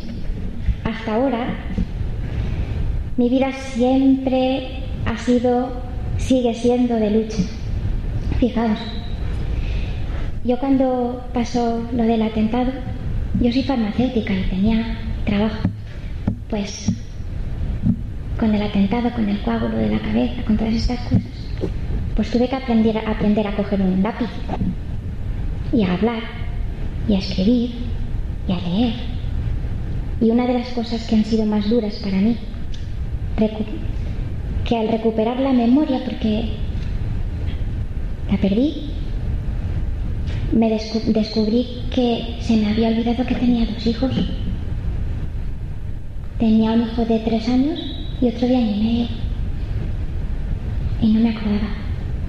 hasta 0.86 1.16
ahora, 1.16 1.58
mi 3.18 3.28
vida 3.28 3.52
siempre 3.52 4.84
ha 5.06 5.18
sido, 5.18 5.74
sigue 6.18 6.54
siendo 6.56 6.96
de 6.96 7.12
lucha. 7.12 7.44
Fijaos, 8.40 8.80
yo 10.44 10.58
cuando 10.60 11.24
pasó 11.34 11.84
lo 11.94 12.04
del 12.04 12.22
atentado, 12.22 12.72
yo 13.42 13.52
soy 13.52 13.64
farmacéutica 13.64 14.34
y 14.34 14.44
tenía 14.50 14.98
trabajo. 15.26 15.70
Pues 16.50 16.92
con 18.40 18.56
el 18.56 18.62
atentado, 18.62 19.12
con 19.12 19.28
el 19.28 19.40
coágulo 19.42 19.78
de 19.78 19.90
la 19.90 20.00
cabeza, 20.00 20.42
con 20.46 20.58
todas 20.58 20.74
estas 20.74 21.00
cosas, 21.02 21.22
pues 22.16 22.32
tuve 22.32 22.48
que 22.48 22.56
aprender, 22.56 22.98
aprender 22.98 23.48
a 23.48 23.56
coger 23.56 23.82
un 23.82 24.02
lápiz 24.02 24.30
y 25.74 25.84
a 25.84 25.94
hablar 25.94 26.24
y 27.08 27.16
a 27.16 27.20
escribir 27.20 27.72
y 28.48 28.52
a 28.52 28.60
leer. 28.60 28.94
Y 30.22 30.32
una 30.32 30.48
de 30.48 30.54
las 30.54 30.70
cosas 30.70 31.06
que 31.08 31.16
han 31.16 31.26
sido 31.26 31.46
más 31.46 31.70
duras 31.70 31.96
para 31.96 32.18
mí, 32.18 32.38
que 34.66 34.78
al 34.78 34.90
recuperar 34.90 35.40
la 35.40 35.54
memoria, 35.54 36.02
porque 36.04 36.50
la 38.30 38.38
perdí, 38.38 38.89
me 40.54 40.70
descubrí 40.70 41.68
que 41.94 42.38
se 42.42 42.58
me 42.58 42.68
había 42.68 42.90
olvidado 42.90 43.26
que 43.26 43.36
tenía 43.36 43.66
dos 43.66 43.86
hijos. 43.86 44.12
Tenía 46.40 46.72
un 46.72 46.84
hijo 46.84 47.06
de 47.06 47.20
tres 47.20 47.48
años 47.50 47.80
y 48.22 48.28
otro 48.28 48.48
de 48.48 48.56
año 48.56 48.76
y 48.76 48.84
medio. 48.84 49.08
Y 51.02 51.08
no 51.14 51.20
me 51.20 51.30
acordaba. 51.30 51.70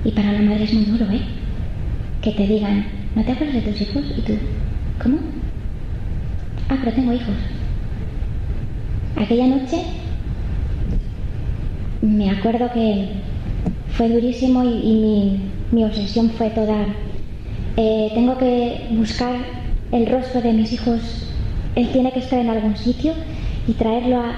Y 0.05 0.11
para 0.11 0.33
la 0.33 0.43
madre 0.43 0.65
es 0.65 0.73
muy 0.73 0.85
duro, 0.85 1.07
¿eh? 1.11 1.21
Que 2.23 2.33
te 2.33 2.47
digan, 2.47 2.85
¿no 3.15 3.25
te 3.25 3.33
acuerdas 3.33 3.65
de 3.65 3.73
tus 3.73 3.81
hijos? 3.81 4.05
Y 4.17 4.21
tú, 4.23 4.33
¿cómo? 5.03 5.19
Ah, 6.69 6.77
pero 6.81 6.95
tengo 6.95 7.13
hijos. 7.13 7.35
Aquella 9.17 9.47
noche 9.47 9.83
me 12.03 12.31
acuerdo 12.31 12.71
que 12.73 13.09
fue 13.93 14.09
durísimo 14.09 14.65
y, 14.65 14.95
mi, 14.95 15.41
mi 15.73 15.85
obsesión 15.85 16.31
fue 16.31 16.51
toda 16.51 16.87
eh, 17.77 18.11
tengo 18.15 18.39
que 18.39 18.89
buscar 18.91 19.35
el 19.93 20.07
rostro 20.07 20.41
de 20.41 20.53
mis 20.53 20.73
hijos, 20.73 21.33
él 21.75 21.89
tiene 21.93 22.13
que 22.13 22.21
estar 22.21 22.39
en 22.39 22.51
algún 22.51 22.77
sitio 22.77 23.13
y 23.67 23.73
traerlo 23.73 24.21
a, 24.21 24.37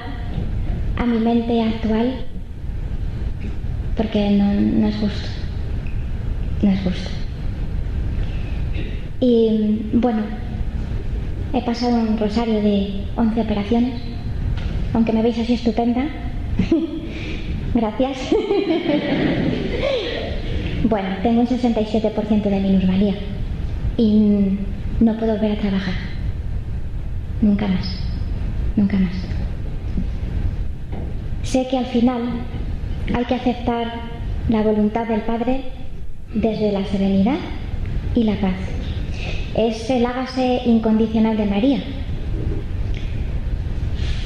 a 0.96 1.06
mi 1.06 1.18
mente 1.18 1.60
actual 1.62 2.14
porque 3.96 4.30
no, 4.30 4.52
no, 4.54 4.88
es 4.88 4.96
justo, 4.96 5.28
no 6.62 6.70
es 6.70 6.80
justo. 6.80 7.10
Y 9.20 9.90
bueno, 9.92 10.22
he 11.52 11.62
pasado 11.62 11.94
un 11.96 12.18
rosario 12.18 12.62
de 12.62 13.04
11 13.16 13.40
operaciones, 13.40 14.00
aunque 14.94 15.12
me 15.12 15.22
veis 15.22 15.38
así 15.38 15.54
estupenda. 15.54 16.06
Gracias. 17.74 18.18
Bueno, 20.84 21.08
tengo 21.22 21.42
un 21.42 21.46
67% 21.46 22.42
de 22.42 22.60
minusvalía 22.60 23.14
y 23.96 24.58
no 25.00 25.16
puedo 25.16 25.34
volver 25.34 25.52
a 25.52 25.60
trabajar. 25.60 25.94
Nunca 27.40 27.68
más. 27.68 27.98
Nunca 28.74 28.98
más. 28.98 29.12
Sé 31.44 31.68
que 31.70 31.78
al 31.78 31.86
final 31.86 32.22
hay 33.14 33.24
que 33.26 33.34
aceptar 33.34 33.92
la 34.48 34.62
voluntad 34.62 35.06
del 35.06 35.20
Padre 35.20 35.62
desde 36.34 36.72
la 36.72 36.84
serenidad 36.86 37.38
y 38.16 38.24
la 38.24 38.34
paz. 38.40 38.54
Es 39.54 39.88
el 39.88 40.04
hágase 40.04 40.62
incondicional 40.64 41.36
de 41.36 41.46
María. 41.46 41.78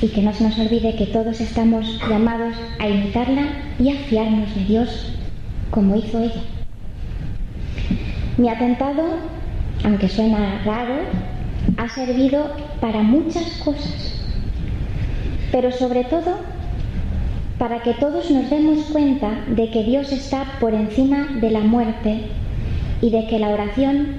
Y 0.01 0.09
que 0.09 0.23
no 0.23 0.33
se 0.33 0.45
nos 0.45 0.59
olvide 0.59 0.97
que 0.97 1.07
todos 1.07 1.41
estamos 1.41 2.01
llamados 2.09 2.55
a 2.79 2.89
imitarla 2.89 3.47
y 3.79 3.91
a 3.91 3.97
fiarnos 4.09 4.55
de 4.55 4.65
Dios 4.65 5.17
como 5.77 5.95
hizo 5.95 6.19
ella. 6.19 6.41
Mi 8.39 8.49
atentado, 8.49 9.03
aunque 9.85 10.09
suena 10.09 10.63
raro, 10.65 10.95
ha 11.77 11.89
servido 11.91 12.51
para 12.81 13.03
muchas 13.03 13.45
cosas, 13.63 14.25
pero 15.53 15.71
sobre 15.71 16.05
todo 16.05 16.39
para 17.59 17.83
que 17.83 17.93
todos 17.93 18.31
nos 18.31 18.49
demos 18.49 18.87
cuenta 18.87 19.45
de 19.49 19.71
que 19.71 19.85
Dios 19.85 20.13
está 20.13 20.45
por 20.61 20.73
encima 20.73 21.29
de 21.43 21.51
la 21.51 21.61
muerte 21.61 22.23
y 23.03 23.11
de 23.11 23.27
que 23.27 23.39
la 23.39 23.51
oración 23.51 24.17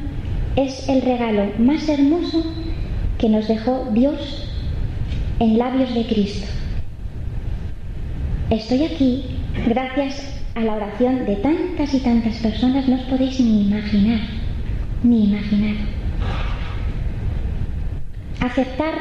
es 0.55 0.88
el 0.88 1.01
regalo 1.01 1.53
más 1.58 1.89
hermoso 1.89 2.43
que 3.18 3.30
nos 3.30 3.47
dejó 3.47 3.88
Dios 3.93 4.47
en 5.39 5.58
labios 5.58 5.91
de 5.95 6.05
Cristo. 6.05 6.45
Estoy 8.51 8.86
aquí 8.86 9.26
gracias 9.68 10.36
a 10.58 10.62
la 10.62 10.74
oración 10.74 11.24
de 11.28 11.36
tantas 11.36 11.93
y 11.93 11.99
tantas 11.99 12.38
personas 12.38 12.88
no 12.88 12.95
os 12.95 13.01
podéis 13.01 13.39
ni 13.39 13.68
imaginar, 13.68 14.22
ni 15.03 15.26
imaginar. 15.26 15.76
Aceptar 18.39 18.95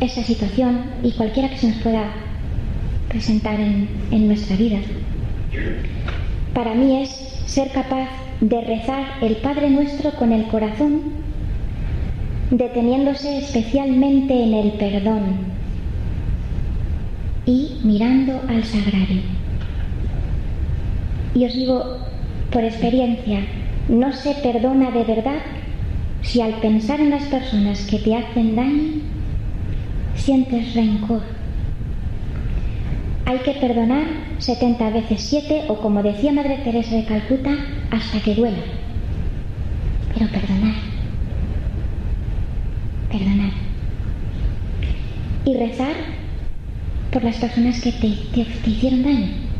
esa 0.00 0.22
situación 0.22 0.80
y 1.02 1.12
cualquiera 1.12 1.50
que 1.50 1.58
se 1.58 1.68
nos 1.68 1.76
pueda 1.82 2.04
presentar 3.10 3.60
en, 3.60 3.86
en 4.10 4.26
nuestra 4.26 4.56
vida, 4.56 4.78
para 6.54 6.74
mí 6.74 7.02
es 7.02 7.10
ser 7.44 7.70
capaz 7.70 8.08
de 8.40 8.62
rezar 8.62 9.04
el 9.20 9.36
Padre 9.36 9.68
Nuestro 9.68 10.12
con 10.12 10.32
el 10.32 10.46
corazón, 10.46 11.02
deteniéndose 12.50 13.36
especialmente 13.36 14.44
en 14.44 14.54
el 14.54 14.72
perdón 14.72 15.24
y 17.44 17.80
mirando 17.84 18.40
al 18.48 18.64
sagrario. 18.64 19.43
Y 21.34 21.44
os 21.44 21.52
digo 21.52 21.98
por 22.52 22.62
experiencia, 22.62 23.40
no 23.88 24.12
se 24.12 24.34
perdona 24.34 24.92
de 24.92 25.02
verdad 25.02 25.40
si 26.22 26.40
al 26.40 26.54
pensar 26.60 27.00
en 27.00 27.10
las 27.10 27.24
personas 27.24 27.80
que 27.86 27.98
te 27.98 28.14
hacen 28.14 28.54
daño, 28.54 29.02
sientes 30.14 30.74
rencor. 30.74 31.22
Hay 33.26 33.38
que 33.38 33.52
perdonar 33.52 34.04
70 34.38 34.90
veces 34.90 35.22
7 35.22 35.64
o 35.68 35.76
como 35.80 36.02
decía 36.02 36.32
Madre 36.32 36.58
Teresa 36.58 36.94
de 36.94 37.04
Calcuta, 37.04 37.50
hasta 37.90 38.20
que 38.20 38.34
duela. 38.34 38.58
Pero 40.14 40.30
perdonar. 40.30 40.74
Perdonar. 43.10 43.52
Y 45.46 45.54
rezar 45.56 45.94
por 47.10 47.24
las 47.24 47.36
personas 47.36 47.80
que 47.82 47.92
te, 47.92 48.08
te 48.32 48.70
hicieron 48.70 49.02
daño 49.02 49.53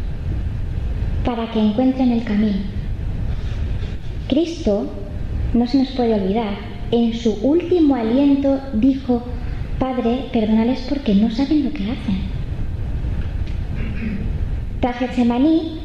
para 1.35 1.51
que 1.51 1.59
encuentren 1.59 2.13
el 2.13 2.23
camino. 2.23 2.59
Cristo, 4.29 4.87
no 5.53 5.67
se 5.67 5.79
nos 5.79 5.89
puede 5.89 6.15
olvidar, 6.15 6.55
en 6.93 7.13
su 7.13 7.33
último 7.43 7.97
aliento 7.97 8.61
dijo, 8.75 9.21
Padre, 9.81 10.27
perdónales 10.33 10.87
porque 10.89 11.13
no 11.17 11.31
saben 11.33 11.65
lo 11.65 11.73
que 11.73 11.91
hacen. 11.91 12.19
Tras 14.79 14.97
Getsemaní 14.99 15.81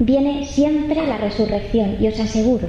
viene 0.00 0.44
siempre 0.46 1.06
la 1.06 1.18
resurrección 1.18 1.96
y 2.00 2.08
os 2.08 2.18
aseguro 2.18 2.66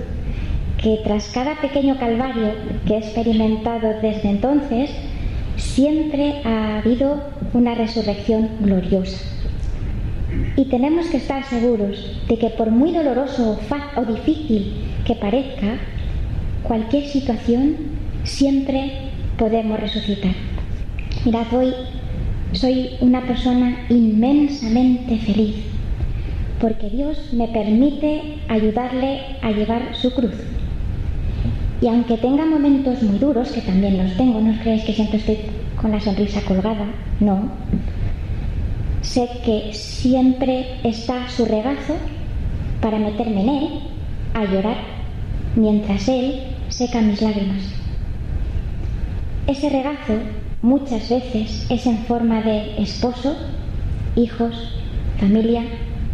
que 0.78 1.00
tras 1.04 1.30
cada 1.30 1.60
pequeño 1.60 1.98
calvario 1.98 2.52
que 2.86 2.94
he 2.94 2.98
experimentado 3.00 4.00
desde 4.00 4.30
entonces, 4.30 4.92
siempre 5.58 6.42
ha 6.46 6.78
habido 6.78 7.24
una 7.54 7.74
resurrección 7.74 8.48
gloriosa. 8.60 9.41
Y 10.56 10.66
tenemos 10.66 11.08
que 11.08 11.18
estar 11.18 11.44
seguros 11.44 12.22
de 12.28 12.38
que 12.38 12.50
por 12.50 12.72
muy 12.72 12.92
doloroso 12.92 13.60
o, 13.96 14.06
difícil 14.06 14.74
que 15.06 15.16
parezca, 15.16 15.78
cualquier 16.64 17.06
situación 17.06 17.76
siempre 18.24 18.92
podemos 19.38 19.80
resucitar. 19.80 20.34
Mirad, 21.26 21.54
hoy 21.54 21.74
soy 22.54 22.92
una 23.00 23.22
persona 23.22 23.86
inmensamente 23.90 25.18
feliz 25.18 25.56
porque 26.62 26.90
Dios 26.90 27.34
me 27.34 27.48
permite 27.48 28.38
ayudarle 28.48 29.22
a 29.42 29.52
llevar 29.52 29.96
su 29.96 30.14
cruz. 30.14 30.36
Y 31.82 31.88
aunque 31.88 32.18
tenga 32.18 32.46
momentos 32.46 33.02
muy 33.02 33.18
duros, 33.18 33.52
que 33.52 33.62
también 33.62 33.98
los 33.98 34.16
tengo, 34.16 34.40
no 34.40 34.52
os 34.52 34.60
creéis 34.60 34.84
que 34.84 34.94
siempre 34.94 35.18
estoy 35.18 35.40
con 35.82 35.92
la 35.92 36.00
sonrisa 36.00 36.42
colgada, 36.42 36.86
no. 37.20 37.50
Sé 39.02 39.28
que 39.44 39.74
siempre 39.74 40.80
está 40.84 41.28
su 41.30 41.46
regazo 41.46 41.96
para 42.82 43.00
meterme 43.00 43.42
en 43.42 43.50
él, 43.50 43.70
a 44.34 44.46
llorar, 44.46 44.78
mientras 45.56 46.08
él 46.08 46.42
seca 46.70 47.02
mis 47.02 47.22
lágrimas. 47.22 47.64
Ese 49.48 49.70
regazo 49.70 50.14
muchas 50.62 51.10
veces 51.10 51.66
es 51.70 51.86
en 51.86 51.98
forma 52.06 52.42
de 52.42 52.82
esposo, 52.82 53.36
hijos, 54.16 54.56
familia 55.20 55.64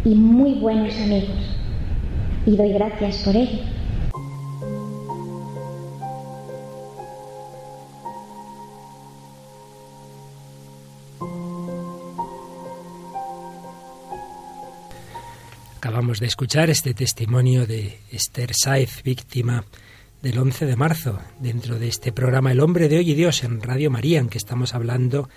y 0.04 0.14
muy 0.14 0.54
buenos 0.54 0.94
amigos. 0.96 1.56
Y 2.46 2.56
doy 2.56 2.72
gracias 2.72 3.18
por 3.18 3.36
ello. 3.36 3.77
Acabamos 15.88 16.20
de 16.20 16.26
escuchar 16.26 16.68
este 16.68 16.92
testimonio 16.92 17.66
de 17.66 17.98
Esther 18.12 18.50
Saiz, 18.52 19.02
víctima 19.02 19.64
del 20.20 20.38
11 20.38 20.66
de 20.66 20.76
marzo, 20.76 21.18
dentro 21.40 21.78
de 21.78 21.88
este 21.88 22.12
programa 22.12 22.52
El 22.52 22.60
hombre 22.60 22.90
de 22.90 22.98
hoy 22.98 23.12
y 23.12 23.14
Dios 23.14 23.42
en 23.42 23.62
Radio 23.62 23.90
María, 23.90 24.20
en 24.20 24.28
que 24.28 24.36
estamos 24.36 24.74
hablando 24.74 25.30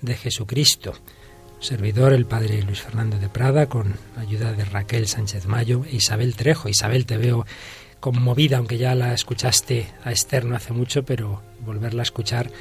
de 0.00 0.14
Jesucristo. 0.14 0.94
Servidor, 1.58 2.12
el 2.12 2.26
padre 2.26 2.62
Luis 2.62 2.80
Fernando 2.80 3.18
de 3.18 3.28
Prada, 3.28 3.68
con 3.68 3.96
ayuda 4.16 4.52
de 4.52 4.64
Raquel 4.66 5.08
Sánchez 5.08 5.46
Mayo 5.46 5.84
e 5.84 5.96
Isabel 5.96 6.36
Trejo. 6.36 6.68
Isabel, 6.68 7.04
te 7.04 7.16
veo 7.16 7.44
conmovida, 7.98 8.58
aunque 8.58 8.78
ya 8.78 8.94
la 8.94 9.12
escuchaste 9.12 9.88
a 10.04 10.12
Esther 10.12 10.44
no 10.44 10.54
hace 10.54 10.72
mucho, 10.72 11.04
pero 11.04 11.42
volverla 11.66 12.02
a 12.02 12.04
escuchar 12.04 12.52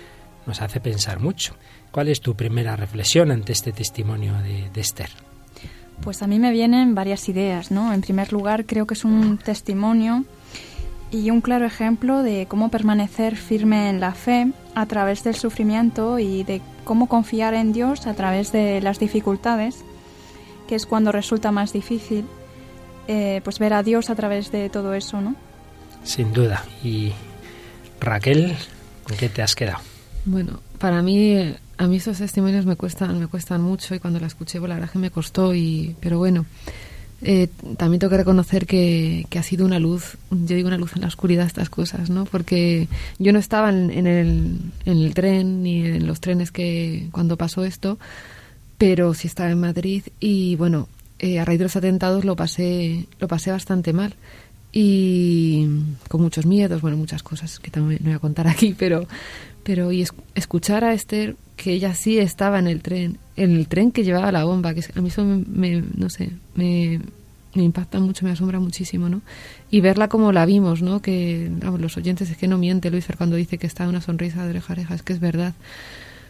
nos 0.48 0.64
hace 0.64 0.80
pensar 0.80 1.20
mucho. 1.20 1.56
¿Cuál 1.92 2.08
es 2.08 2.20
tu 2.20 2.36
primera 2.36 2.76
reflexión 2.76 3.30
ante 3.30 3.52
este 3.52 3.74
testimonio 3.74 4.34
de, 4.42 4.72
de 4.72 4.82
Esther? 4.82 5.12
Pues 6.02 6.22
a 6.22 6.28
mí 6.28 6.39
me 6.39 6.52
vienen 6.52 6.95
varias 6.95 7.28
ideas, 7.30 7.72
¿no? 7.72 7.93
En 7.93 8.02
primer 8.02 8.32
lugar, 8.32 8.66
creo 8.66 8.88
que 8.88 8.93
es 8.93 9.04
un 9.04 9.38
testimonio 9.38 10.26
y 11.12 11.32
un 11.32 11.41
claro 11.41 11.66
ejemplo 11.66 12.24
de 12.24 12.48
cómo 12.48 12.70
permanecer 12.70 13.36
firme 13.36 13.89
en 13.89 14.00
la 14.00 14.14
fe 14.14 14.52
a 14.76 14.86
través 14.86 15.24
del 15.24 15.36
sufrimiento 15.36 16.20
y 16.20 16.43
de 16.43 16.62
cómo 16.84 17.08
confiar 17.08 17.54
en 17.54 17.74
Dios 17.74 18.08
a 18.08 18.14
través 18.14 18.52
de 18.52 18.82
las 18.82 19.00
dificultades, 19.00 19.84
que 20.68 20.76
es 20.76 20.86
cuando 20.86 21.12
resulta 21.12 21.52
más 21.52 21.74
difícil 21.74 22.26
eh, 23.08 23.41
pues 23.43 23.58
ver 23.60 23.74
a 23.74 23.84
Dios 23.84 24.10
a 24.10 24.16
través 24.16 24.52
de 24.52 24.70
todo 24.70 24.93
eso, 24.93 25.22
¿no? 25.22 25.36
Sin 26.04 26.34
duda. 26.34 26.64
Y 26.84 27.14
Raquel, 28.00 28.56
¿con 29.06 29.18
qué 29.18 29.30
te 29.30 29.41
has 29.41 29.56
quedado? 29.56 29.80
Bueno, 30.26 30.60
para 30.78 31.02
mí 31.02 31.56
a 31.78 31.88
mí 31.88 31.97
esos 31.97 32.17
testimonios 32.17 32.65
me 32.65 32.75
cuestan, 32.75 33.19
me 33.19 33.28
cuestan 33.28 33.61
mucho 33.61 33.95
y 33.95 33.99
cuando 33.99 34.19
la 34.19 34.28
escuché, 34.28 34.59
pues 34.59 34.69
la 34.69 34.75
verdad 34.75 34.91
que 34.91 34.99
me 34.99 35.11
costó, 35.11 35.53
y, 35.53 35.95
pero 35.99 36.17
bueno, 36.17 36.45
eh, 37.21 37.47
también 37.78 37.99
tengo 37.99 38.11
que 38.11 38.17
reconocer 38.17 38.65
que, 38.65 39.25
que, 39.30 39.39
ha 39.39 39.43
sido 39.43 39.65
una 39.65 39.80
luz, 39.80 40.17
yo 40.30 40.55
digo 40.55 40.67
una 40.67 40.78
luz 40.78 40.95
en 40.95 41.01
la 41.01 41.07
oscuridad 41.07 41.45
estas 41.45 41.69
cosas, 41.69 42.09
¿no? 42.09 42.25
Porque 42.25 42.88
yo 43.17 43.34
no 43.34 43.39
estaba 43.39 43.69
en, 43.69 43.89
en, 43.91 44.07
el, 44.07 44.57
en 44.86 44.97
el 44.97 45.13
tren 45.13 45.63
ni 45.63 45.86
en 45.86 46.05
los 46.05 46.19
trenes 46.19 46.51
que 46.51 47.09
cuando 47.11 47.38
pasó 47.38 47.63
esto, 47.63 47.97
pero 48.78 49.13
sí 49.13 49.28
estaba 49.28 49.49
en 49.49 49.59
Madrid 49.59 50.03
y 50.19 50.55
bueno, 50.55 50.88
eh, 51.19 51.39
a 51.39 51.45
raíz 51.45 51.59
de 51.59 51.65
los 51.65 51.75
atentados 51.75 52.25
lo 52.25 52.36
pasé, 52.36 53.07
lo 53.19 53.28
pasé 53.28 53.51
bastante 53.51 53.93
mal 53.93 54.15
y 54.71 55.67
con 56.09 56.21
muchos 56.21 56.45
miedos, 56.45 56.82
bueno, 56.82 56.97
muchas 56.97 57.23
cosas 57.23 57.59
que 57.59 57.71
también 57.71 57.99
no 58.03 58.09
voy 58.09 58.15
a 58.15 58.19
contar 58.19 58.47
aquí, 58.47 58.75
pero, 58.78 59.07
pero 59.68 59.91
y 59.91 60.01
es, 60.01 60.13
escuchar 60.34 60.86
a 60.86 60.93
Esther 60.93 61.36
que 61.57 61.74
ella 61.74 61.93
sí 61.93 62.18
estaba 62.20 62.57
en 62.57 62.68
el 62.68 62.82
tren, 62.82 63.18
en 63.36 63.51
el 63.51 63.68
tren 63.68 63.91
que 63.91 64.05
llevaba 64.05 64.32
la 64.32 64.45
bomba, 64.45 64.74
que 64.74 64.82
a 64.95 65.01
mí 65.01 65.09
eso 65.09 65.26
me, 65.26 65.84
no 65.93 66.09
sé, 66.09 66.30
me, 66.55 67.01
impacta 67.53 67.99
mucho, 67.99 68.24
me 68.24 68.32
asombra 68.32 68.61
muchísimo, 68.61 69.09
¿no? 69.09 69.22
Y 69.70 69.82
verla 69.82 70.07
como 70.07 70.32
la 70.32 70.45
vimos, 70.45 70.82
¿no? 70.82 71.01
Que 71.01 71.51
vamos, 71.51 71.82
los 71.82 71.97
oyentes 71.97 72.30
es 72.30 72.38
que 72.38 72.47
no 72.47 72.57
miente 72.57 72.89
Luis 72.89 73.07
cuando 73.18 73.36
dice 73.36 73.57
que 73.57 73.68
está 73.68 73.89
una 73.89 73.99
sonrisa 73.99 74.45
de 74.45 74.51
oreja 74.51 74.74
a 74.89 74.95
es 74.95 75.03
que 75.03 75.11
es 75.11 75.20
verdad. 75.20 75.53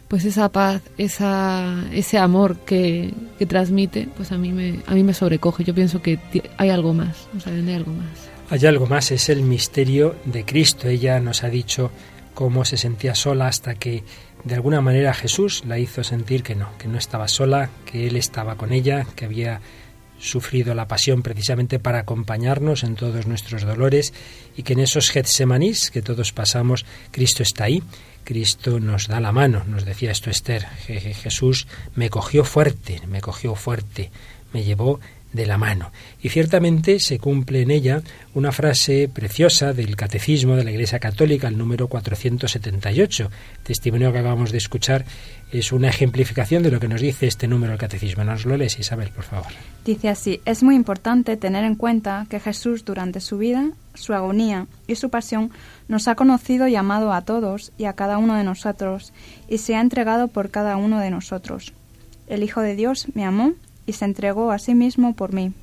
Pues 0.07 0.25
esa 0.25 0.49
paz, 0.49 0.81
esa, 0.97 1.85
ese 1.91 2.17
amor 2.17 2.57
que, 2.61 3.13
que 3.38 3.45
transmite, 3.45 4.07
pues 4.17 4.31
a 4.31 4.39
mí 4.39 4.51
me, 4.51 4.79
a 4.88 4.95
mí 4.95 5.03
me 5.03 5.13
sobrecoge. 5.13 5.63
Yo 5.63 5.75
pienso 5.75 6.01
que 6.01 6.17
hay 6.57 6.69
algo 6.71 6.95
más, 6.95 7.27
o 7.38 7.39
sea, 7.39 7.53
hay 7.53 7.73
algo 7.73 7.91
más. 7.91 8.07
Hay 8.49 8.65
algo 8.65 8.88
más, 8.88 9.11
es 9.11 9.29
el 9.29 9.43
misterio 9.43 10.15
de 10.25 10.43
Cristo. 10.43 10.88
Ella 10.88 11.19
nos 11.19 11.43
ha 11.43 11.49
dicho 11.49 11.91
cómo 12.38 12.65
se 12.65 12.77
sentía 12.77 13.15
sola 13.15 13.47
hasta 13.47 13.73
que 13.73 14.03
de 14.43 14.53
alguna 14.53 14.79
manera 14.79 15.15
Jesús 15.15 15.63
la 15.65 15.79
hizo 15.79 16.03
sentir 16.03 16.43
que 16.43 16.53
no, 16.53 16.69
que 16.77 16.88
no 16.88 16.99
estaba 16.99 17.27
sola, 17.27 17.71
que 17.88 18.05
Él 18.05 18.15
estaba 18.15 18.57
con 18.57 18.71
ella, 18.71 19.07
que 19.15 19.25
había 19.25 19.59
sufrido 20.19 20.75
la 20.75 20.88
pasión 20.88 21.23
precisamente 21.23 21.79
para 21.79 21.97
acompañarnos 21.97 22.83
en 22.83 22.93
todos 22.93 23.25
nuestros 23.25 23.63
dolores 23.63 24.13
y 24.55 24.61
que 24.61 24.73
en 24.73 24.81
esos 24.81 25.09
Getsemanís 25.09 25.89
que 25.89 26.03
todos 26.03 26.31
pasamos, 26.31 26.85
Cristo 27.09 27.41
está 27.41 27.63
ahí, 27.63 27.81
Cristo 28.23 28.79
nos 28.79 29.07
da 29.07 29.19
la 29.19 29.31
mano, 29.31 29.63
nos 29.65 29.83
decía 29.83 30.11
esto 30.11 30.29
Esther, 30.29 30.67
Jesús 30.67 31.67
me 31.95 32.11
cogió 32.11 32.43
fuerte, 32.43 33.01
me 33.07 33.19
cogió 33.19 33.55
fuerte, 33.55 34.11
me 34.53 34.63
llevó 34.63 34.99
de 35.38 35.45
la 35.45 35.57
mano. 35.57 35.91
Y 36.21 36.29
ciertamente 36.29 36.99
se 36.99 37.19
cumple 37.19 37.61
en 37.61 37.71
ella 37.71 38.01
una 38.33 38.51
frase 38.51 39.09
preciosa 39.11 39.71
del 39.71 39.95
Catecismo 39.95 40.57
de 40.57 40.65
la 40.65 40.71
Iglesia 40.71 40.99
Católica, 40.99 41.47
el 41.47 41.57
número 41.57 41.88
478. 41.88 43.31
Testimonio 43.63 44.11
que 44.11 44.19
acabamos 44.19 44.51
de 44.51 44.57
escuchar 44.57 45.05
es 45.51 45.71
una 45.71 45.88
ejemplificación 45.88 46.61
de 46.63 46.71
lo 46.71 46.79
que 46.79 46.89
nos 46.89 46.99
dice 46.99 47.27
este 47.27 47.47
número 47.47 47.71
del 47.71 47.79
Catecismo. 47.79 48.25
Nos 48.25 48.45
lo 48.45 48.57
lees, 48.57 48.77
Isabel, 48.79 49.09
por 49.11 49.23
favor. 49.23 49.47
Dice 49.85 50.09
así, 50.09 50.41
es 50.43 50.63
muy 50.63 50.75
importante 50.75 51.38
tener 51.38 51.63
en 51.63 51.75
cuenta 51.75 52.27
que 52.29 52.41
Jesús 52.41 52.83
durante 52.83 53.21
su 53.21 53.38
vida, 53.38 53.71
su 53.93 54.13
agonía 54.13 54.67
y 54.88 54.95
su 54.95 55.09
pasión 55.09 55.51
nos 55.88 56.09
ha 56.09 56.15
conocido 56.15 56.67
y 56.67 56.75
amado 56.75 57.13
a 57.13 57.21
todos 57.21 57.71
y 57.77 57.85
a 57.85 57.93
cada 57.93 58.17
uno 58.17 58.35
de 58.35 58.43
nosotros 58.43 59.13
y 59.47 59.59
se 59.59 59.75
ha 59.75 59.81
entregado 59.81 60.27
por 60.27 60.49
cada 60.49 60.75
uno 60.75 60.99
de 60.99 61.11
nosotros. 61.11 61.73
El 62.27 62.43
Hijo 62.43 62.61
de 62.61 62.75
Dios 62.75 63.07
me 63.13 63.23
amó 63.23 63.53
y 63.88 63.93
se 63.93 64.05
entregó 64.05 64.51
a 64.51 64.59
sí 64.59 64.75
mismo 64.75 65.15
por 65.15 65.33
mí. 65.33 65.53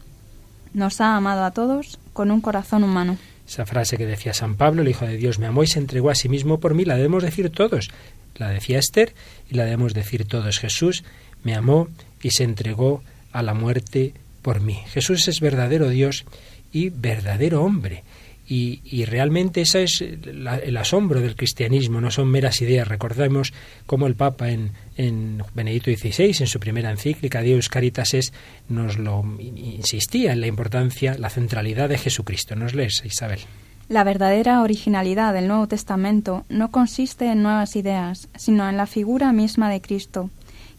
Nos 0.72 1.00
ha 1.00 1.14
amado 1.14 1.44
a 1.44 1.52
todos 1.52 2.00
con 2.12 2.32
un 2.32 2.40
corazón 2.40 2.82
humano. 2.82 3.16
Esa 3.46 3.66
frase 3.66 3.96
que 3.96 4.06
decía 4.06 4.34
San 4.34 4.56
Pablo, 4.56 4.82
el 4.82 4.88
Hijo 4.88 5.06
de 5.06 5.16
Dios 5.16 5.38
me 5.38 5.46
amó 5.46 5.62
y 5.62 5.68
se 5.68 5.78
entregó 5.78 6.10
a 6.10 6.14
sí 6.16 6.28
mismo 6.28 6.58
por 6.58 6.74
mí, 6.74 6.84
la 6.84 6.96
debemos 6.96 7.22
decir 7.22 7.50
todos. 7.50 7.90
La 8.34 8.48
decía 8.48 8.80
Esther 8.80 9.14
y 9.48 9.54
la 9.54 9.64
debemos 9.64 9.94
decir 9.94 10.26
todos. 10.26 10.58
Jesús 10.58 11.04
me 11.44 11.54
amó 11.54 11.86
y 12.22 12.30
se 12.30 12.42
entregó 12.42 13.02
a 13.30 13.42
la 13.42 13.54
muerte 13.54 14.14
por 14.42 14.60
mí. 14.60 14.82
Jesús 14.88 15.28
es 15.28 15.40
verdadero 15.40 15.90
Dios 15.90 16.24
y 16.72 16.88
verdadero 16.88 17.62
hombre. 17.62 18.02
Y, 18.46 19.04
realmente 19.06 19.62
ese 19.62 19.84
es 19.84 20.04
la, 20.26 20.58
el 20.58 20.76
asombro 20.76 21.20
del 21.20 21.34
cristianismo, 21.34 22.00
no 22.00 22.10
son 22.10 22.28
meras 22.28 22.60
ideas. 22.60 22.86
Recordemos 22.86 23.54
cómo 23.86 24.06
el 24.06 24.16
Papa 24.16 24.50
en, 24.50 24.72
en 24.96 25.42
Benedicto 25.54 25.90
XVI, 25.90 26.36
en 26.40 26.46
su 26.46 26.60
primera 26.60 26.90
encíclica, 26.90 27.40
Deus 27.40 27.68
Caritas 27.68 28.14
es, 28.14 28.32
nos 28.68 28.98
lo 28.98 29.24
insistía 29.40 30.32
en 30.32 30.40
la 30.40 30.46
importancia, 30.46 31.16
la 31.18 31.30
centralidad 31.30 31.88
de 31.88 31.98
Jesucristo. 31.98 32.54
¿Nos 32.54 32.74
lees, 32.74 33.02
Isabel? 33.04 33.40
La 33.88 34.02
verdadera 34.02 34.62
originalidad 34.62 35.34
del 35.34 35.48
Nuevo 35.48 35.68
Testamento 35.68 36.44
no 36.48 36.70
consiste 36.70 37.30
en 37.30 37.42
nuevas 37.42 37.76
ideas, 37.76 38.28
sino 38.34 38.68
en 38.68 38.78
la 38.78 38.86
figura 38.86 39.32
misma 39.32 39.68
de 39.68 39.82
Cristo, 39.82 40.30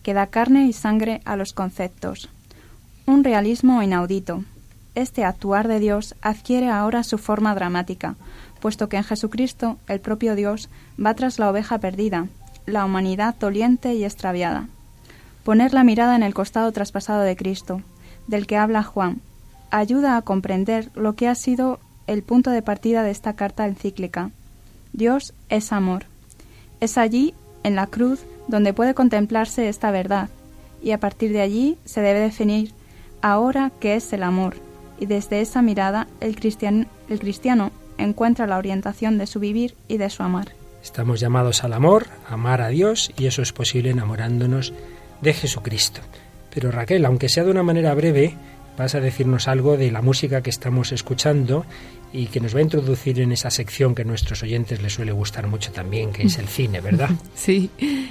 que 0.01 0.13
da 0.13 0.27
carne 0.27 0.67
y 0.67 0.73
sangre 0.73 1.21
a 1.23 1.35
los 1.35 1.53
conceptos. 1.53 2.29
Un 3.05 3.23
realismo 3.23 3.83
inaudito, 3.83 4.43
este 4.95 5.23
actuar 5.23 5.67
de 5.67 5.79
Dios 5.79 6.15
adquiere 6.21 6.69
ahora 6.69 7.03
su 7.03 7.17
forma 7.17 7.53
dramática, 7.53 8.15
puesto 8.59 8.89
que 8.89 8.97
en 8.97 9.03
Jesucristo 9.03 9.77
el 9.87 9.99
propio 9.99 10.35
Dios 10.35 10.69
va 11.03 11.13
tras 11.13 11.37
la 11.37 11.49
oveja 11.49 11.77
perdida, 11.77 12.27
la 12.65 12.85
humanidad 12.85 13.35
doliente 13.39 13.93
y 13.93 14.03
extraviada. 14.03 14.67
Poner 15.43 15.73
la 15.73 15.83
mirada 15.83 16.15
en 16.15 16.23
el 16.23 16.33
costado 16.33 16.71
traspasado 16.71 17.21
de 17.21 17.35
Cristo, 17.35 17.81
del 18.27 18.47
que 18.47 18.57
habla 18.57 18.83
Juan, 18.83 19.21
ayuda 19.69 20.17
a 20.17 20.21
comprender 20.21 20.89
lo 20.95 21.13
que 21.13 21.27
ha 21.27 21.35
sido 21.35 21.79
el 22.07 22.23
punto 22.23 22.49
de 22.49 22.61
partida 22.61 23.03
de 23.03 23.11
esta 23.11 23.33
carta 23.33 23.67
encíclica. 23.67 24.31
Dios 24.93 25.33
es 25.49 25.71
amor. 25.71 26.05
Es 26.79 26.97
allí, 26.97 27.33
en 27.63 27.75
la 27.75 27.87
cruz, 27.87 28.21
donde 28.47 28.73
puede 28.73 28.93
contemplarse 28.93 29.69
esta 29.69 29.91
verdad, 29.91 30.29
y 30.81 30.91
a 30.91 30.99
partir 30.99 31.31
de 31.31 31.41
allí 31.41 31.77
se 31.85 32.01
debe 32.01 32.19
definir 32.19 32.73
ahora 33.21 33.71
qué 33.79 33.95
es 33.95 34.13
el 34.13 34.23
amor, 34.23 34.55
y 34.99 35.05
desde 35.05 35.41
esa 35.41 35.61
mirada 35.61 36.07
el, 36.19 36.35
cristian, 36.35 36.87
el 37.09 37.19
cristiano 37.19 37.71
encuentra 37.97 38.47
la 38.47 38.57
orientación 38.57 39.17
de 39.17 39.27
su 39.27 39.39
vivir 39.39 39.75
y 39.87 39.97
de 39.97 40.09
su 40.09 40.23
amar. 40.23 40.49
Estamos 40.83 41.19
llamados 41.19 41.63
al 41.63 41.73
amor, 41.73 42.07
amar 42.29 42.61
a 42.61 42.67
Dios, 42.67 43.11
y 43.17 43.25
eso 43.25 43.41
es 43.41 43.51
posible 43.51 43.89
enamorándonos 43.89 44.73
de 45.21 45.33
Jesucristo. 45.33 46.01
Pero 46.53 46.71
Raquel, 46.71 47.05
aunque 47.05 47.29
sea 47.29 47.43
de 47.43 47.51
una 47.51 47.63
manera 47.63 47.93
breve, 47.95 48.35
vas 48.77 48.95
a 48.95 48.99
decirnos 48.99 49.47
algo 49.47 49.77
de 49.77 49.91
la 49.91 50.01
música 50.01 50.41
que 50.41 50.49
estamos 50.49 50.91
escuchando 50.91 51.65
y 52.13 52.27
que 52.27 52.39
nos 52.39 52.55
va 52.55 52.59
a 52.59 52.63
introducir 52.63 53.19
en 53.19 53.31
esa 53.31 53.49
sección 53.49 53.95
que 53.95 54.03
a 54.03 54.05
nuestros 54.05 54.43
oyentes 54.43 54.81
les 54.81 54.93
suele 54.93 55.11
gustar 55.11 55.47
mucho 55.47 55.71
también, 55.71 56.11
que 56.11 56.23
es 56.23 56.37
el 56.37 56.47
cine, 56.47 56.81
¿verdad? 56.81 57.09
Sí, 57.35 57.69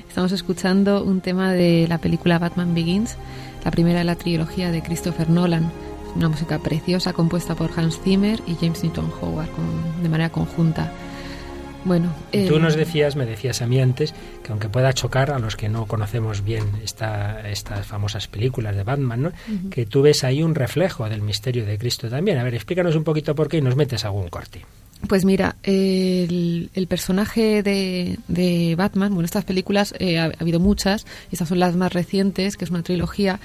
estamos 0.08 0.32
escuchando 0.32 1.02
un 1.02 1.20
tema 1.20 1.52
de 1.52 1.86
la 1.88 1.98
película 1.98 2.38
Batman 2.38 2.74
Begins, 2.74 3.16
la 3.64 3.70
primera 3.70 4.00
de 4.00 4.04
la 4.04 4.16
trilogía 4.16 4.70
de 4.70 4.82
Christopher 4.82 5.30
Nolan. 5.30 5.70
Una 6.16 6.28
música 6.28 6.58
preciosa 6.58 7.12
compuesta 7.12 7.54
por 7.54 7.70
Hans 7.76 8.00
Zimmer 8.00 8.40
y 8.46 8.54
James 8.54 8.82
Newton 8.82 9.10
Howard 9.20 9.48
de 10.02 10.08
manera 10.08 10.30
conjunta. 10.30 10.92
Bueno, 11.84 12.14
tú 12.48 12.58
nos 12.58 12.76
decías, 12.76 13.14
me 13.14 13.26
decías 13.26 13.60
a 13.60 13.66
mí 13.66 13.78
antes, 13.78 14.14
que 14.42 14.52
aunque 14.52 14.70
pueda 14.70 14.94
chocar 14.94 15.30
a 15.30 15.38
los 15.38 15.54
que 15.54 15.68
no 15.68 15.86
conocemos 15.86 16.42
bien 16.42 16.64
esta, 16.82 17.46
estas 17.48 17.86
famosas 17.86 18.26
películas 18.26 18.74
de 18.74 18.84
Batman, 18.84 19.22
¿no? 19.22 19.32
que 19.70 19.84
tú 19.84 20.00
ves 20.00 20.24
ahí 20.24 20.42
un 20.42 20.54
reflejo 20.54 21.08
del 21.10 21.20
misterio 21.20 21.66
de 21.66 21.76
Cristo 21.76 22.08
también. 22.08 22.38
A 22.38 22.44
ver, 22.44 22.54
explícanos 22.54 22.96
un 22.96 23.04
poquito 23.04 23.34
por 23.34 23.48
qué 23.48 23.58
y 23.58 23.60
nos 23.60 23.76
metes 23.76 24.04
algún 24.06 24.28
corte. 24.28 24.64
Pues 25.08 25.26
mira, 25.26 25.56
el, 25.62 26.86
personaje 26.88 27.62
de, 27.62 28.74
Batman, 28.76 29.12
bueno, 29.12 29.26
estas 29.26 29.44
películas 29.44 29.94
eh, 29.98 30.18
ha, 30.18 30.32
habido 30.40 30.60
muchas, 30.60 31.04
estas 31.30 31.48
son 31.48 31.58
las 31.58 31.76
más 31.76 31.92
recientes, 31.92 32.56
que 32.56 32.64
es 32.64 32.70
una 32.70 32.82
trilogía, 32.82 33.40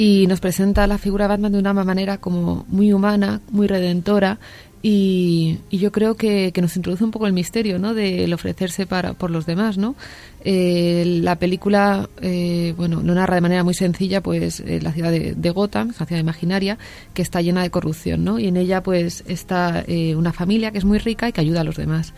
y 0.00 0.26
nos 0.26 0.40
presenta 0.40 0.86
la 0.86 0.96
figura 0.96 1.26
de 1.26 1.28
Batman 1.28 1.52
de 1.52 1.58
una 1.58 1.74
manera 1.74 2.16
como 2.16 2.64
muy 2.68 2.90
humana, 2.90 3.42
muy 3.50 3.66
redentora, 3.66 4.38
y, 4.82 5.58
yo 5.70 5.92
creo 5.92 6.14
que, 6.16 6.50
nos 6.58 6.74
introduce 6.74 7.04
un 7.04 7.10
poco 7.10 7.26
el 7.26 7.34
misterio 7.34 7.78
¿no? 7.78 7.92
del 7.92 8.32
ofrecerse 8.32 8.86
para, 8.86 9.12
por 9.12 9.30
los 9.30 9.44
demás. 9.44 9.76
¿no? 9.76 9.94
Eh, 10.42 11.20
la 11.20 11.36
película 11.36 12.08
eh, 12.22 12.72
bueno, 12.78 13.02
no 13.02 13.12
narra 13.12 13.34
de 13.34 13.40
manera 13.42 13.62
muy 13.62 13.74
sencilla 13.74 14.22
pues 14.22 14.60
eh, 14.60 14.80
la 14.80 14.92
ciudad 14.92 15.12
de, 15.12 15.50
Gotham, 15.50 15.88
una 15.88 16.06
ciudad 16.06 16.22
imaginaria, 16.22 16.78
que 17.12 17.20
está 17.20 17.42
llena 17.42 17.62
de 17.62 17.68
corrupción. 17.68 18.24
¿no? 18.24 18.38
Y 18.38 18.46
en 18.46 18.56
ella 18.56 18.82
pues 18.82 19.22
está 19.28 19.84
una 20.16 20.32
familia 20.32 20.70
que 20.70 20.78
es 20.78 20.86
muy 20.86 20.96
rica 20.98 21.28
y 21.28 21.32
que 21.32 21.42
ayuda 21.42 21.60
a 21.60 21.64
los 21.64 21.76
demás. 21.76 22.14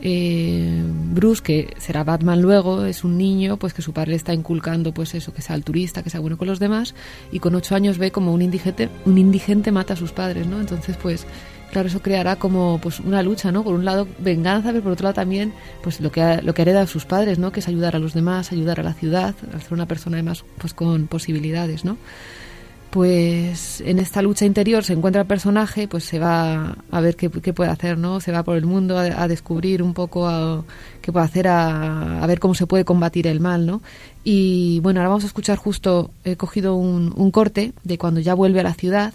Bruce, 0.00 1.42
que 1.42 1.74
será 1.78 2.04
Batman 2.04 2.40
luego, 2.40 2.84
es 2.84 3.02
un 3.02 3.18
niño 3.18 3.56
pues 3.56 3.74
que 3.74 3.82
su 3.82 3.92
padre 3.92 4.10
le 4.10 4.16
está 4.16 4.32
inculcando 4.32 4.92
pues 4.92 5.14
eso, 5.14 5.34
que 5.34 5.42
sea 5.42 5.56
altruista, 5.56 6.02
que 6.02 6.10
sea 6.10 6.20
bueno 6.20 6.38
con 6.38 6.46
los 6.48 6.60
demás, 6.60 6.94
y 7.32 7.40
con 7.40 7.54
ocho 7.54 7.74
años 7.74 7.98
ve 7.98 8.12
como 8.12 8.32
un 8.32 8.42
indigente, 8.42 8.88
un 9.06 9.18
indigente 9.18 9.72
mata 9.72 9.94
a 9.94 9.96
sus 9.96 10.12
padres, 10.12 10.46
¿no? 10.46 10.60
Entonces 10.60 10.96
pues 10.96 11.26
claro, 11.72 11.88
eso 11.88 12.00
creará 12.00 12.36
como 12.36 12.78
pues 12.80 13.00
una 13.00 13.22
lucha, 13.22 13.50
¿no? 13.50 13.64
Por 13.64 13.74
un 13.74 13.84
lado 13.84 14.06
venganza, 14.20 14.70
pero 14.70 14.82
por 14.82 14.92
otro 14.92 15.04
lado 15.04 15.14
también 15.14 15.52
pues 15.82 16.00
lo 16.00 16.12
que 16.12 16.40
lo 16.42 16.54
que 16.54 16.62
hereda 16.62 16.86
sus 16.86 17.04
padres, 17.04 17.38
¿no? 17.38 17.50
Que 17.50 17.60
es 17.60 17.68
ayudar 17.68 17.96
a 17.96 17.98
los 17.98 18.14
demás, 18.14 18.52
ayudar 18.52 18.78
a 18.78 18.84
la 18.84 18.94
ciudad, 18.94 19.34
ser 19.36 19.72
una 19.72 19.86
persona 19.86 20.16
además 20.16 20.44
pues 20.58 20.74
con 20.74 21.08
posibilidades, 21.08 21.84
¿no? 21.84 21.98
Pues 22.90 23.82
en 23.82 23.98
esta 23.98 24.22
lucha 24.22 24.46
interior 24.46 24.82
se 24.82 24.94
encuentra 24.94 25.20
el 25.20 25.28
personaje, 25.28 25.88
pues 25.88 26.04
se 26.04 26.18
va 26.18 26.74
a 26.90 27.00
ver 27.02 27.16
qué, 27.16 27.28
puede 27.28 27.70
hacer, 27.70 27.98
¿no? 27.98 28.18
Se 28.20 28.32
va 28.32 28.42
por 28.42 28.56
el 28.56 28.64
mundo 28.64 28.96
a, 28.96 29.28
descubrir 29.28 29.82
un 29.82 29.92
poco 29.92 30.64
qué 31.02 31.12
puede 31.12 31.26
hacer, 31.26 31.48
a, 31.48 32.24
ver 32.26 32.40
cómo 32.40 32.54
se 32.54 32.66
puede 32.66 32.86
combatir 32.86 33.26
el 33.26 33.40
mal, 33.40 33.66
¿no? 33.66 33.82
Y 34.24 34.80
bueno, 34.80 35.00
ahora 35.00 35.10
vamos 35.10 35.24
a 35.24 35.26
escuchar 35.26 35.58
justo, 35.58 36.12
he 36.24 36.36
cogido 36.36 36.76
un, 36.76 37.30
corte 37.30 37.74
de 37.84 37.98
cuando 37.98 38.20
ya 38.20 38.32
vuelve 38.32 38.60
a 38.60 38.64
la 38.64 38.74
ciudad, 38.74 39.12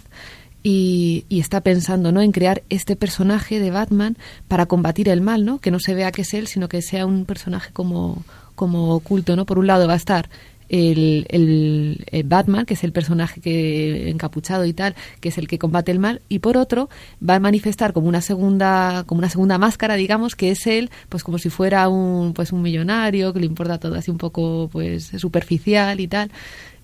y, 0.62 1.26
está 1.28 1.60
pensando 1.60 2.10
¿no? 2.10 2.22
en 2.22 2.32
crear 2.32 2.62
este 2.70 2.96
personaje 2.96 3.60
de 3.60 3.70
Batman 3.70 4.16
para 4.48 4.66
combatir 4.66 5.08
el 5.08 5.20
mal, 5.20 5.44
¿no? 5.44 5.58
que 5.58 5.70
no 5.70 5.78
se 5.78 5.94
vea 5.94 6.10
que 6.10 6.22
es 6.22 6.32
él, 6.32 6.46
sino 6.46 6.68
que 6.68 6.80
sea 6.80 7.04
un 7.04 7.26
personaje 7.26 7.70
como, 7.72 8.24
como 8.54 8.94
oculto. 8.94 9.36
¿no? 9.36 9.44
Por 9.44 9.58
un 9.58 9.66
lado 9.66 9.86
va 9.86 9.92
a 9.92 9.96
estar 9.96 10.30
el, 10.68 11.26
el, 11.28 12.24
Batman, 12.24 12.66
que 12.66 12.74
es 12.74 12.84
el 12.84 12.92
personaje 12.92 13.40
que 13.40 14.10
encapuchado 14.10 14.64
y 14.64 14.72
tal, 14.72 14.94
que 15.20 15.28
es 15.28 15.38
el 15.38 15.48
que 15.48 15.58
combate 15.58 15.92
el 15.92 15.98
mal, 15.98 16.22
y 16.28 16.40
por 16.40 16.56
otro 16.56 16.88
va 17.26 17.36
a 17.36 17.40
manifestar 17.40 17.92
como 17.92 18.08
una 18.08 18.20
segunda, 18.20 19.04
como 19.06 19.18
una 19.18 19.30
segunda 19.30 19.58
máscara, 19.58 19.94
digamos, 19.94 20.36
que 20.36 20.50
es 20.50 20.66
él, 20.66 20.90
pues 21.08 21.22
como 21.24 21.38
si 21.38 21.50
fuera 21.50 21.88
un, 21.88 22.34
pues 22.34 22.52
un 22.52 22.62
millonario, 22.62 23.32
que 23.32 23.40
le 23.40 23.46
importa 23.46 23.78
todo 23.78 23.94
así 23.94 24.10
un 24.10 24.18
poco, 24.18 24.68
pues 24.72 25.12
superficial 25.16 26.00
y 26.00 26.08
tal. 26.08 26.30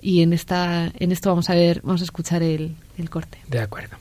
Y 0.03 0.23
en 0.23 0.33
esta 0.33 0.91
en 0.99 1.13
esto 1.13 1.29
vamos 1.29 1.51
a 1.51 1.55
ver 1.55 1.83
vamos 1.83 2.01
a 2.01 2.05
escuchar 2.05 2.43
el, 2.43 2.75
el 2.97 3.11
corte. 3.11 3.39
De 3.49 3.61
acuerdo. 3.61 3.97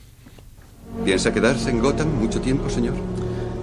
Piensa 1.04 1.32
quedarse 1.32 1.70
en 1.70 1.80
Gotham 1.80 2.08
mucho 2.18 2.40
tiempo 2.40 2.70
señor 2.70 2.94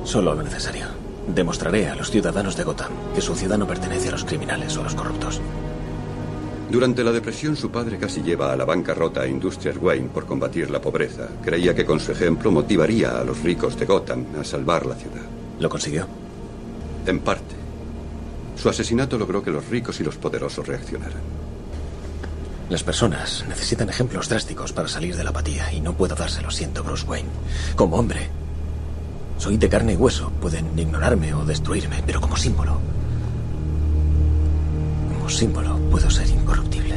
solo 0.03 0.33
lo 0.33 0.43
necesario. 0.43 0.85
Demostraré 1.27 1.89
a 1.89 1.95
los 1.95 2.09
ciudadanos 2.09 2.55
de 2.55 2.63
Gotham 2.63 2.91
que 3.13 3.21
su 3.21 3.35
ciudad 3.35 3.57
no 3.57 3.67
pertenece 3.67 4.07
a 4.07 4.11
los 4.11 4.23
criminales 4.23 4.77
o 4.77 4.81
a 4.81 4.83
los 4.85 4.95
corruptos 4.95 5.41
durante 6.69 7.03
la 7.03 7.11
depresión 7.11 7.55
su 7.55 7.71
padre 7.71 7.97
casi 7.97 8.21
lleva 8.21 8.51
a 8.51 8.57
la 8.57 8.65
bancarrota 8.65 9.21
a 9.21 9.27
Industrias 9.27 9.77
Wayne 9.77 10.09
por 10.09 10.25
combatir 10.25 10.69
la 10.69 10.81
pobreza. 10.81 11.27
Creía 11.41 11.73
que 11.73 11.85
con 11.85 11.99
su 11.99 12.11
ejemplo 12.11 12.51
motivaría 12.51 13.19
a 13.19 13.23
los 13.23 13.41
ricos 13.41 13.77
de 13.79 13.85
Gotham 13.85 14.25
a 14.39 14.43
salvar 14.43 14.85
la 14.85 14.95
ciudad. 14.95 15.23
¿Lo 15.59 15.69
consiguió? 15.69 16.07
En 17.05 17.19
parte. 17.19 17.55
Su 18.57 18.67
asesinato 18.67 19.17
logró 19.17 19.41
que 19.41 19.51
los 19.51 19.67
ricos 19.69 19.99
y 20.01 20.03
los 20.03 20.17
poderosos 20.17 20.67
reaccionaran. 20.67 21.21
Las 22.69 22.83
personas 22.83 23.45
necesitan 23.47 23.89
ejemplos 23.89 24.27
drásticos 24.27 24.73
para 24.73 24.89
salir 24.89 25.15
de 25.15 25.23
la 25.23 25.29
apatía 25.29 25.71
y 25.71 25.79
no 25.79 25.93
puedo 25.93 26.15
dárselo, 26.15 26.51
siento, 26.51 26.83
Bruce 26.83 27.05
Wayne. 27.07 27.29
Como 27.77 27.95
hombre, 27.95 28.27
soy 29.37 29.55
de 29.55 29.69
carne 29.69 29.93
y 29.93 29.95
hueso. 29.95 30.31
Pueden 30.41 30.77
ignorarme 30.77 31.33
o 31.33 31.45
destruirme, 31.45 32.03
pero 32.05 32.19
como 32.19 32.35
símbolo, 32.35 32.79
como 35.27 35.37
símbolo, 35.37 35.77
puedo 35.91 36.09
ser 36.09 36.25
incorruptible. 36.29 36.95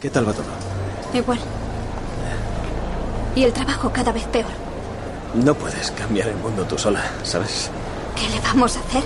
¿Qué 0.00 0.08
tal 0.08 0.26
va 0.26 0.32
todo? 0.32 0.46
Igual. 1.12 1.38
Y 3.34 3.44
el 3.44 3.52
trabajo 3.52 3.90
cada 3.92 4.12
vez 4.12 4.24
peor. 4.28 4.50
No 5.34 5.52
puedes 5.54 5.90
cambiar 5.90 6.28
el 6.28 6.36
mundo 6.36 6.64
tú 6.64 6.78
sola, 6.78 7.04
¿sabes? 7.22 7.70
¿Qué 8.16 8.26
le 8.34 8.40
vamos 8.40 8.78
a 8.78 8.80
hacer? 8.80 9.04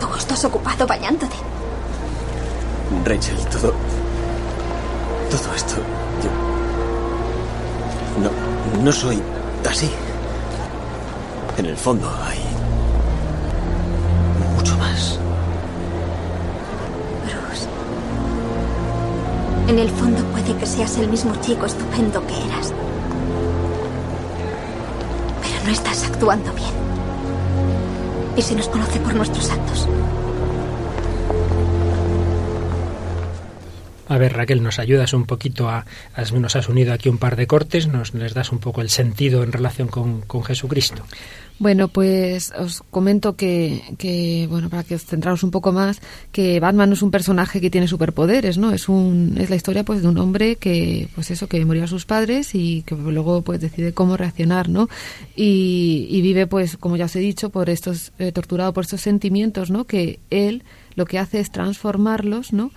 Tú 0.00 0.06
estás 0.16 0.44
ocupado 0.44 0.86
bañándote. 0.86 1.34
Rachel, 3.04 3.36
todo 3.50 3.74
todo 5.28 5.54
esto, 5.56 5.74
yo... 6.22 6.30
No, 8.22 8.30
no 8.84 8.92
soy 8.92 9.20
así. 9.68 9.90
En 11.56 11.66
el 11.66 11.76
fondo 11.76 12.08
hay... 12.24 12.38
mucho 14.56 14.78
más. 14.78 15.18
En 19.68 19.78
el 19.78 19.90
fondo 19.90 20.24
puede 20.32 20.56
que 20.56 20.64
seas 20.64 20.96
el 20.96 21.10
mismo 21.10 21.34
chico 21.42 21.66
estupendo 21.66 22.26
que 22.26 22.32
eras. 22.32 22.72
Pero 25.42 25.64
no 25.64 25.70
estás 25.70 26.04
actuando 26.04 26.50
bien. 26.54 26.72
Y 28.34 28.40
se 28.40 28.54
nos 28.54 28.66
conoce 28.68 28.98
por 29.00 29.14
nuestros 29.14 29.50
actos. 29.50 29.86
A 34.08 34.16
ver, 34.16 34.32
Raquel, 34.32 34.62
nos 34.62 34.78
ayudas 34.78 35.12
un 35.12 35.26
poquito 35.26 35.68
a, 35.68 35.84
nos 36.32 36.56
has 36.56 36.68
unido 36.68 36.94
aquí 36.94 37.10
un 37.10 37.18
par 37.18 37.36
de 37.36 37.46
cortes, 37.46 37.88
nos 37.88 38.14
les 38.14 38.32
das 38.32 38.52
un 38.52 38.58
poco 38.58 38.80
el 38.80 38.88
sentido 38.88 39.42
en 39.42 39.52
relación 39.52 39.88
con, 39.88 40.22
Jesucristo. 40.44 41.02
Bueno, 41.58 41.88
pues 41.88 42.52
os 42.52 42.82
comento 42.90 43.34
que, 43.36 44.46
bueno, 44.48 44.70
para 44.70 44.84
que 44.84 44.94
os 44.94 45.04
centraros 45.04 45.42
un 45.42 45.50
poco 45.50 45.72
más, 45.72 46.00
que 46.32 46.60
Batman 46.60 46.88
no 46.88 46.94
es 46.94 47.02
un 47.02 47.10
personaje 47.10 47.60
que 47.60 47.68
tiene 47.68 47.88
superpoderes, 47.88 48.56
¿no? 48.56 48.72
Es 48.72 48.88
un, 48.88 49.34
es 49.36 49.50
la 49.50 49.56
historia, 49.56 49.84
pues, 49.84 50.00
de 50.00 50.08
un 50.08 50.16
hombre 50.18 50.56
que, 50.56 51.08
pues 51.14 51.30
eso, 51.30 51.48
que 51.48 51.62
murió 51.64 51.84
a 51.84 51.88
sus 51.88 52.06
padres 52.06 52.54
y 52.54 52.82
que 52.82 52.94
luego, 52.94 53.42
pues, 53.42 53.60
decide 53.60 53.92
cómo 53.92 54.16
reaccionar, 54.16 54.68
¿no? 54.68 54.88
Y, 55.36 56.20
vive, 56.22 56.46
pues, 56.46 56.76
como 56.78 56.96
ya 56.96 57.06
os 57.06 57.16
he 57.16 57.20
dicho, 57.20 57.50
por 57.50 57.68
estos, 57.68 58.12
eh, 58.18 58.32
torturado 58.32 58.72
por 58.72 58.84
estos 58.84 59.02
sentimientos, 59.02 59.70
¿no? 59.70 59.84
Que 59.84 60.20
él 60.30 60.62
lo 60.94 61.04
que 61.04 61.18
hace 61.18 61.40
es 61.40 61.50
transformarlos, 61.50 62.52
¿no? 62.52 62.70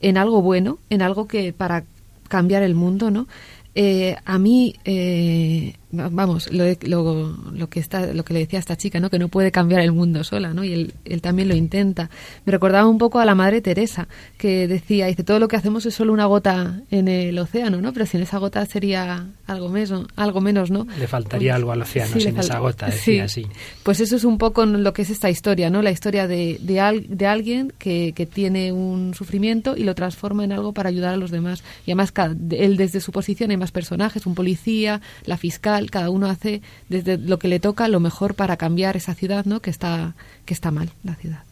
En 0.00 0.16
algo 0.16 0.42
bueno, 0.42 0.78
en 0.90 1.02
algo 1.02 1.26
que 1.26 1.52
para 1.52 1.84
cambiar 2.28 2.62
el 2.62 2.74
mundo, 2.74 3.10
¿no? 3.10 3.26
Eh, 3.74 4.16
a 4.24 4.38
mí, 4.38 4.74
eh, 4.84 5.74
vamos, 5.90 6.52
lo, 6.52 6.64
lo, 6.82 7.36
lo, 7.52 7.68
que 7.68 7.80
está, 7.80 8.12
lo 8.12 8.24
que 8.24 8.34
le 8.34 8.40
decía 8.40 8.58
a 8.58 8.60
esta 8.60 8.76
chica, 8.76 9.00
¿no? 9.00 9.10
Que 9.10 9.18
no 9.18 9.28
puede 9.28 9.52
cambiar 9.52 9.80
el 9.80 9.92
mundo 9.92 10.24
sola, 10.24 10.52
¿no? 10.52 10.64
Y 10.64 10.72
él, 10.72 10.94
él, 11.04 11.22
también 11.22 11.48
lo 11.48 11.54
intenta. 11.54 12.10
Me 12.44 12.52
recordaba 12.52 12.88
un 12.88 12.98
poco 12.98 13.18
a 13.20 13.24
la 13.24 13.34
Madre 13.34 13.60
Teresa, 13.60 14.08
que 14.36 14.66
decía, 14.66 15.06
dice, 15.06 15.22
todo 15.22 15.38
lo 15.38 15.48
que 15.48 15.56
hacemos 15.56 15.86
es 15.86 15.94
solo 15.94 16.12
una 16.12 16.26
gota 16.26 16.80
en 16.90 17.08
el 17.08 17.38
océano, 17.38 17.80
¿no? 17.80 17.92
Pero 17.92 18.06
sin 18.06 18.20
esa 18.20 18.38
gota 18.38 18.64
sería 18.66 19.26
algo 19.46 19.68
menos, 19.68 20.06
algo 20.16 20.40
menos 20.40 20.70
¿no? 20.70 20.86
Le 20.98 21.06
faltaría 21.06 21.52
pues 21.52 21.56
algo 21.56 21.72
al 21.72 21.82
océano 21.82 22.18
sin 22.18 22.38
esa 22.38 22.58
gota, 22.58 22.86
decía 22.86 23.24
así. 23.24 23.46
Pues 23.82 24.00
eso 24.00 24.16
es 24.16 24.24
un 24.24 24.38
poco 24.38 24.66
lo 24.66 24.92
que 24.92 25.02
es 25.02 25.10
esta 25.10 25.30
historia, 25.30 25.70
¿no? 25.70 25.82
La 25.82 25.90
historia 25.90 26.26
de, 26.26 26.58
de, 26.60 27.06
de 27.08 27.26
alguien 27.26 27.72
que, 27.78 28.12
que 28.14 28.26
tiene 28.26 28.72
un 28.72 29.14
sufrimiento 29.14 29.76
y 29.76 29.84
lo 29.84 29.94
transforma 29.94 30.44
en 30.44 30.52
algo 30.52 30.72
para 30.72 30.88
ayudar 30.88 31.14
a 31.14 31.16
los 31.16 31.30
demás. 31.30 31.62
Y 31.86 31.92
además, 31.92 32.12
él 32.50 32.76
desde 32.76 33.00
su 33.00 33.12
posición 33.12 33.50
hay 33.50 33.56
más 33.56 33.72
personajes, 33.72 34.26
un 34.26 34.34
policía, 34.34 35.00
la 35.24 35.36
fiscal, 35.36 35.75
cada 35.90 36.10
uno 36.10 36.28
hace 36.28 36.62
desde 36.88 37.18
lo 37.18 37.38
que 37.38 37.48
le 37.48 37.60
toca 37.60 37.88
lo 37.88 38.00
mejor 38.00 38.34
para 38.34 38.56
cambiar 38.56 38.96
esa 38.96 39.14
ciudad, 39.14 39.44
¿no? 39.44 39.60
Que 39.60 39.70
está 39.70 40.14
que 40.44 40.54
está 40.54 40.70
mal 40.70 40.90
la 41.04 41.14
ciudad. 41.14 41.42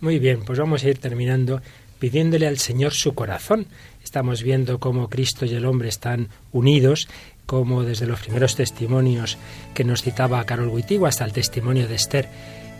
Muy 0.00 0.18
bien, 0.18 0.42
pues 0.44 0.58
vamos 0.58 0.84
a 0.84 0.88
ir 0.88 0.98
terminando 0.98 1.60
pidiéndole 1.98 2.46
al 2.46 2.58
Señor 2.58 2.92
su 2.92 3.14
corazón. 3.14 3.66
Estamos 4.02 4.42
viendo 4.42 4.78
cómo 4.78 5.08
Cristo 5.08 5.44
y 5.44 5.54
el 5.54 5.66
hombre 5.66 5.88
están 5.88 6.28
unidos 6.52 7.08
como 7.46 7.82
desde 7.82 8.06
los 8.06 8.20
primeros 8.20 8.56
testimonios 8.56 9.38
que 9.74 9.84
nos 9.84 10.02
citaba 10.02 10.44
Carol 10.44 10.68
Wittigua 10.68 11.08
hasta 11.08 11.24
el 11.24 11.32
testimonio 11.32 11.88
de 11.88 11.94
Esther 11.94 12.28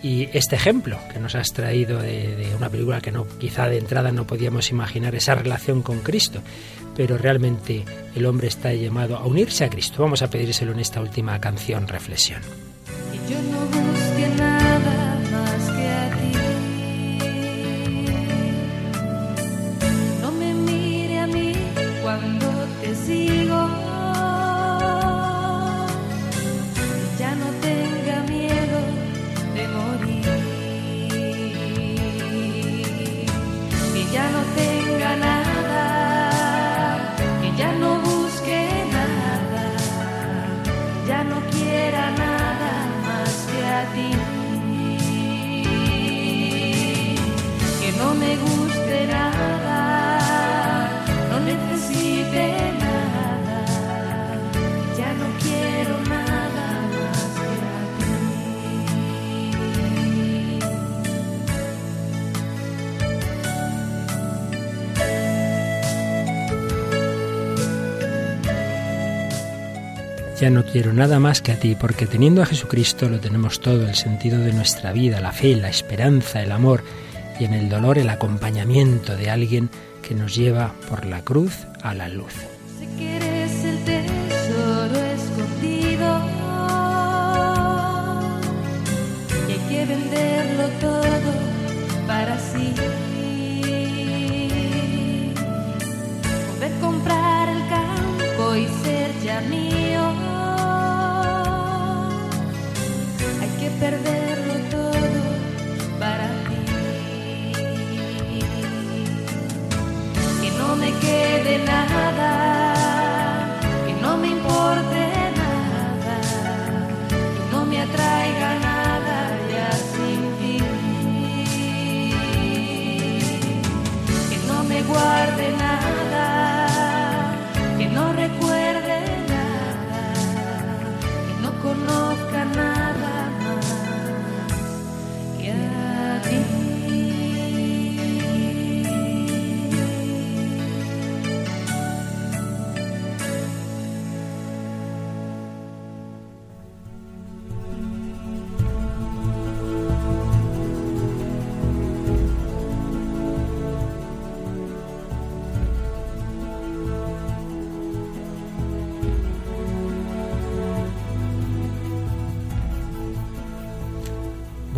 y 0.03 0.28
este 0.32 0.57
ejemplo 0.57 0.99
que 1.12 1.18
nos 1.18 1.34
has 1.34 1.53
traído 1.53 2.01
de, 2.01 2.53
una 2.57 2.68
película 2.68 3.01
que 3.01 3.11
no 3.11 3.26
quizá 3.39 3.68
de 3.68 3.78
entrada 3.78 4.12
no 4.12 4.26
podíamos 4.26 4.70
imaginar 4.70 5.14
esa 5.14 5.34
relación 5.34 5.82
con 5.82 6.01
Cristo, 6.01 6.41
pero 6.99 7.16
realmente 7.16 7.84
el 8.16 8.26
hombre 8.26 8.49
está 8.49 8.74
llamado 8.74 9.16
a 9.16 9.24
unirse 9.24 9.62
a 9.64 9.70
Cristo. 9.70 10.03
Vamos 10.03 10.20
a 10.22 10.28
pedírselo 10.28 10.72
en 10.72 10.80
esta 10.80 11.01
última 11.01 11.40
canción, 11.40 11.86
reflexión. 11.86 12.42
Ya 70.41 70.51
no 70.51 70.64
quiero 70.64 70.93
nada 70.93 71.18
más 71.18 71.43
que 71.43 71.51
a 71.51 71.59
ti, 71.59 71.74
porque 71.74 72.07
teniendo 72.07 72.43
a 72.43 72.47
Jesucristo 72.47 73.09
lo 73.09 73.18
tenemos 73.18 73.61
todo, 73.61 73.89
el 73.89 73.97
sentido 73.97 74.39
de 74.39 74.53
nuestra 74.53 74.93
vida, 74.93 75.20
la 75.20 75.32
fe, 75.32 75.57
la 75.57 75.68
esperanza, 75.68 76.41
el 76.41 76.53
amor 76.53 76.84
y 77.41 77.45
en 77.45 77.55
el 77.55 77.68
dolor 77.68 77.99
el 77.99 78.09
acompañamiento 78.09 79.16
de 79.16 79.30
alguien 79.30 79.68
que 80.01 80.14
nos 80.14 80.36
lleva 80.36 80.74
por 80.89 81.07
la 81.07 81.22
cruz 81.22 81.66
a 81.82 81.93
la 81.93 82.09
luz. 82.09 82.58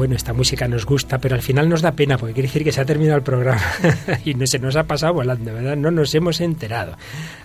Bueno, 0.01 0.17
esta 0.17 0.33
música 0.33 0.67
nos 0.67 0.87
gusta, 0.87 1.19
pero 1.19 1.35
al 1.35 1.43
final 1.43 1.69
nos 1.69 1.83
da 1.83 1.93
pena 1.93 2.17
porque 2.17 2.33
quiere 2.33 2.49
decir 2.49 2.65
que 2.65 2.73
se 2.73 2.81
ha 2.81 2.87
terminado 2.87 3.19
el 3.19 3.23
programa 3.23 3.61
y 4.25 4.33
no, 4.33 4.47
se 4.47 4.59
nos 4.59 4.75
ha 4.77 4.85
pasado 4.85 5.13
volando, 5.13 5.53
¿verdad? 5.53 5.77
No 5.77 5.91
nos 5.91 6.15
hemos 6.15 6.41
enterado. 6.41 6.97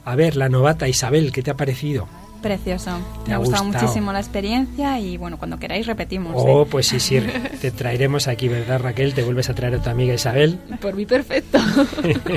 A 0.06 0.16
ver, 0.16 0.38
la 0.38 0.48
novata 0.48 0.88
Isabel, 0.88 1.34
¿qué 1.34 1.44
te 1.44 1.52
ha 1.52 1.56
parecido? 1.56 2.08
Precioso. 2.42 2.98
Me 3.28 3.34
ha 3.34 3.40
gustado, 3.40 3.66
muchísimo 3.66 4.14
la 4.14 4.22
experiencia 4.22 4.98
y 5.02 5.18
bueno, 5.18 5.38
cuando 5.38 5.60
queráis 5.60 5.86
repetimos. 5.86 6.32
Oh, 6.34 6.62
¿eh? 6.62 6.68
pues 6.72 6.88
sí, 6.88 7.02
sí, 7.02 7.20
te 7.62 7.72
traeremos 7.72 8.30
aquí, 8.30 8.48
¿verdad 8.48 8.80
Raquel? 8.80 9.14
Te 9.14 9.24
vuelves 9.24 9.50
a 9.50 9.54
traer 9.54 9.76
a 9.76 9.84
tu 9.84 9.90
amiga 9.90 10.14
Isabel. 10.14 10.58
Por 10.80 10.96
mí 10.96 11.06
perfecto. 11.06 11.60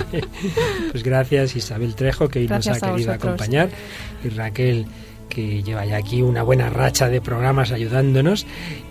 pues 0.90 1.04
gracias 1.04 1.54
Isabel 1.54 1.94
Trejo 1.94 2.28
que 2.28 2.40
hoy 2.40 2.48
nos 2.48 2.66
ha 2.66 2.80
querido 2.80 3.12
acompañar 3.12 3.68
y 4.24 4.30
Raquel 4.30 4.86
que 5.28 5.62
lleva 5.62 5.84
ya 5.84 5.98
aquí 5.98 6.22
una 6.22 6.42
buena 6.42 6.70
racha 6.70 7.08
de 7.08 7.20
programas 7.20 7.70
ayudándonos 7.70 8.46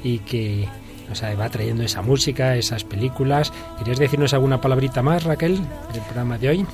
y 0.05 0.19
que 0.19 0.69
nos 1.09 1.23
va 1.23 1.49
trayendo 1.49 1.83
esa 1.83 2.01
música, 2.01 2.55
esas 2.55 2.83
películas. 2.83 3.51
¿Querías 3.79 3.99
decirnos 3.99 4.33
alguna 4.33 4.61
palabrita 4.61 5.01
más, 5.01 5.23
Raquel, 5.23 5.59
del 5.93 6.01
programa 6.03 6.37
de 6.37 6.49
hoy? 6.49 6.65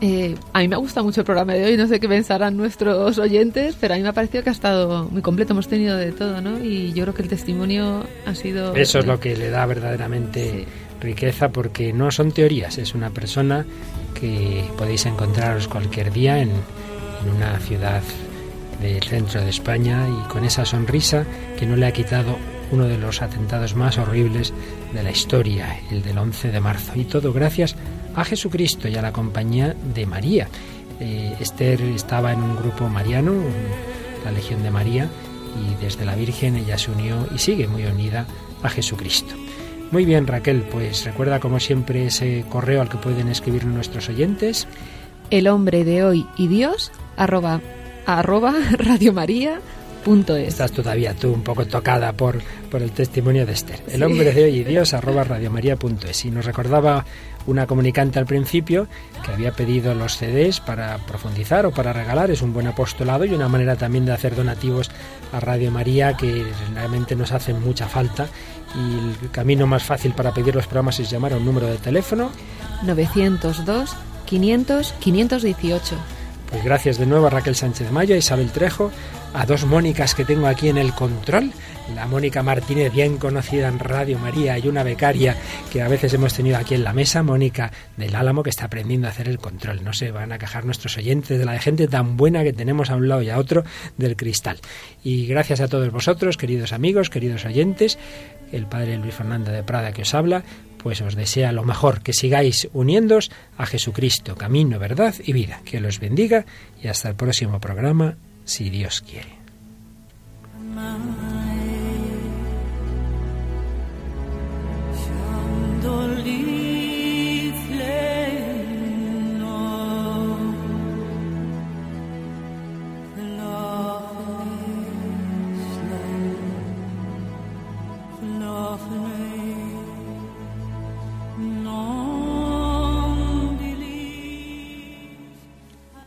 Eh, 0.00 0.34
a 0.52 0.58
mí 0.60 0.68
me 0.68 0.76
gusta 0.76 1.02
mucho 1.02 1.20
el 1.20 1.24
programa 1.24 1.54
de 1.54 1.64
hoy, 1.64 1.76
no 1.76 1.86
sé 1.86 2.00
qué 2.00 2.08
pensarán 2.08 2.56
nuestros 2.56 3.16
oyentes, 3.18 3.76
pero 3.80 3.94
a 3.94 3.96
mí 3.96 4.02
me 4.02 4.08
ha 4.08 4.12
parecido 4.12 4.42
que 4.42 4.50
ha 4.50 4.52
estado 4.52 5.08
muy 5.10 5.22
completo, 5.22 5.52
hemos 5.52 5.68
tenido 5.68 5.96
de 5.96 6.12
todo, 6.12 6.40
¿no? 6.40 6.62
Y 6.62 6.92
yo 6.92 7.04
creo 7.04 7.14
que 7.14 7.22
el 7.22 7.28
testimonio 7.28 8.04
ha 8.26 8.34
sido... 8.34 8.74
Eso 8.74 8.98
es 8.98 9.06
lo 9.06 9.18
que 9.20 9.36
le 9.36 9.50
da 9.50 9.64
verdaderamente 9.66 10.66
riqueza, 11.00 11.50
porque 11.50 11.92
no 11.92 12.10
son 12.10 12.32
teorías, 12.32 12.76
es 12.78 12.94
una 12.94 13.10
persona 13.10 13.64
que 14.18 14.64
podéis 14.76 15.06
encontraros 15.06 15.68
cualquier 15.68 16.12
día 16.12 16.38
en, 16.38 16.50
en 16.50 17.34
una 17.36 17.58
ciudad 17.60 18.02
del 18.82 19.02
centro 19.02 19.40
de 19.40 19.50
España 19.50 20.06
y 20.08 20.28
con 20.28 20.44
esa 20.44 20.64
sonrisa 20.64 21.24
que 21.58 21.66
no 21.66 21.76
le 21.76 21.86
ha 21.86 21.92
quitado 21.92 22.36
uno 22.74 22.86
de 22.86 22.98
los 22.98 23.22
atentados 23.22 23.76
más 23.76 23.98
horribles 23.98 24.52
de 24.92 25.02
la 25.02 25.10
historia, 25.10 25.78
el 25.90 26.02
del 26.02 26.18
11 26.18 26.50
de 26.50 26.60
marzo. 26.60 26.92
Y 26.96 27.04
todo 27.04 27.32
gracias 27.32 27.76
a 28.16 28.24
Jesucristo 28.24 28.88
y 28.88 28.96
a 28.96 29.02
la 29.02 29.12
compañía 29.12 29.76
de 29.94 30.06
María. 30.06 30.48
Eh, 30.98 31.36
Esther 31.38 31.80
estaba 31.82 32.32
en 32.32 32.42
un 32.42 32.56
grupo 32.56 32.88
mariano, 32.88 33.32
la 34.24 34.32
Legión 34.32 34.62
de 34.64 34.72
María, 34.72 35.08
y 35.54 35.82
desde 35.82 36.04
la 36.04 36.16
Virgen 36.16 36.56
ella 36.56 36.76
se 36.76 36.90
unió 36.90 37.28
y 37.32 37.38
sigue 37.38 37.68
muy 37.68 37.84
unida 37.84 38.26
a 38.62 38.68
Jesucristo. 38.68 39.34
Muy 39.92 40.04
bien, 40.04 40.26
Raquel, 40.26 40.62
pues 40.62 41.04
recuerda 41.04 41.38
como 41.38 41.60
siempre 41.60 42.06
ese 42.06 42.44
correo 42.48 42.82
al 42.82 42.88
que 42.88 42.98
pueden 42.98 43.28
escribir 43.28 43.64
nuestros 43.66 44.08
oyentes. 44.08 44.66
El 45.30 45.46
hombre 45.46 45.84
de 45.84 46.02
hoy 46.02 46.26
y 46.36 46.48
Dios, 46.48 46.90
arroba, 47.16 47.60
arroba 48.04 48.52
Radio 48.72 49.14
María 50.06 50.36
Estás 50.36 50.72
todavía 50.72 51.14
tú 51.14 51.32
un 51.32 51.42
poco 51.42 51.66
tocada 51.66 52.12
por, 52.12 52.40
por 52.70 52.82
el 52.82 52.92
testimonio 52.92 53.46
de 53.46 53.52
Esther. 53.52 53.80
El 53.88 54.02
hombre 54.02 54.32
de 54.32 54.44
hoy 54.44 54.58
y 54.58 54.64
Dios 54.64 54.92
arroba 54.94 55.24
radiomaria.es. 55.24 56.24
Y 56.24 56.30
nos 56.30 56.44
recordaba 56.44 57.04
una 57.46 57.66
comunicante 57.66 58.18
al 58.18 58.26
principio 58.26 58.86
que 59.24 59.32
había 59.32 59.52
pedido 59.52 59.94
los 59.94 60.16
CDs 60.16 60.60
para 60.60 60.98
profundizar 60.98 61.66
o 61.66 61.70
para 61.70 61.92
regalar. 61.92 62.30
Es 62.30 62.42
un 62.42 62.52
buen 62.52 62.66
apostolado 62.66 63.24
y 63.24 63.34
una 63.34 63.48
manera 63.48 63.76
también 63.76 64.04
de 64.04 64.12
hacer 64.12 64.34
donativos 64.34 64.90
a 65.32 65.40
Radio 65.40 65.70
María 65.70 66.16
que 66.16 66.44
realmente 66.74 67.16
nos 67.16 67.32
hacen 67.32 67.62
mucha 67.62 67.88
falta. 67.88 68.28
Y 68.74 69.24
el 69.24 69.30
camino 69.30 69.66
más 69.66 69.84
fácil 69.84 70.12
para 70.12 70.34
pedir 70.34 70.54
los 70.54 70.66
programas 70.66 71.00
es 71.00 71.10
llamar 71.10 71.32
a 71.32 71.36
un 71.36 71.44
número 71.44 71.66
de 71.66 71.76
teléfono 71.76 72.30
902 72.82 73.96
500 74.26 74.94
518 74.98 75.96
Pues 76.50 76.64
gracias 76.64 76.98
de 76.98 77.06
nuevo 77.06 77.26
a 77.26 77.30
Raquel 77.30 77.54
Sánchez 77.54 77.90
Mayo, 77.90 78.14
a 78.14 78.18
Isabel 78.18 78.50
Trejo, 78.50 78.90
a 79.34 79.46
dos 79.46 79.66
Mónicas 79.66 80.14
que 80.14 80.24
tengo 80.24 80.46
aquí 80.46 80.68
en 80.68 80.78
el 80.78 80.94
control, 80.94 81.52
la 81.94 82.06
Mónica 82.06 82.42
Martínez, 82.42 82.92
bien 82.92 83.18
conocida 83.18 83.68
en 83.68 83.80
Radio 83.80 84.18
María, 84.18 84.56
y 84.58 84.68
una 84.68 84.84
becaria 84.84 85.36
que 85.72 85.82
a 85.82 85.88
veces 85.88 86.14
hemos 86.14 86.32
tenido 86.32 86.56
aquí 86.56 86.74
en 86.74 86.84
la 86.84 86.92
mesa, 86.92 87.22
Mónica 87.22 87.72
del 87.96 88.14
Álamo, 88.14 88.44
que 88.44 88.50
está 88.50 88.66
aprendiendo 88.66 89.08
a 89.08 89.10
hacer 89.10 89.28
el 89.28 89.38
control. 89.38 89.82
No 89.82 89.92
se 89.92 90.12
van 90.12 90.32
a 90.32 90.38
quejar 90.38 90.64
nuestros 90.64 90.96
oyentes 90.96 91.36
de 91.36 91.44
la 91.44 91.58
gente 91.58 91.88
tan 91.88 92.16
buena 92.16 92.44
que 92.44 92.52
tenemos 92.52 92.90
a 92.90 92.96
un 92.96 93.08
lado 93.08 93.22
y 93.22 93.30
a 93.30 93.38
otro 93.38 93.64
del 93.98 94.16
cristal. 94.16 94.60
Y 95.02 95.26
gracias 95.26 95.60
a 95.60 95.68
todos 95.68 95.90
vosotros, 95.90 96.36
queridos 96.36 96.72
amigos, 96.72 97.10
queridos 97.10 97.44
oyentes, 97.44 97.98
el 98.52 98.66
padre 98.66 98.98
Luis 98.98 99.14
Fernando 99.14 99.50
de 99.50 99.64
Prada 99.64 99.92
que 99.92 100.02
os 100.02 100.14
habla, 100.14 100.44
pues 100.78 101.00
os 101.00 101.16
desea 101.16 101.50
lo 101.50 101.64
mejor, 101.64 102.02
que 102.02 102.12
sigáis 102.12 102.68
uniéndos 102.72 103.32
a 103.58 103.66
Jesucristo, 103.66 104.36
camino, 104.36 104.78
verdad 104.78 105.14
y 105.24 105.32
vida. 105.32 105.60
Que 105.64 105.80
los 105.80 105.98
bendiga 105.98 106.46
y 106.80 106.88
hasta 106.88 107.08
el 107.08 107.16
próximo 107.16 107.58
programa, 107.58 108.16
si 108.44 108.70
Dios 108.70 109.00
quiere. 109.00 109.44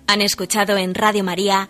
Han 0.10 0.22
escuchado 0.22 0.78
en 0.78 0.96
Radio 0.96 1.24
María 1.24 1.70